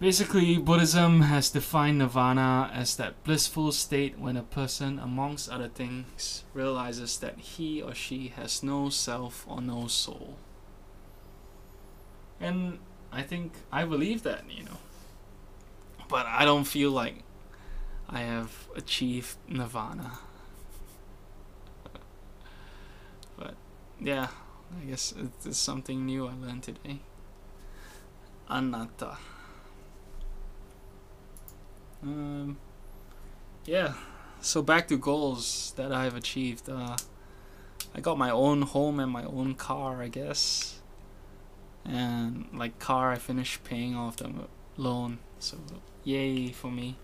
Basically, 0.00 0.56
Buddhism 0.56 1.20
has 1.20 1.50
defined 1.50 1.98
nirvana 1.98 2.70
as 2.72 2.96
that 2.96 3.22
blissful 3.22 3.70
state 3.70 4.18
when 4.18 4.34
a 4.34 4.42
person, 4.42 4.98
amongst 4.98 5.50
other 5.50 5.68
things, 5.68 6.42
realizes 6.54 7.18
that 7.18 7.38
he 7.38 7.82
or 7.82 7.94
she 7.94 8.28
has 8.28 8.62
no 8.62 8.88
self 8.88 9.44
or 9.46 9.60
no 9.60 9.88
soul. 9.88 10.38
And 12.40 12.78
I 13.12 13.20
think 13.20 13.52
I 13.70 13.84
believe 13.84 14.22
that, 14.22 14.44
you 14.50 14.64
know. 14.64 14.78
But 16.08 16.24
I 16.24 16.46
don't 16.46 16.64
feel 16.64 16.90
like 16.90 17.22
I 18.08 18.20
have 18.20 18.68
achieved 18.74 19.36
nirvana. 19.46 20.12
but 23.36 23.54
yeah, 24.00 24.28
I 24.80 24.84
guess 24.86 25.12
it's 25.44 25.58
something 25.58 26.06
new 26.06 26.26
I 26.26 26.32
learned 26.40 26.62
today. 26.62 27.00
Anatta. 28.48 29.18
Um, 32.02 32.58
yeah. 33.64 33.94
So 34.40 34.62
back 34.62 34.88
to 34.88 34.96
goals 34.96 35.72
that 35.76 35.92
I've 35.92 36.16
achieved. 36.16 36.68
Uh, 36.68 36.96
I 37.94 38.00
got 38.00 38.16
my 38.16 38.30
own 38.30 38.62
home 38.62 39.00
and 39.00 39.10
my 39.10 39.24
own 39.24 39.54
car, 39.54 40.02
I 40.02 40.08
guess. 40.08 40.80
And 41.84 42.46
like 42.52 42.78
car, 42.78 43.12
I 43.12 43.16
finished 43.16 43.64
paying 43.64 43.96
off 43.96 44.16
the 44.16 44.30
loan. 44.76 45.18
So 45.38 45.58
yay 46.04 46.48
for 46.52 46.70
me. 46.70 46.96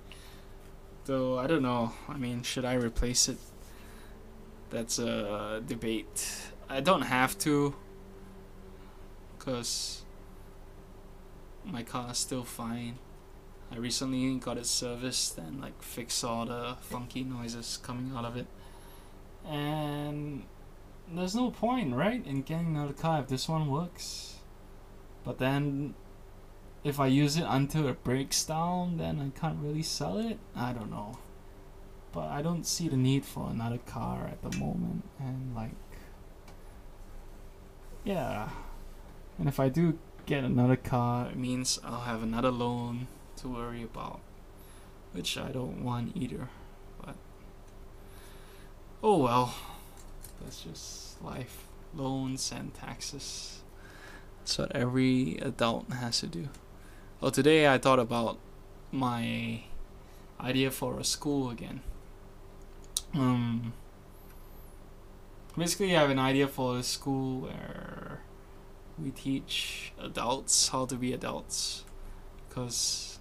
Though 1.05 1.39
I 1.39 1.47
don't 1.47 1.63
know. 1.63 1.93
I 2.09 2.17
mean, 2.17 2.43
should 2.43 2.65
I 2.65 2.75
replace 2.75 3.29
it? 3.29 3.39
That's 4.71 4.99
a 4.99 5.63
debate. 5.67 6.51
I 6.69 6.81
don't 6.81 7.03
have 7.03 7.39
to. 7.41 7.75
Cause 9.39 10.03
my 11.65 11.83
car 11.83 12.11
is 12.11 12.19
still 12.19 12.43
fine. 12.43 12.99
I 13.71 13.77
recently 13.77 14.35
got 14.37 14.59
it 14.59 14.67
serviced 14.67 15.39
and 15.39 15.61
like 15.61 15.83
fixed 15.83 16.25
all 16.25 16.47
the 16.47 16.77
funky 16.81 17.25
noises 17.25 17.79
coming 17.83 18.13
out 18.17 18.25
of 18.25 18.37
it. 18.37 18.47
And 19.45 20.45
there's 21.13 21.35
no 21.35 21.51
point, 21.51 21.95
right, 21.95 22.25
in 22.27 22.43
getting 22.43 22.77
another 22.77 22.93
car 22.93 23.21
if 23.21 23.29
this 23.29 23.49
one 23.49 23.69
works. 23.69 24.37
But 25.25 25.39
then 25.39 25.95
if 26.85 27.01
I 27.01 27.09
use 27.09 27.37
it 27.37 27.45
until 27.49 27.89
it 27.89 28.05
breaks 28.05 28.45
down, 28.45 28.99
then 28.99 29.21
I 29.21 29.39
can't 29.39 29.59
really 29.61 29.83
sell 29.83 30.19
it. 30.19 30.39
I 30.55 30.73
don't 30.73 30.91
know. 30.91 31.19
But 32.13 32.29
I 32.29 32.43
don't 32.43 32.65
see 32.65 32.89
the 32.89 32.97
need 32.97 33.25
for 33.25 33.51
another 33.51 33.79
car 33.79 34.27
at 34.31 34.43
the 34.43 34.57
moment. 34.57 35.03
And 35.19 35.55
like, 35.55 35.75
yeah. 38.05 38.51
And 39.39 39.49
if 39.49 39.59
I 39.59 39.69
do 39.69 39.99
get 40.25 40.45
another 40.45 40.77
car, 40.77 41.27
it 41.27 41.37
means 41.37 41.79
I'll 41.85 42.01
have 42.01 42.23
another 42.23 42.51
loan 42.51 43.09
to 43.39 43.49
worry 43.49 43.83
about, 43.83 44.21
which 45.13 45.37
I 45.39 45.51
don't 45.51 45.83
want 45.85 46.17
either. 46.17 46.49
But 47.05 47.17
oh 49.03 49.19
well, 49.19 49.55
that's 50.43 50.63
just 50.63 51.23
life. 51.23 51.67
Loans 51.95 52.53
and 52.53 52.75
taxes. 52.75 53.61
That's 54.41 54.59
what 54.59 54.73
every 54.77 55.39
adult 55.39 55.91
has 55.91 56.21
to 56.21 56.27
do. 56.27 56.49
Well, 57.21 57.31
today 57.31 57.67
I 57.67 57.79
thought 57.79 57.99
about 57.99 58.39
my 58.93 59.63
idea 60.41 60.71
for 60.71 61.01
a 61.01 61.05
school 61.05 61.51
again. 61.51 61.81
Um, 63.15 63.73
basically, 65.57 65.97
I 65.97 66.01
have 66.01 66.11
an 66.11 66.19
idea 66.19 66.47
for 66.47 66.79
a 66.79 66.83
school 66.83 67.41
where 67.41 68.21
we 68.99 69.11
teach 69.11 69.93
adults 69.99 70.69
how 70.69 70.87
to 70.87 70.97
be 70.97 71.13
adults 71.13 71.85
because 72.49 73.16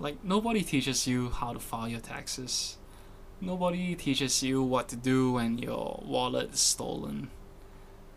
like 0.00 0.24
nobody 0.24 0.62
teaches 0.62 1.06
you 1.06 1.30
how 1.30 1.52
to 1.52 1.60
file 1.60 1.88
your 1.88 2.00
taxes. 2.00 2.78
Nobody 3.40 3.94
teaches 3.94 4.42
you 4.42 4.62
what 4.62 4.88
to 4.88 4.96
do 4.96 5.32
when 5.32 5.58
your 5.58 6.02
wallet 6.04 6.54
is 6.54 6.60
stolen. 6.60 7.30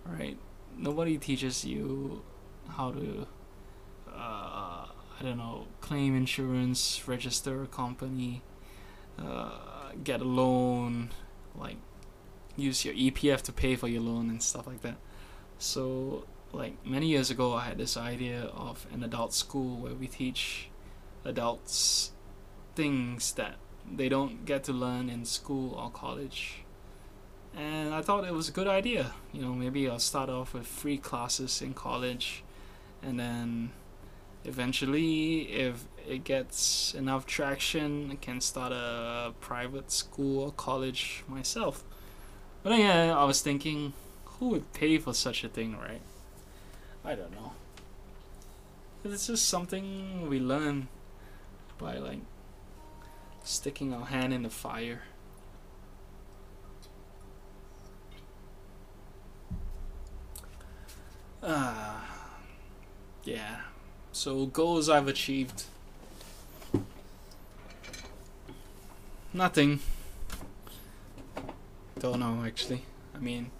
Right? 0.05 0.37
Nobody 0.77 1.17
teaches 1.17 1.63
you 1.63 2.23
how 2.67 2.91
to 2.91 3.27
uh, 4.07 4.85
I 5.19 5.23
don't 5.23 5.37
know, 5.37 5.67
claim 5.81 6.15
insurance, 6.15 7.01
register 7.07 7.63
a 7.63 7.67
company, 7.67 8.41
uh, 9.19 9.91
get 10.03 10.21
a 10.21 10.25
loan, 10.25 11.11
like 11.55 11.77
use 12.55 12.85
your 12.85 12.93
EPF 12.93 13.41
to 13.43 13.51
pay 13.51 13.75
for 13.75 13.87
your 13.87 14.01
loan 14.01 14.29
and 14.29 14.41
stuff 14.41 14.67
like 14.67 14.81
that. 14.81 14.97
So 15.59 16.25
like 16.51 16.85
many 16.85 17.07
years 17.07 17.29
ago, 17.29 17.53
I 17.53 17.65
had 17.65 17.77
this 17.77 17.97
idea 17.97 18.43
of 18.53 18.85
an 18.93 19.03
adult 19.03 19.33
school 19.33 19.77
where 19.77 19.93
we 19.93 20.07
teach 20.07 20.69
adults 21.25 22.11
things 22.75 23.33
that 23.33 23.55
they 23.91 24.09
don't 24.09 24.45
get 24.45 24.63
to 24.65 24.73
learn 24.73 25.09
in 25.09 25.25
school 25.25 25.73
or 25.75 25.89
college. 25.89 26.63
And 27.55 27.93
I 27.93 28.01
thought 28.01 28.25
it 28.25 28.33
was 28.33 28.49
a 28.49 28.51
good 28.51 28.67
idea. 28.67 29.13
You 29.31 29.41
know, 29.41 29.53
maybe 29.53 29.87
I'll 29.87 29.99
start 29.99 30.29
off 30.29 30.53
with 30.53 30.65
free 30.65 30.97
classes 30.97 31.61
in 31.61 31.73
college 31.73 32.43
and 33.01 33.19
then 33.19 33.71
eventually 34.45 35.41
if 35.51 35.85
it 36.07 36.23
gets 36.23 36.93
enough 36.93 37.25
traction 37.25 38.11
I 38.11 38.15
can 38.15 38.41
start 38.41 38.73
a 38.73 39.33
private 39.39 39.91
school 39.91 40.43
or 40.43 40.51
college 40.51 41.23
myself. 41.27 41.83
But 42.63 42.77
yeah, 42.79 43.15
I 43.15 43.23
was 43.25 43.41
thinking 43.41 43.93
who 44.25 44.49
would 44.49 44.73
pay 44.73 44.97
for 44.97 45.13
such 45.13 45.43
a 45.43 45.49
thing, 45.49 45.77
right? 45.77 46.01
I 47.05 47.15
don't 47.15 47.31
know. 47.31 47.53
It's 49.03 49.27
just 49.27 49.47
something 49.47 50.29
we 50.29 50.39
learn 50.39 50.87
by 51.83 51.97
like 51.97 52.19
sticking 53.43 53.93
our 53.93 54.05
hand 54.05 54.33
in 54.33 54.43
the 54.43 54.49
fire. 54.49 55.01
Uh, 61.41 61.99
yeah. 63.25 63.57
So 64.13 64.45
goals 64.45 64.87
I've 64.87 65.09
achieved. 65.09 65.65
Nothing. 69.33 69.81
Don't 71.99 72.19
know 72.19 72.43
actually. 72.45 72.83
I 73.13 73.19
mean, 73.19 73.51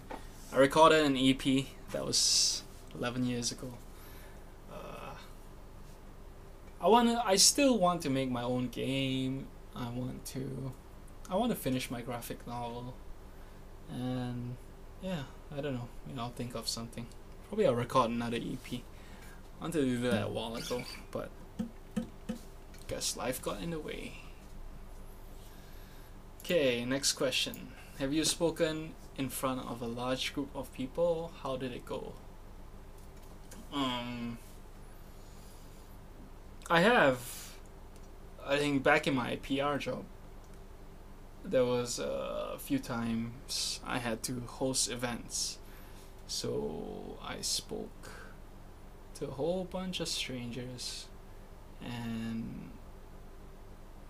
I 0.52 0.56
recorded 0.56 1.04
an 1.04 1.16
EP 1.18 1.66
that 1.90 2.06
was 2.06 2.62
11 2.94 3.26
years 3.26 3.52
ago. 3.52 3.74
Uh, 4.72 5.14
I 6.84 6.88
wanna. 6.88 7.22
I 7.24 7.36
still 7.36 7.78
want 7.78 8.02
to 8.02 8.10
make 8.10 8.30
my 8.30 8.42
own 8.42 8.68
game. 8.68 9.46
I 9.74 9.88
want 9.88 10.22
to. 10.26 10.70
I 11.30 11.36
want 11.36 11.50
to 11.50 11.56
finish 11.56 11.90
my 11.90 12.02
graphic 12.02 12.46
novel, 12.46 12.94
and 13.90 14.54
yeah, 15.02 15.22
I 15.56 15.62
don't 15.62 15.72
know. 15.72 15.88
I'll 16.18 16.28
think 16.28 16.54
of 16.54 16.68
something. 16.68 17.06
Probably 17.48 17.66
I'll 17.66 17.74
record 17.74 18.10
another 18.10 18.36
EP. 18.36 18.74
I 18.74 18.82
wanted 19.62 19.80
to 19.80 19.84
do 19.86 20.10
that 20.10 20.26
a 20.26 20.28
while 20.28 20.56
ago, 20.56 20.84
but 21.10 21.30
guess 22.86 23.16
life 23.16 23.40
got 23.40 23.62
in 23.62 23.70
the 23.70 23.78
way. 23.78 24.12
Okay, 26.40 26.84
next 26.84 27.14
question. 27.14 27.68
Have 27.98 28.12
you 28.12 28.26
spoken 28.26 28.92
in 29.16 29.30
front 29.30 29.66
of 29.66 29.80
a 29.80 29.86
large 29.86 30.34
group 30.34 30.50
of 30.54 30.70
people? 30.74 31.32
How 31.42 31.56
did 31.56 31.72
it 31.72 31.86
go? 31.86 32.12
Um, 33.72 34.36
I 36.70 36.80
have. 36.80 37.18
I 38.46 38.58
think 38.58 38.82
back 38.82 39.06
in 39.06 39.14
my 39.14 39.36
PR 39.36 39.76
job, 39.76 40.04
there 41.44 41.64
was 41.64 41.98
a 41.98 42.56
few 42.58 42.78
times 42.78 43.80
I 43.86 43.98
had 43.98 44.22
to 44.24 44.40
host 44.46 44.90
events, 44.90 45.58
so 46.26 47.18
I 47.22 47.40
spoke 47.40 48.10
to 49.16 49.28
a 49.28 49.30
whole 49.30 49.64
bunch 49.64 50.00
of 50.00 50.08
strangers, 50.08 51.06
and 51.84 52.70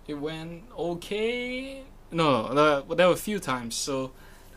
it 0.07 0.15
went 0.15 0.65
okay. 0.79 1.83
No, 2.13 2.55
there, 2.55 2.97
there 2.97 3.09
were 3.09 3.15
a 3.15 3.17
few 3.17 3.41
times. 3.41 3.75
So 3.75 4.13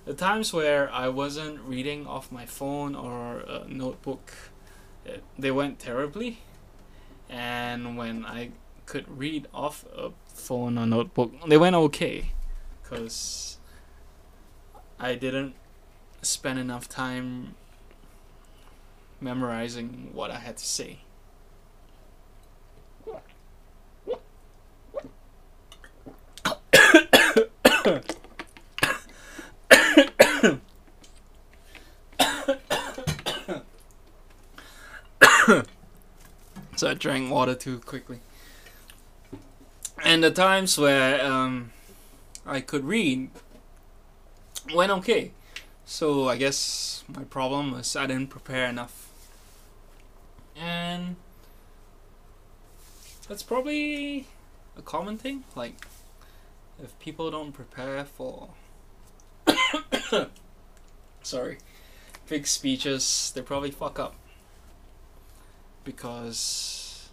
the 0.05 0.13
times 0.13 0.53
where 0.53 0.91
I 0.91 1.07
wasn't 1.09 1.59
reading 1.61 2.05
off 2.05 2.31
my 2.31 2.45
phone 2.45 2.95
or 2.95 3.39
a 3.39 3.65
notebook 3.67 4.31
it, 5.05 5.23
they 5.37 5.51
went 5.51 5.79
terribly. 5.79 6.39
And 7.29 7.97
when 7.97 8.25
I 8.25 8.51
could 8.85 9.05
read 9.17 9.47
off 9.53 9.85
a 9.95 10.11
phone 10.27 10.77
or 10.77 10.85
notebook, 10.85 11.31
they 11.47 11.57
went 11.57 11.75
okay. 11.75 12.33
Because 12.81 13.57
I 14.99 15.15
didn't 15.15 15.55
spend 16.21 16.59
enough 16.59 16.87
time 16.87 17.55
memorizing 19.19 20.11
what 20.13 20.31
I 20.31 20.39
had 20.39 20.57
to 20.57 20.65
say. 20.65 20.99
so 36.77 36.91
I 36.91 36.93
drank 36.93 37.31
water 37.31 37.55
too 37.55 37.79
quickly. 37.79 38.19
And 40.03 40.23
the 40.23 40.29
times 40.29 40.77
where 40.77 41.25
um, 41.25 41.71
I 42.45 42.61
could 42.61 42.85
read 42.85 43.31
went 44.73 44.91
okay. 44.91 45.31
So 45.85 46.29
I 46.29 46.37
guess 46.37 47.03
my 47.07 47.23
problem 47.23 47.71
was 47.71 47.95
I 47.95 48.05
didn't 48.05 48.29
prepare 48.29 48.67
enough. 48.67 49.09
And 50.55 51.15
that's 53.27 53.41
probably 53.41 54.27
a 54.77 54.81
common 54.83 55.17
thing. 55.17 55.45
Like, 55.55 55.87
if 56.81 56.97
people 56.99 57.31
don't 57.31 57.53
prepare 57.53 58.05
for. 58.05 58.49
sorry. 61.23 61.57
Big 62.29 62.45
speeches, 62.45 63.31
they 63.33 63.41
probably 63.41 63.71
fuck 63.71 63.97
up 63.97 64.15
because 65.87 67.09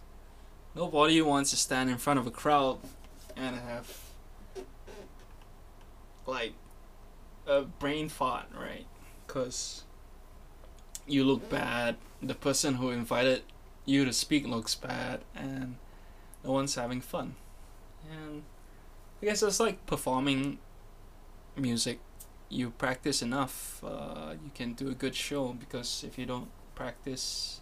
nobody 0.75 1.21
wants 1.21 1.49
to 1.51 1.55
stand 1.55 1.89
in 1.89 1.97
front 1.97 2.19
of 2.19 2.27
a 2.27 2.31
crowd 2.31 2.77
and 3.37 3.55
have 3.55 4.01
like 6.27 6.51
a 7.47 7.61
brain 7.61 8.09
fart, 8.09 8.47
right? 8.53 8.85
Because 9.25 9.83
you 11.07 11.23
look 11.23 11.49
bad, 11.49 11.95
the 12.21 12.35
person 12.35 12.75
who 12.75 12.89
invited 12.89 13.43
you 13.85 14.03
to 14.03 14.11
speak 14.11 14.45
looks 14.45 14.75
bad, 14.75 15.21
and 15.33 15.77
no 16.43 16.51
one's 16.51 16.75
having 16.75 16.99
fun. 16.99 17.35
And 18.11 18.43
I 19.21 19.25
guess 19.25 19.41
it's 19.41 19.61
like 19.61 19.85
performing 19.85 20.57
music. 21.55 21.99
You 22.49 22.71
practice 22.71 23.21
enough, 23.21 23.81
uh, 23.85 24.33
you 24.43 24.51
can 24.53 24.73
do 24.73 24.89
a 24.89 24.93
good 24.93 25.15
show 25.15 25.53
because 25.53 26.03
if 26.05 26.17
you 26.17 26.25
don't 26.25 26.49
practice, 26.75 27.61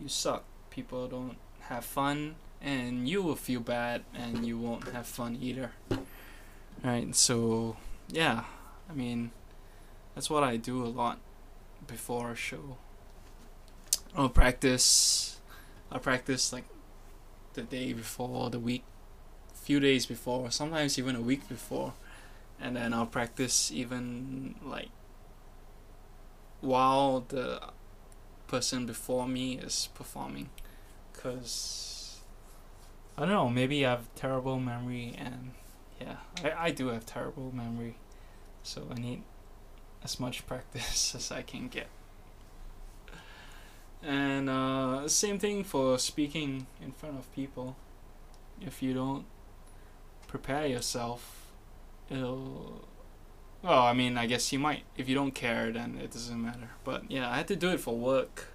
you 0.00 0.08
suck. 0.08 0.44
People 0.70 1.08
don't 1.08 1.36
have 1.60 1.84
fun, 1.84 2.36
and 2.60 3.08
you 3.08 3.22
will 3.22 3.36
feel 3.36 3.60
bad, 3.60 4.04
and 4.14 4.46
you 4.46 4.58
won't 4.58 4.88
have 4.88 5.06
fun 5.06 5.38
either. 5.40 5.72
Right? 6.82 7.14
So, 7.14 7.76
yeah, 8.08 8.44
I 8.88 8.92
mean, 8.92 9.32
that's 10.14 10.30
what 10.30 10.42
I 10.42 10.56
do 10.56 10.84
a 10.84 10.86
lot 10.86 11.18
before 11.86 12.30
a 12.30 12.36
show. 12.36 12.76
I'll 14.14 14.28
practice. 14.28 15.40
I'll 15.90 16.00
practice 16.00 16.52
like 16.52 16.64
the 17.54 17.62
day 17.62 17.92
before, 17.92 18.50
the 18.50 18.58
week, 18.58 18.84
few 19.54 19.80
days 19.80 20.06
before, 20.06 20.50
sometimes 20.50 20.98
even 20.98 21.16
a 21.16 21.20
week 21.20 21.48
before, 21.48 21.94
and 22.60 22.76
then 22.76 22.92
I'll 22.94 23.06
practice 23.06 23.72
even 23.72 24.54
like 24.64 24.90
while 26.60 27.24
the 27.28 27.60
person 28.48 28.86
before 28.86 29.28
me 29.28 29.58
is 29.58 29.88
performing. 29.94 30.48
Because 31.12 32.20
I 33.16 33.22
don't 33.22 33.30
know 33.30 33.48
maybe 33.48 33.84
I 33.86 33.90
have 33.90 34.14
terrible 34.14 34.58
memory 34.58 35.14
and 35.18 35.52
yeah 36.00 36.16
I, 36.42 36.66
I 36.66 36.70
do 36.70 36.88
have 36.88 37.06
terrible 37.06 37.54
memory. 37.54 37.96
So 38.62 38.88
I 38.90 38.94
need 38.94 39.22
as 40.02 40.18
much 40.18 40.46
practice 40.50 41.14
as 41.14 41.30
I 41.30 41.42
can 41.42 41.68
get. 41.68 41.88
And 44.02 44.48
uh, 44.48 45.08
same 45.08 45.38
thing 45.38 45.64
for 45.64 45.98
speaking 45.98 46.66
in 46.80 46.92
front 46.92 47.18
of 47.18 47.32
people. 47.34 47.76
If 48.60 48.82
you 48.82 48.94
don't 48.94 49.24
prepare 50.28 50.66
yourself 50.66 51.38
it'll 52.10 52.84
well, 53.62 53.82
I 53.82 53.92
mean, 53.92 54.16
I 54.16 54.26
guess 54.26 54.52
you 54.52 54.58
might. 54.58 54.84
If 54.96 55.08
you 55.08 55.14
don't 55.14 55.34
care, 55.34 55.72
then 55.72 55.98
it 56.02 56.12
doesn't 56.12 56.40
matter. 56.40 56.70
But 56.84 57.10
yeah, 57.10 57.30
I 57.30 57.36
had 57.36 57.48
to 57.48 57.56
do 57.56 57.70
it 57.70 57.80
for 57.80 57.96
work. 57.96 58.48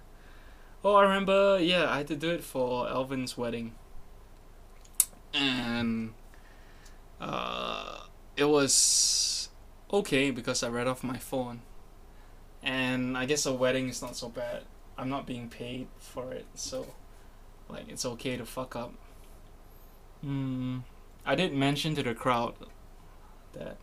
Oh, 0.84 0.94
I 0.96 1.02
remember, 1.02 1.58
yeah, 1.60 1.90
I 1.90 1.98
had 1.98 2.06
to 2.08 2.16
do 2.16 2.30
it 2.30 2.44
for 2.44 2.88
Elvin's 2.88 3.38
wedding. 3.38 3.74
And 5.32 6.12
uh, 7.20 8.00
it 8.36 8.44
was 8.44 9.48
okay 9.92 10.30
because 10.30 10.62
I 10.62 10.68
read 10.68 10.86
off 10.86 11.02
my 11.02 11.18
phone. 11.18 11.62
And 12.62 13.16
I 13.16 13.26
guess 13.26 13.46
a 13.46 13.52
wedding 13.52 13.88
is 13.88 14.00
not 14.00 14.16
so 14.16 14.28
bad. 14.28 14.62
I'm 14.96 15.08
not 15.08 15.26
being 15.26 15.48
paid 15.48 15.88
for 15.98 16.32
it, 16.32 16.46
so 16.54 16.86
like 17.68 17.88
it's 17.88 18.04
okay 18.04 18.36
to 18.36 18.44
fuck 18.44 18.76
up. 18.76 18.94
Hmm. 20.22 20.78
I 21.26 21.34
did 21.34 21.52
mention 21.52 21.94
to 21.96 22.02
the 22.02 22.14
crowd 22.14 22.54
that 23.54 23.76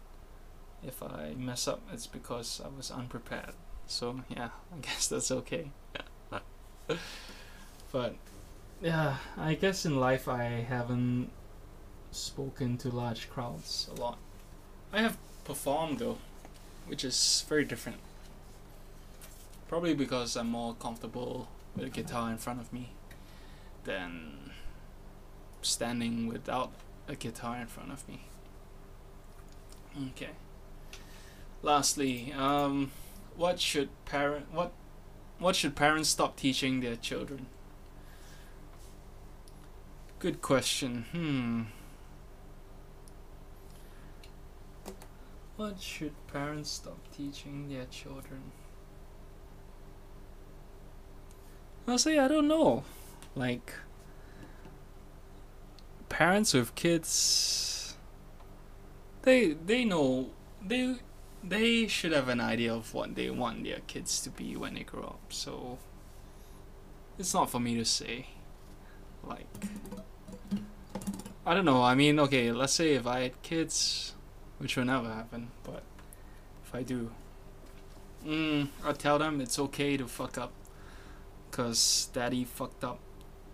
if 0.84 1.02
I 1.03 1.34
mess 1.38 1.68
up, 1.68 1.82
it's 1.94 2.08
because 2.08 2.62
I 2.64 2.70
was 2.76 2.91
unprepared. 2.91 3.53
So 3.88 4.22
yeah, 4.30 4.49
I 4.74 4.80
guess 4.82 5.08
that's 5.08 5.32
okay. 5.32 5.72
but 7.91 8.16
yeah, 8.82 9.18
I 9.38 9.53
guess 9.53 9.86
in 9.86 9.99
life 9.99 10.28
I 10.28 10.44
haven't 10.68 11.30
spoken 12.12 12.78
to 12.80 12.90
large 12.90 13.30
crowds 13.30 13.90
a 13.95 13.99
lot. 13.99 14.18
I 14.91 15.02
have 15.02 15.18
performed 15.45 15.99
though, 15.99 16.18
which 16.88 17.03
is 17.03 17.45
very 17.48 17.66
different. 17.66 17.99
Probably 19.68 19.94
because 19.94 20.36
I'm 20.36 20.49
more 20.49 20.74
comfortable 20.74 21.48
with 21.76 21.86
a 21.86 21.90
guitar 21.90 22.30
in 22.32 22.38
front 22.38 22.60
of 22.60 22.74
me 22.74 22.90
than 23.86 24.52
standing 25.62 26.28
without 26.28 26.72
a 27.08 27.16
guitar 27.16 27.58
in 27.58 27.68
front 27.68 27.91
of 27.91 28.08
me. 28.08 28.22
Okay. 30.10 30.32
Lastly, 31.64 32.34
um, 32.36 32.92
what 33.36 33.60
should 33.60 33.90
parent 34.06 34.52
what 34.52 34.72
what 35.40 35.56
should 35.56 35.76
parents 35.76 36.10
stop 36.10 36.36
teaching 36.36 36.82
their 36.82 36.96
children? 36.96 37.48
Good 40.20 40.42
question. 40.42 41.06
Hmm. 41.12 41.62
What 45.56 45.80
should 45.80 46.14
parents 46.28 46.72
stop 46.72 47.00
teaching 47.16 47.70
their 47.70 47.86
children? 47.86 48.52
I'll 51.88 51.98
say 51.98 52.18
I 52.18 52.28
don't 52.28 52.48
know. 52.48 52.84
Like 53.36 53.74
parents 56.10 56.54
with 56.54 56.76
kids 56.76 57.96
they 59.22 59.54
they 59.54 59.86
know 59.86 60.30
they 60.66 60.96
they 61.44 61.88
should 61.88 62.12
have 62.12 62.30
an 62.30 62.40
idea 62.40 62.74
of 62.74 62.94
what 62.94 63.16
they 63.16 63.30
want 63.30 63.64
their 63.64 63.80
kids 63.88 64.22
to 64.22 64.30
be 64.30 64.56
when 64.56 64.76
they 64.76 64.84
grow 64.84 65.04
up. 65.04 65.22
So 65.30 65.78
it's 67.18 67.34
not 67.34 67.50
for 67.50 67.60
me 67.60 67.76
to 67.76 67.86
say. 67.86 68.28
Like 69.24 69.48
I 71.46 71.54
don't 71.54 71.66
know. 71.66 71.84
I 71.84 71.96
mean, 71.96 72.20
okay, 72.20 72.52
let's 72.52 72.74
say 72.74 72.94
if 72.94 73.08
I 73.08 73.22
had 73.22 73.42
kids, 73.42 74.14
which 74.60 74.78
will 74.78 74.86
never 74.86 75.12
happen, 75.12 75.50
but 75.64 75.84
if 76.64 76.76
I 76.76 76.84
do, 76.84 77.12
mm, 78.26 78.68
I'll 78.86 78.94
tell 78.94 79.18
them 79.18 79.42
it's 79.42 79.58
okay 79.58 79.98
to 79.98 80.08
fuck 80.08 80.38
up, 80.38 80.52
cause 81.50 82.10
daddy 82.14 82.44
fucked 82.44 82.84
up 82.84 83.00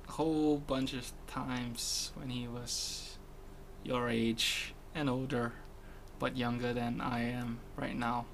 a 0.07 0.11
whole 0.11 0.57
bunch 0.57 0.93
of 0.93 1.11
times 1.27 2.11
when 2.15 2.29
he 2.29 2.47
was 2.47 3.17
your 3.83 4.09
age 4.09 4.73
and 4.93 5.09
older 5.09 5.53
but 6.19 6.37
younger 6.37 6.73
than 6.73 7.01
I 7.01 7.29
am 7.29 7.59
right 7.75 7.95
now. 7.95 8.25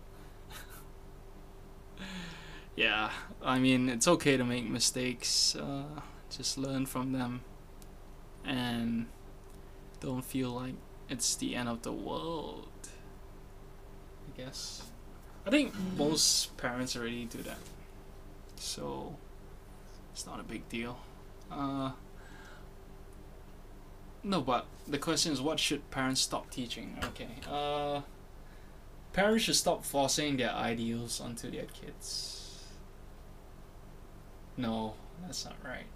yeah, 2.75 3.11
I 3.41 3.59
mean, 3.59 3.89
it's 3.89 4.07
okay 4.07 4.37
to 4.37 4.43
make 4.43 4.69
mistakes, 4.69 5.55
uh, 5.55 6.01
just 6.29 6.57
learn 6.57 6.85
from 6.85 7.11
them, 7.11 7.41
and 8.45 9.07
don't 9.99 10.23
feel 10.23 10.51
like 10.51 10.75
it's 11.09 11.35
the 11.35 11.55
end 11.55 11.69
of 11.69 11.81
the 11.81 11.91
world. 11.91 12.67
I 14.27 14.41
guess. 14.41 14.83
I 15.45 15.49
think 15.49 15.73
most 15.97 16.55
parents 16.57 16.95
already 16.95 17.25
do 17.25 17.43
that, 17.43 17.57
so 18.55 19.17
it's 20.13 20.25
not 20.25 20.39
a 20.39 20.43
big 20.43 20.67
deal. 20.69 20.97
Uh, 21.51 21.91
no, 24.23 24.41
but 24.41 24.65
the 24.87 24.97
question 24.97 25.33
is, 25.33 25.41
what 25.41 25.59
should 25.59 25.91
parents 25.91 26.21
stop 26.21 26.49
teaching? 26.49 26.97
Okay. 27.03 27.27
Uh, 27.49 28.01
parents 29.11 29.43
should 29.43 29.55
stop 29.55 29.83
forcing 29.83 30.37
their 30.37 30.51
ideals 30.51 31.19
onto 31.19 31.51
their 31.51 31.65
kids. 31.65 32.63
No, 34.55 34.93
that's 35.25 35.43
not 35.43 35.55
right. 35.63 35.87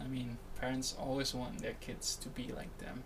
I 0.00 0.06
mean, 0.06 0.38
parents 0.58 0.94
always 0.98 1.34
want 1.34 1.60
their 1.60 1.74
kids 1.74 2.16
to 2.16 2.30
be 2.30 2.50
like 2.56 2.78
them. 2.78 3.02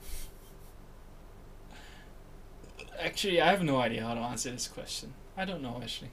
Actually, 3.00 3.40
I 3.40 3.50
have 3.50 3.62
no 3.62 3.78
idea 3.78 4.04
how 4.04 4.12
to 4.14 4.20
answer 4.20 4.50
this 4.50 4.68
question. 4.68 5.14
I 5.36 5.44
don't 5.44 5.62
know 5.62 5.78
actually. 5.80 6.10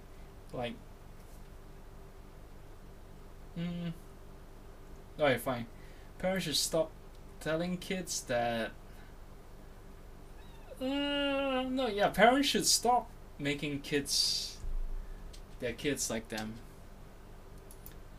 Like, 0.53 0.75
hmm. 3.55 3.89
Alright, 5.19 5.41
fine 5.41 5.65
parents 6.19 6.45
should 6.45 6.55
stop 6.55 6.91
telling 7.39 7.77
kids 7.77 8.21
that. 8.21 8.71
Uh, 10.81 11.63
no, 11.69 11.87
yeah, 11.87 12.09
parents 12.09 12.49
should 12.49 12.65
stop 12.65 13.09
making 13.39 13.79
kids 13.79 14.57
their 15.59 15.73
kids 15.73 16.09
like 16.09 16.29
them. 16.29 16.55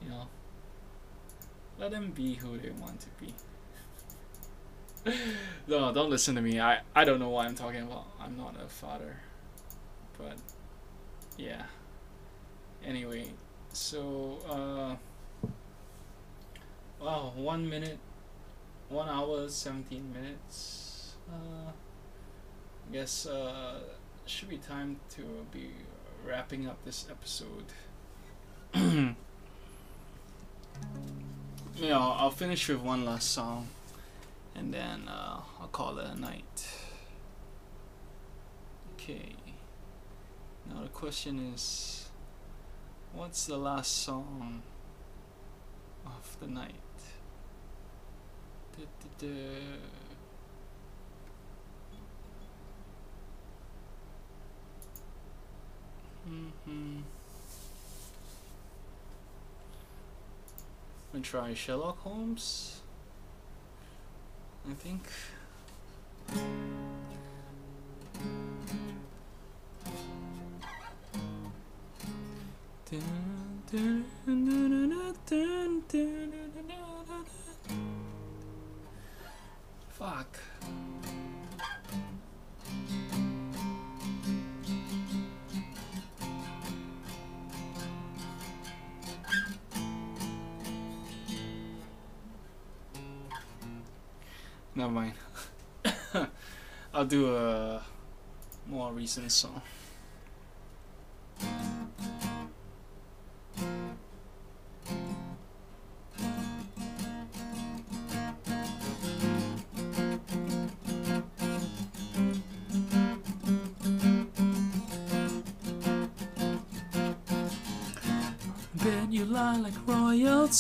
You 0.03 0.11
know, 0.11 0.27
let 1.79 1.91
them 1.91 2.11
be 2.11 2.35
who 2.35 2.59
they 2.59 2.71
want 2.71 3.01
to 3.01 3.09
be. 3.21 3.35
no, 5.67 5.93
don't 5.93 6.11
listen 6.11 6.35
to 6.35 6.41
me. 6.41 6.61
I, 6.61 6.81
I 6.95 7.05
don't 7.05 7.21
know 7.21 7.29
what 7.29 7.47
I'm 7.47 7.55
talking 7.55 7.83
about. 7.83 8.07
I'm 8.21 8.37
not 8.37 8.57
a 8.63 8.69
father. 8.69 9.17
But, 10.19 10.37
yeah. 11.37 11.63
Anyway, 12.85 13.31
so, 13.73 14.39
uh, 14.49 14.97
Wow, 17.01 17.33
one 17.37 17.69
minute, 17.69 17.99
one 18.89 19.09
hour, 19.09 19.49
17 19.49 20.13
minutes. 20.13 21.15
Uh, 21.31 21.71
I 22.89 22.93
guess 22.93 23.27
uh, 23.27 23.81
should 24.25 24.49
be 24.49 24.57
time 24.57 24.99
to 25.11 25.23
be 25.53 25.71
wrapping 26.27 26.67
up 26.67 26.83
this 26.85 27.07
episode. 27.11 27.67
yeah, 31.77 31.99
I'll, 31.99 32.17
I'll, 32.19 32.31
finish 32.31 32.67
with 32.69 32.81
one 32.81 33.05
last 33.05 33.31
song, 33.31 33.69
and 34.55 34.73
then 34.73 35.07
uh, 35.07 35.41
I'll 35.61 35.69
call 35.69 35.99
it 35.99 36.07
a 36.07 36.19
night. 36.19 36.67
Okay. 38.95 39.35
Now 40.69 40.83
the 40.83 40.89
question 40.89 41.53
is, 41.55 42.09
what's 43.13 43.45
the 43.47 43.59
last 43.59 44.03
song 44.03 44.63
of 46.07 46.37
the 46.41 46.47
night? 46.47 46.86
Mm-hmm. 56.29 56.99
And 61.15 61.25
try 61.25 61.55
Sherlock 61.55 61.99
Holmes. 62.01 62.83
I 64.69 64.75
think. 64.75 65.03
Dun, 72.91 73.03
dun, 73.71 74.05
dun, 75.27 76.46
Fuck. 79.99 80.39
Never 94.75 94.91
mind. 94.93 95.15
I'll 96.93 97.07
do 97.07 97.35
a 97.35 97.83
more 98.67 98.93
recent 98.93 99.33
song. 99.33 99.63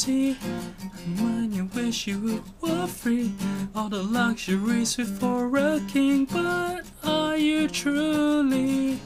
Royalty. 0.06 0.36
And 1.04 1.20
when 1.20 1.52
you 1.52 1.68
wish 1.74 2.06
you 2.06 2.42
were 2.60 2.86
free, 2.86 3.32
all 3.74 3.88
the 3.88 4.02
luxuries 4.02 4.94
for 5.18 5.56
a 5.56 5.80
king. 5.88 6.26
But 6.26 6.84
are 7.04 7.36
you 7.36 7.68
truly? 7.68 8.98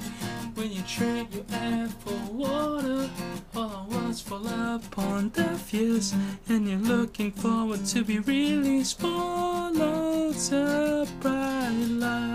When 0.54 0.72
you 0.72 0.82
trade 0.82 1.28
your 1.32 1.44
air 1.52 1.88
for 2.00 2.32
water, 2.32 3.08
all 3.56 3.70
our 3.70 3.86
words 3.88 4.20
fall 4.20 4.46
upon 4.46 5.30
deaf 5.30 5.72
ears, 5.72 6.14
and 6.48 6.68
you're 6.68 6.78
looking 6.78 7.30
forward 7.32 7.86
to 7.86 8.04
be 8.04 8.18
released. 8.18 9.00
Follows 9.00 10.52
a 10.52 11.06
bright 11.20 11.70
light. 11.88 12.30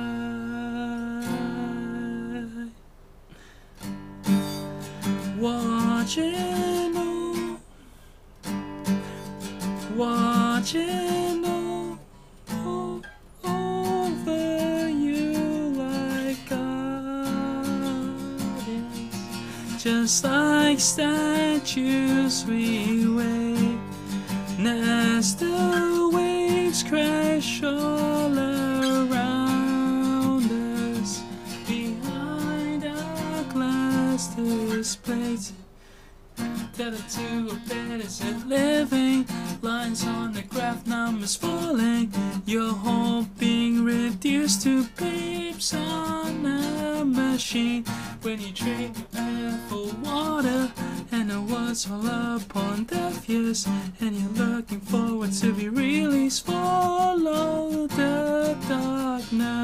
Watching 5.37 7.05
watching 9.95 11.45
all, 11.45 11.97
all 12.53 13.01
over 13.45 14.89
you 14.89 15.73
like 15.77 16.49
guardians, 16.49 17.63
just 19.81 20.23
like 20.26 20.80
statues 20.80 22.45
we 22.45 23.07
wait. 23.07 23.80
As 24.67 25.35
the 25.35 26.09
waves 26.11 26.84
crash 26.84 27.63
all 27.63 28.38
around 28.38 29.72
us, 30.51 31.22
behind 31.67 32.84
a 32.84 33.45
glass 33.53 34.27
display, 34.35 35.38
that 36.77 36.93
are 36.93 37.09
too 37.09 37.49
a 37.51 37.55
better 37.69 38.07
living. 38.47 39.26
Lines 39.65 40.05
on 40.05 40.31
the 40.33 40.43
graph, 40.43 40.85
numbers 40.85 41.35
falling. 41.35 42.13
Your 42.45 42.71
hope 42.71 43.25
being 43.39 43.83
reduced 43.83 44.61
to 44.61 44.83
pips 44.95 45.73
on 45.73 46.45
a 46.45 47.03
machine. 47.03 47.83
When 48.21 48.39
you 48.39 48.53
your 48.53 48.91
air 49.17 49.59
for 49.67 49.87
water, 50.03 50.71
and 51.11 51.31
the 51.31 51.41
words 51.41 51.85
fall 51.85 52.05
upon 52.05 52.83
deaf 52.83 53.27
ears, 53.27 53.65
and 53.99 54.15
you're 54.15 54.29
looking 54.45 54.81
forward 54.81 55.31
to 55.41 55.51
be 55.51 55.67
released. 55.69 56.45
Follow 56.45 57.87
the 57.87 58.55
darkness, 58.69 59.55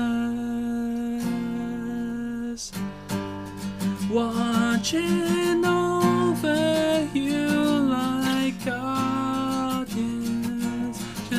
watching 4.09 5.63
over 5.63 7.07
you 7.13 7.47
like 7.95 8.65
guardians, 8.65 9.10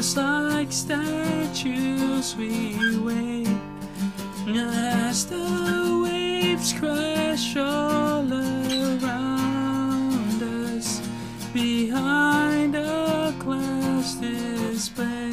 just 0.02 0.16
like 0.16 0.72
statues 0.72 2.34
we 2.34 2.98
wait 2.98 3.46
as 4.48 5.26
the 5.26 6.00
waves 6.02 6.72
crash 6.72 7.56
all 7.56 8.26
around 8.32 10.42
us 10.42 11.00
behind 11.52 12.74
a 12.74 13.32
glass 13.38 14.14
display. 14.14 15.31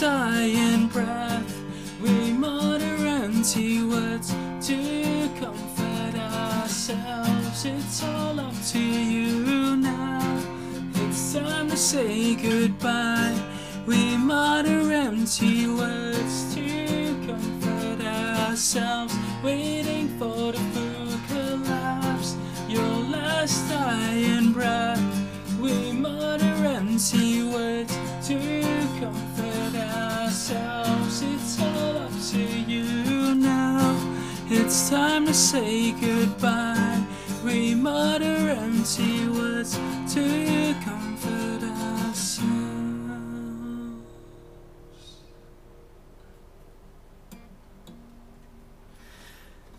Dying 0.00 0.88
breath. 0.88 1.62
We 2.00 2.32
mutter 2.32 2.96
empty 3.06 3.84
words 3.84 4.34
to 4.62 5.28
comfort 5.38 6.18
ourselves. 6.18 7.66
It's 7.66 8.02
all 8.02 8.40
up 8.40 8.54
to 8.68 8.78
you 8.78 9.76
now. 9.76 10.42
It's 10.94 11.34
time 11.34 11.68
to 11.68 11.76
say 11.76 12.34
goodbye. 12.34 13.38
We 13.84 14.16
mutter 14.16 14.90
empty 14.90 15.66
words 15.68 16.54
to 16.54 17.26
comfort 17.26 18.02
ourselves. 18.02 19.14
Waiting 19.44 20.08
for 20.18 20.52
the 20.52 20.60
full 20.72 21.20
collapse, 21.28 22.36
your 22.70 22.96
last 23.12 23.68
dying 23.68 24.54
breath. 24.54 25.04
We 25.60 25.92
mutter 25.92 26.56
empty 26.64 27.29
ourselves. 30.52 31.22
It's 31.22 31.60
all 31.60 31.96
up 31.96 32.10
to 32.30 32.38
you 32.38 33.34
now. 33.34 33.96
It's 34.48 34.90
time 34.90 35.26
to 35.26 35.34
say 35.34 35.92
goodbye. 35.92 37.02
We 37.44 37.74
mutter 37.74 38.50
empty 38.50 39.28
words 39.28 39.78
to 40.14 40.74
comfort 40.84 41.62
ourselves. 41.62 42.50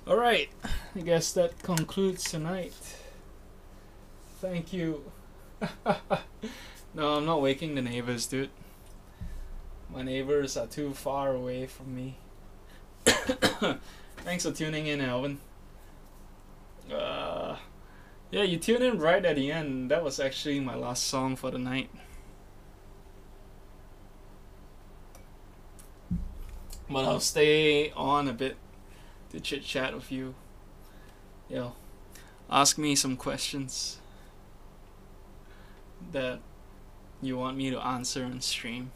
Alright, 0.07 0.49
I 0.95 0.99
guess 1.01 1.31
that 1.33 1.61
concludes 1.63 2.23
tonight. 2.23 2.73
Thank 4.39 4.73
you. 4.73 5.03
no, 6.95 7.15
I'm 7.15 7.25
not 7.25 7.41
waking 7.41 7.75
the 7.75 7.81
neighbors, 7.81 8.25
dude. 8.25 8.49
My 9.93 10.03
neighbors 10.03 10.55
are 10.55 10.67
too 10.67 10.93
far 10.93 11.33
away 11.35 11.67
from 11.67 11.93
me. 11.93 12.15
Thanks 14.17 14.45
for 14.45 14.51
tuning 14.51 14.87
in, 14.87 15.01
Alvin. 15.01 15.39
Uh, 16.91 17.57
yeah, 18.31 18.43
you 18.43 18.57
tuned 18.57 18.83
in 18.83 18.99
right 18.99 19.23
at 19.23 19.35
the 19.35 19.51
end. 19.51 19.91
That 19.91 20.03
was 20.03 20.19
actually 20.19 20.61
my 20.61 20.75
last 20.75 21.03
song 21.03 21.35
for 21.35 21.51
the 21.51 21.57
night. 21.57 21.89
But 26.89 27.05
I'll 27.05 27.19
stay 27.19 27.91
on 27.91 28.29
a 28.29 28.33
bit 28.33 28.55
to 29.31 29.39
chit 29.41 29.63
chat 29.63 29.93
with 29.93 30.11
you. 30.11 30.35
Yo, 31.49 31.73
ask 32.49 32.77
me 32.77 32.95
some 32.95 33.17
questions 33.17 33.99
that 36.13 36.39
you 37.21 37.37
want 37.37 37.57
me 37.57 37.69
to 37.71 37.79
answer 37.79 38.23
on 38.23 38.39
stream. 38.39 38.91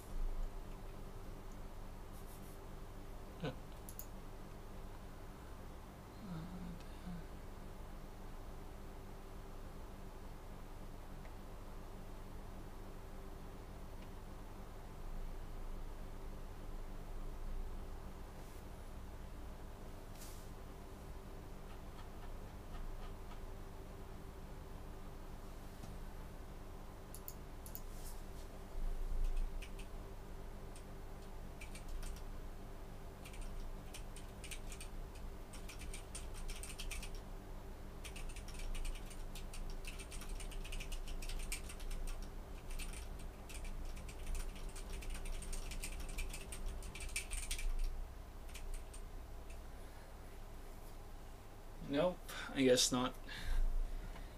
I 52.55 52.61
guess 52.61 52.91
not. 52.91 53.13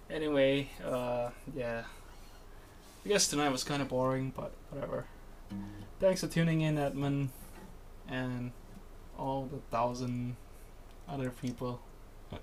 Anyway, 0.10 0.70
uh, 0.84 1.30
yeah. 1.56 1.84
I 3.06 3.10
guess 3.10 3.28
tonight 3.28 3.50
was 3.50 3.64
kind 3.64 3.82
of 3.82 3.90
boring, 3.90 4.34
but 4.36 4.52
whatever. 4.70 5.06
Thanks 6.00 6.22
for 6.22 6.28
tuning 6.28 6.62
in, 6.62 6.78
Edmund, 6.78 7.30
and 8.10 8.52
all 9.18 9.46
the 9.52 9.60
thousand 9.72 10.36
other 11.08 11.30
people. 11.30 11.80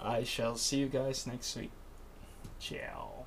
I 0.00 0.24
shall 0.24 0.56
see 0.56 0.78
you 0.78 0.86
guys 0.86 1.26
next 1.26 1.56
week. 1.56 1.70
Ciao. 2.58 3.19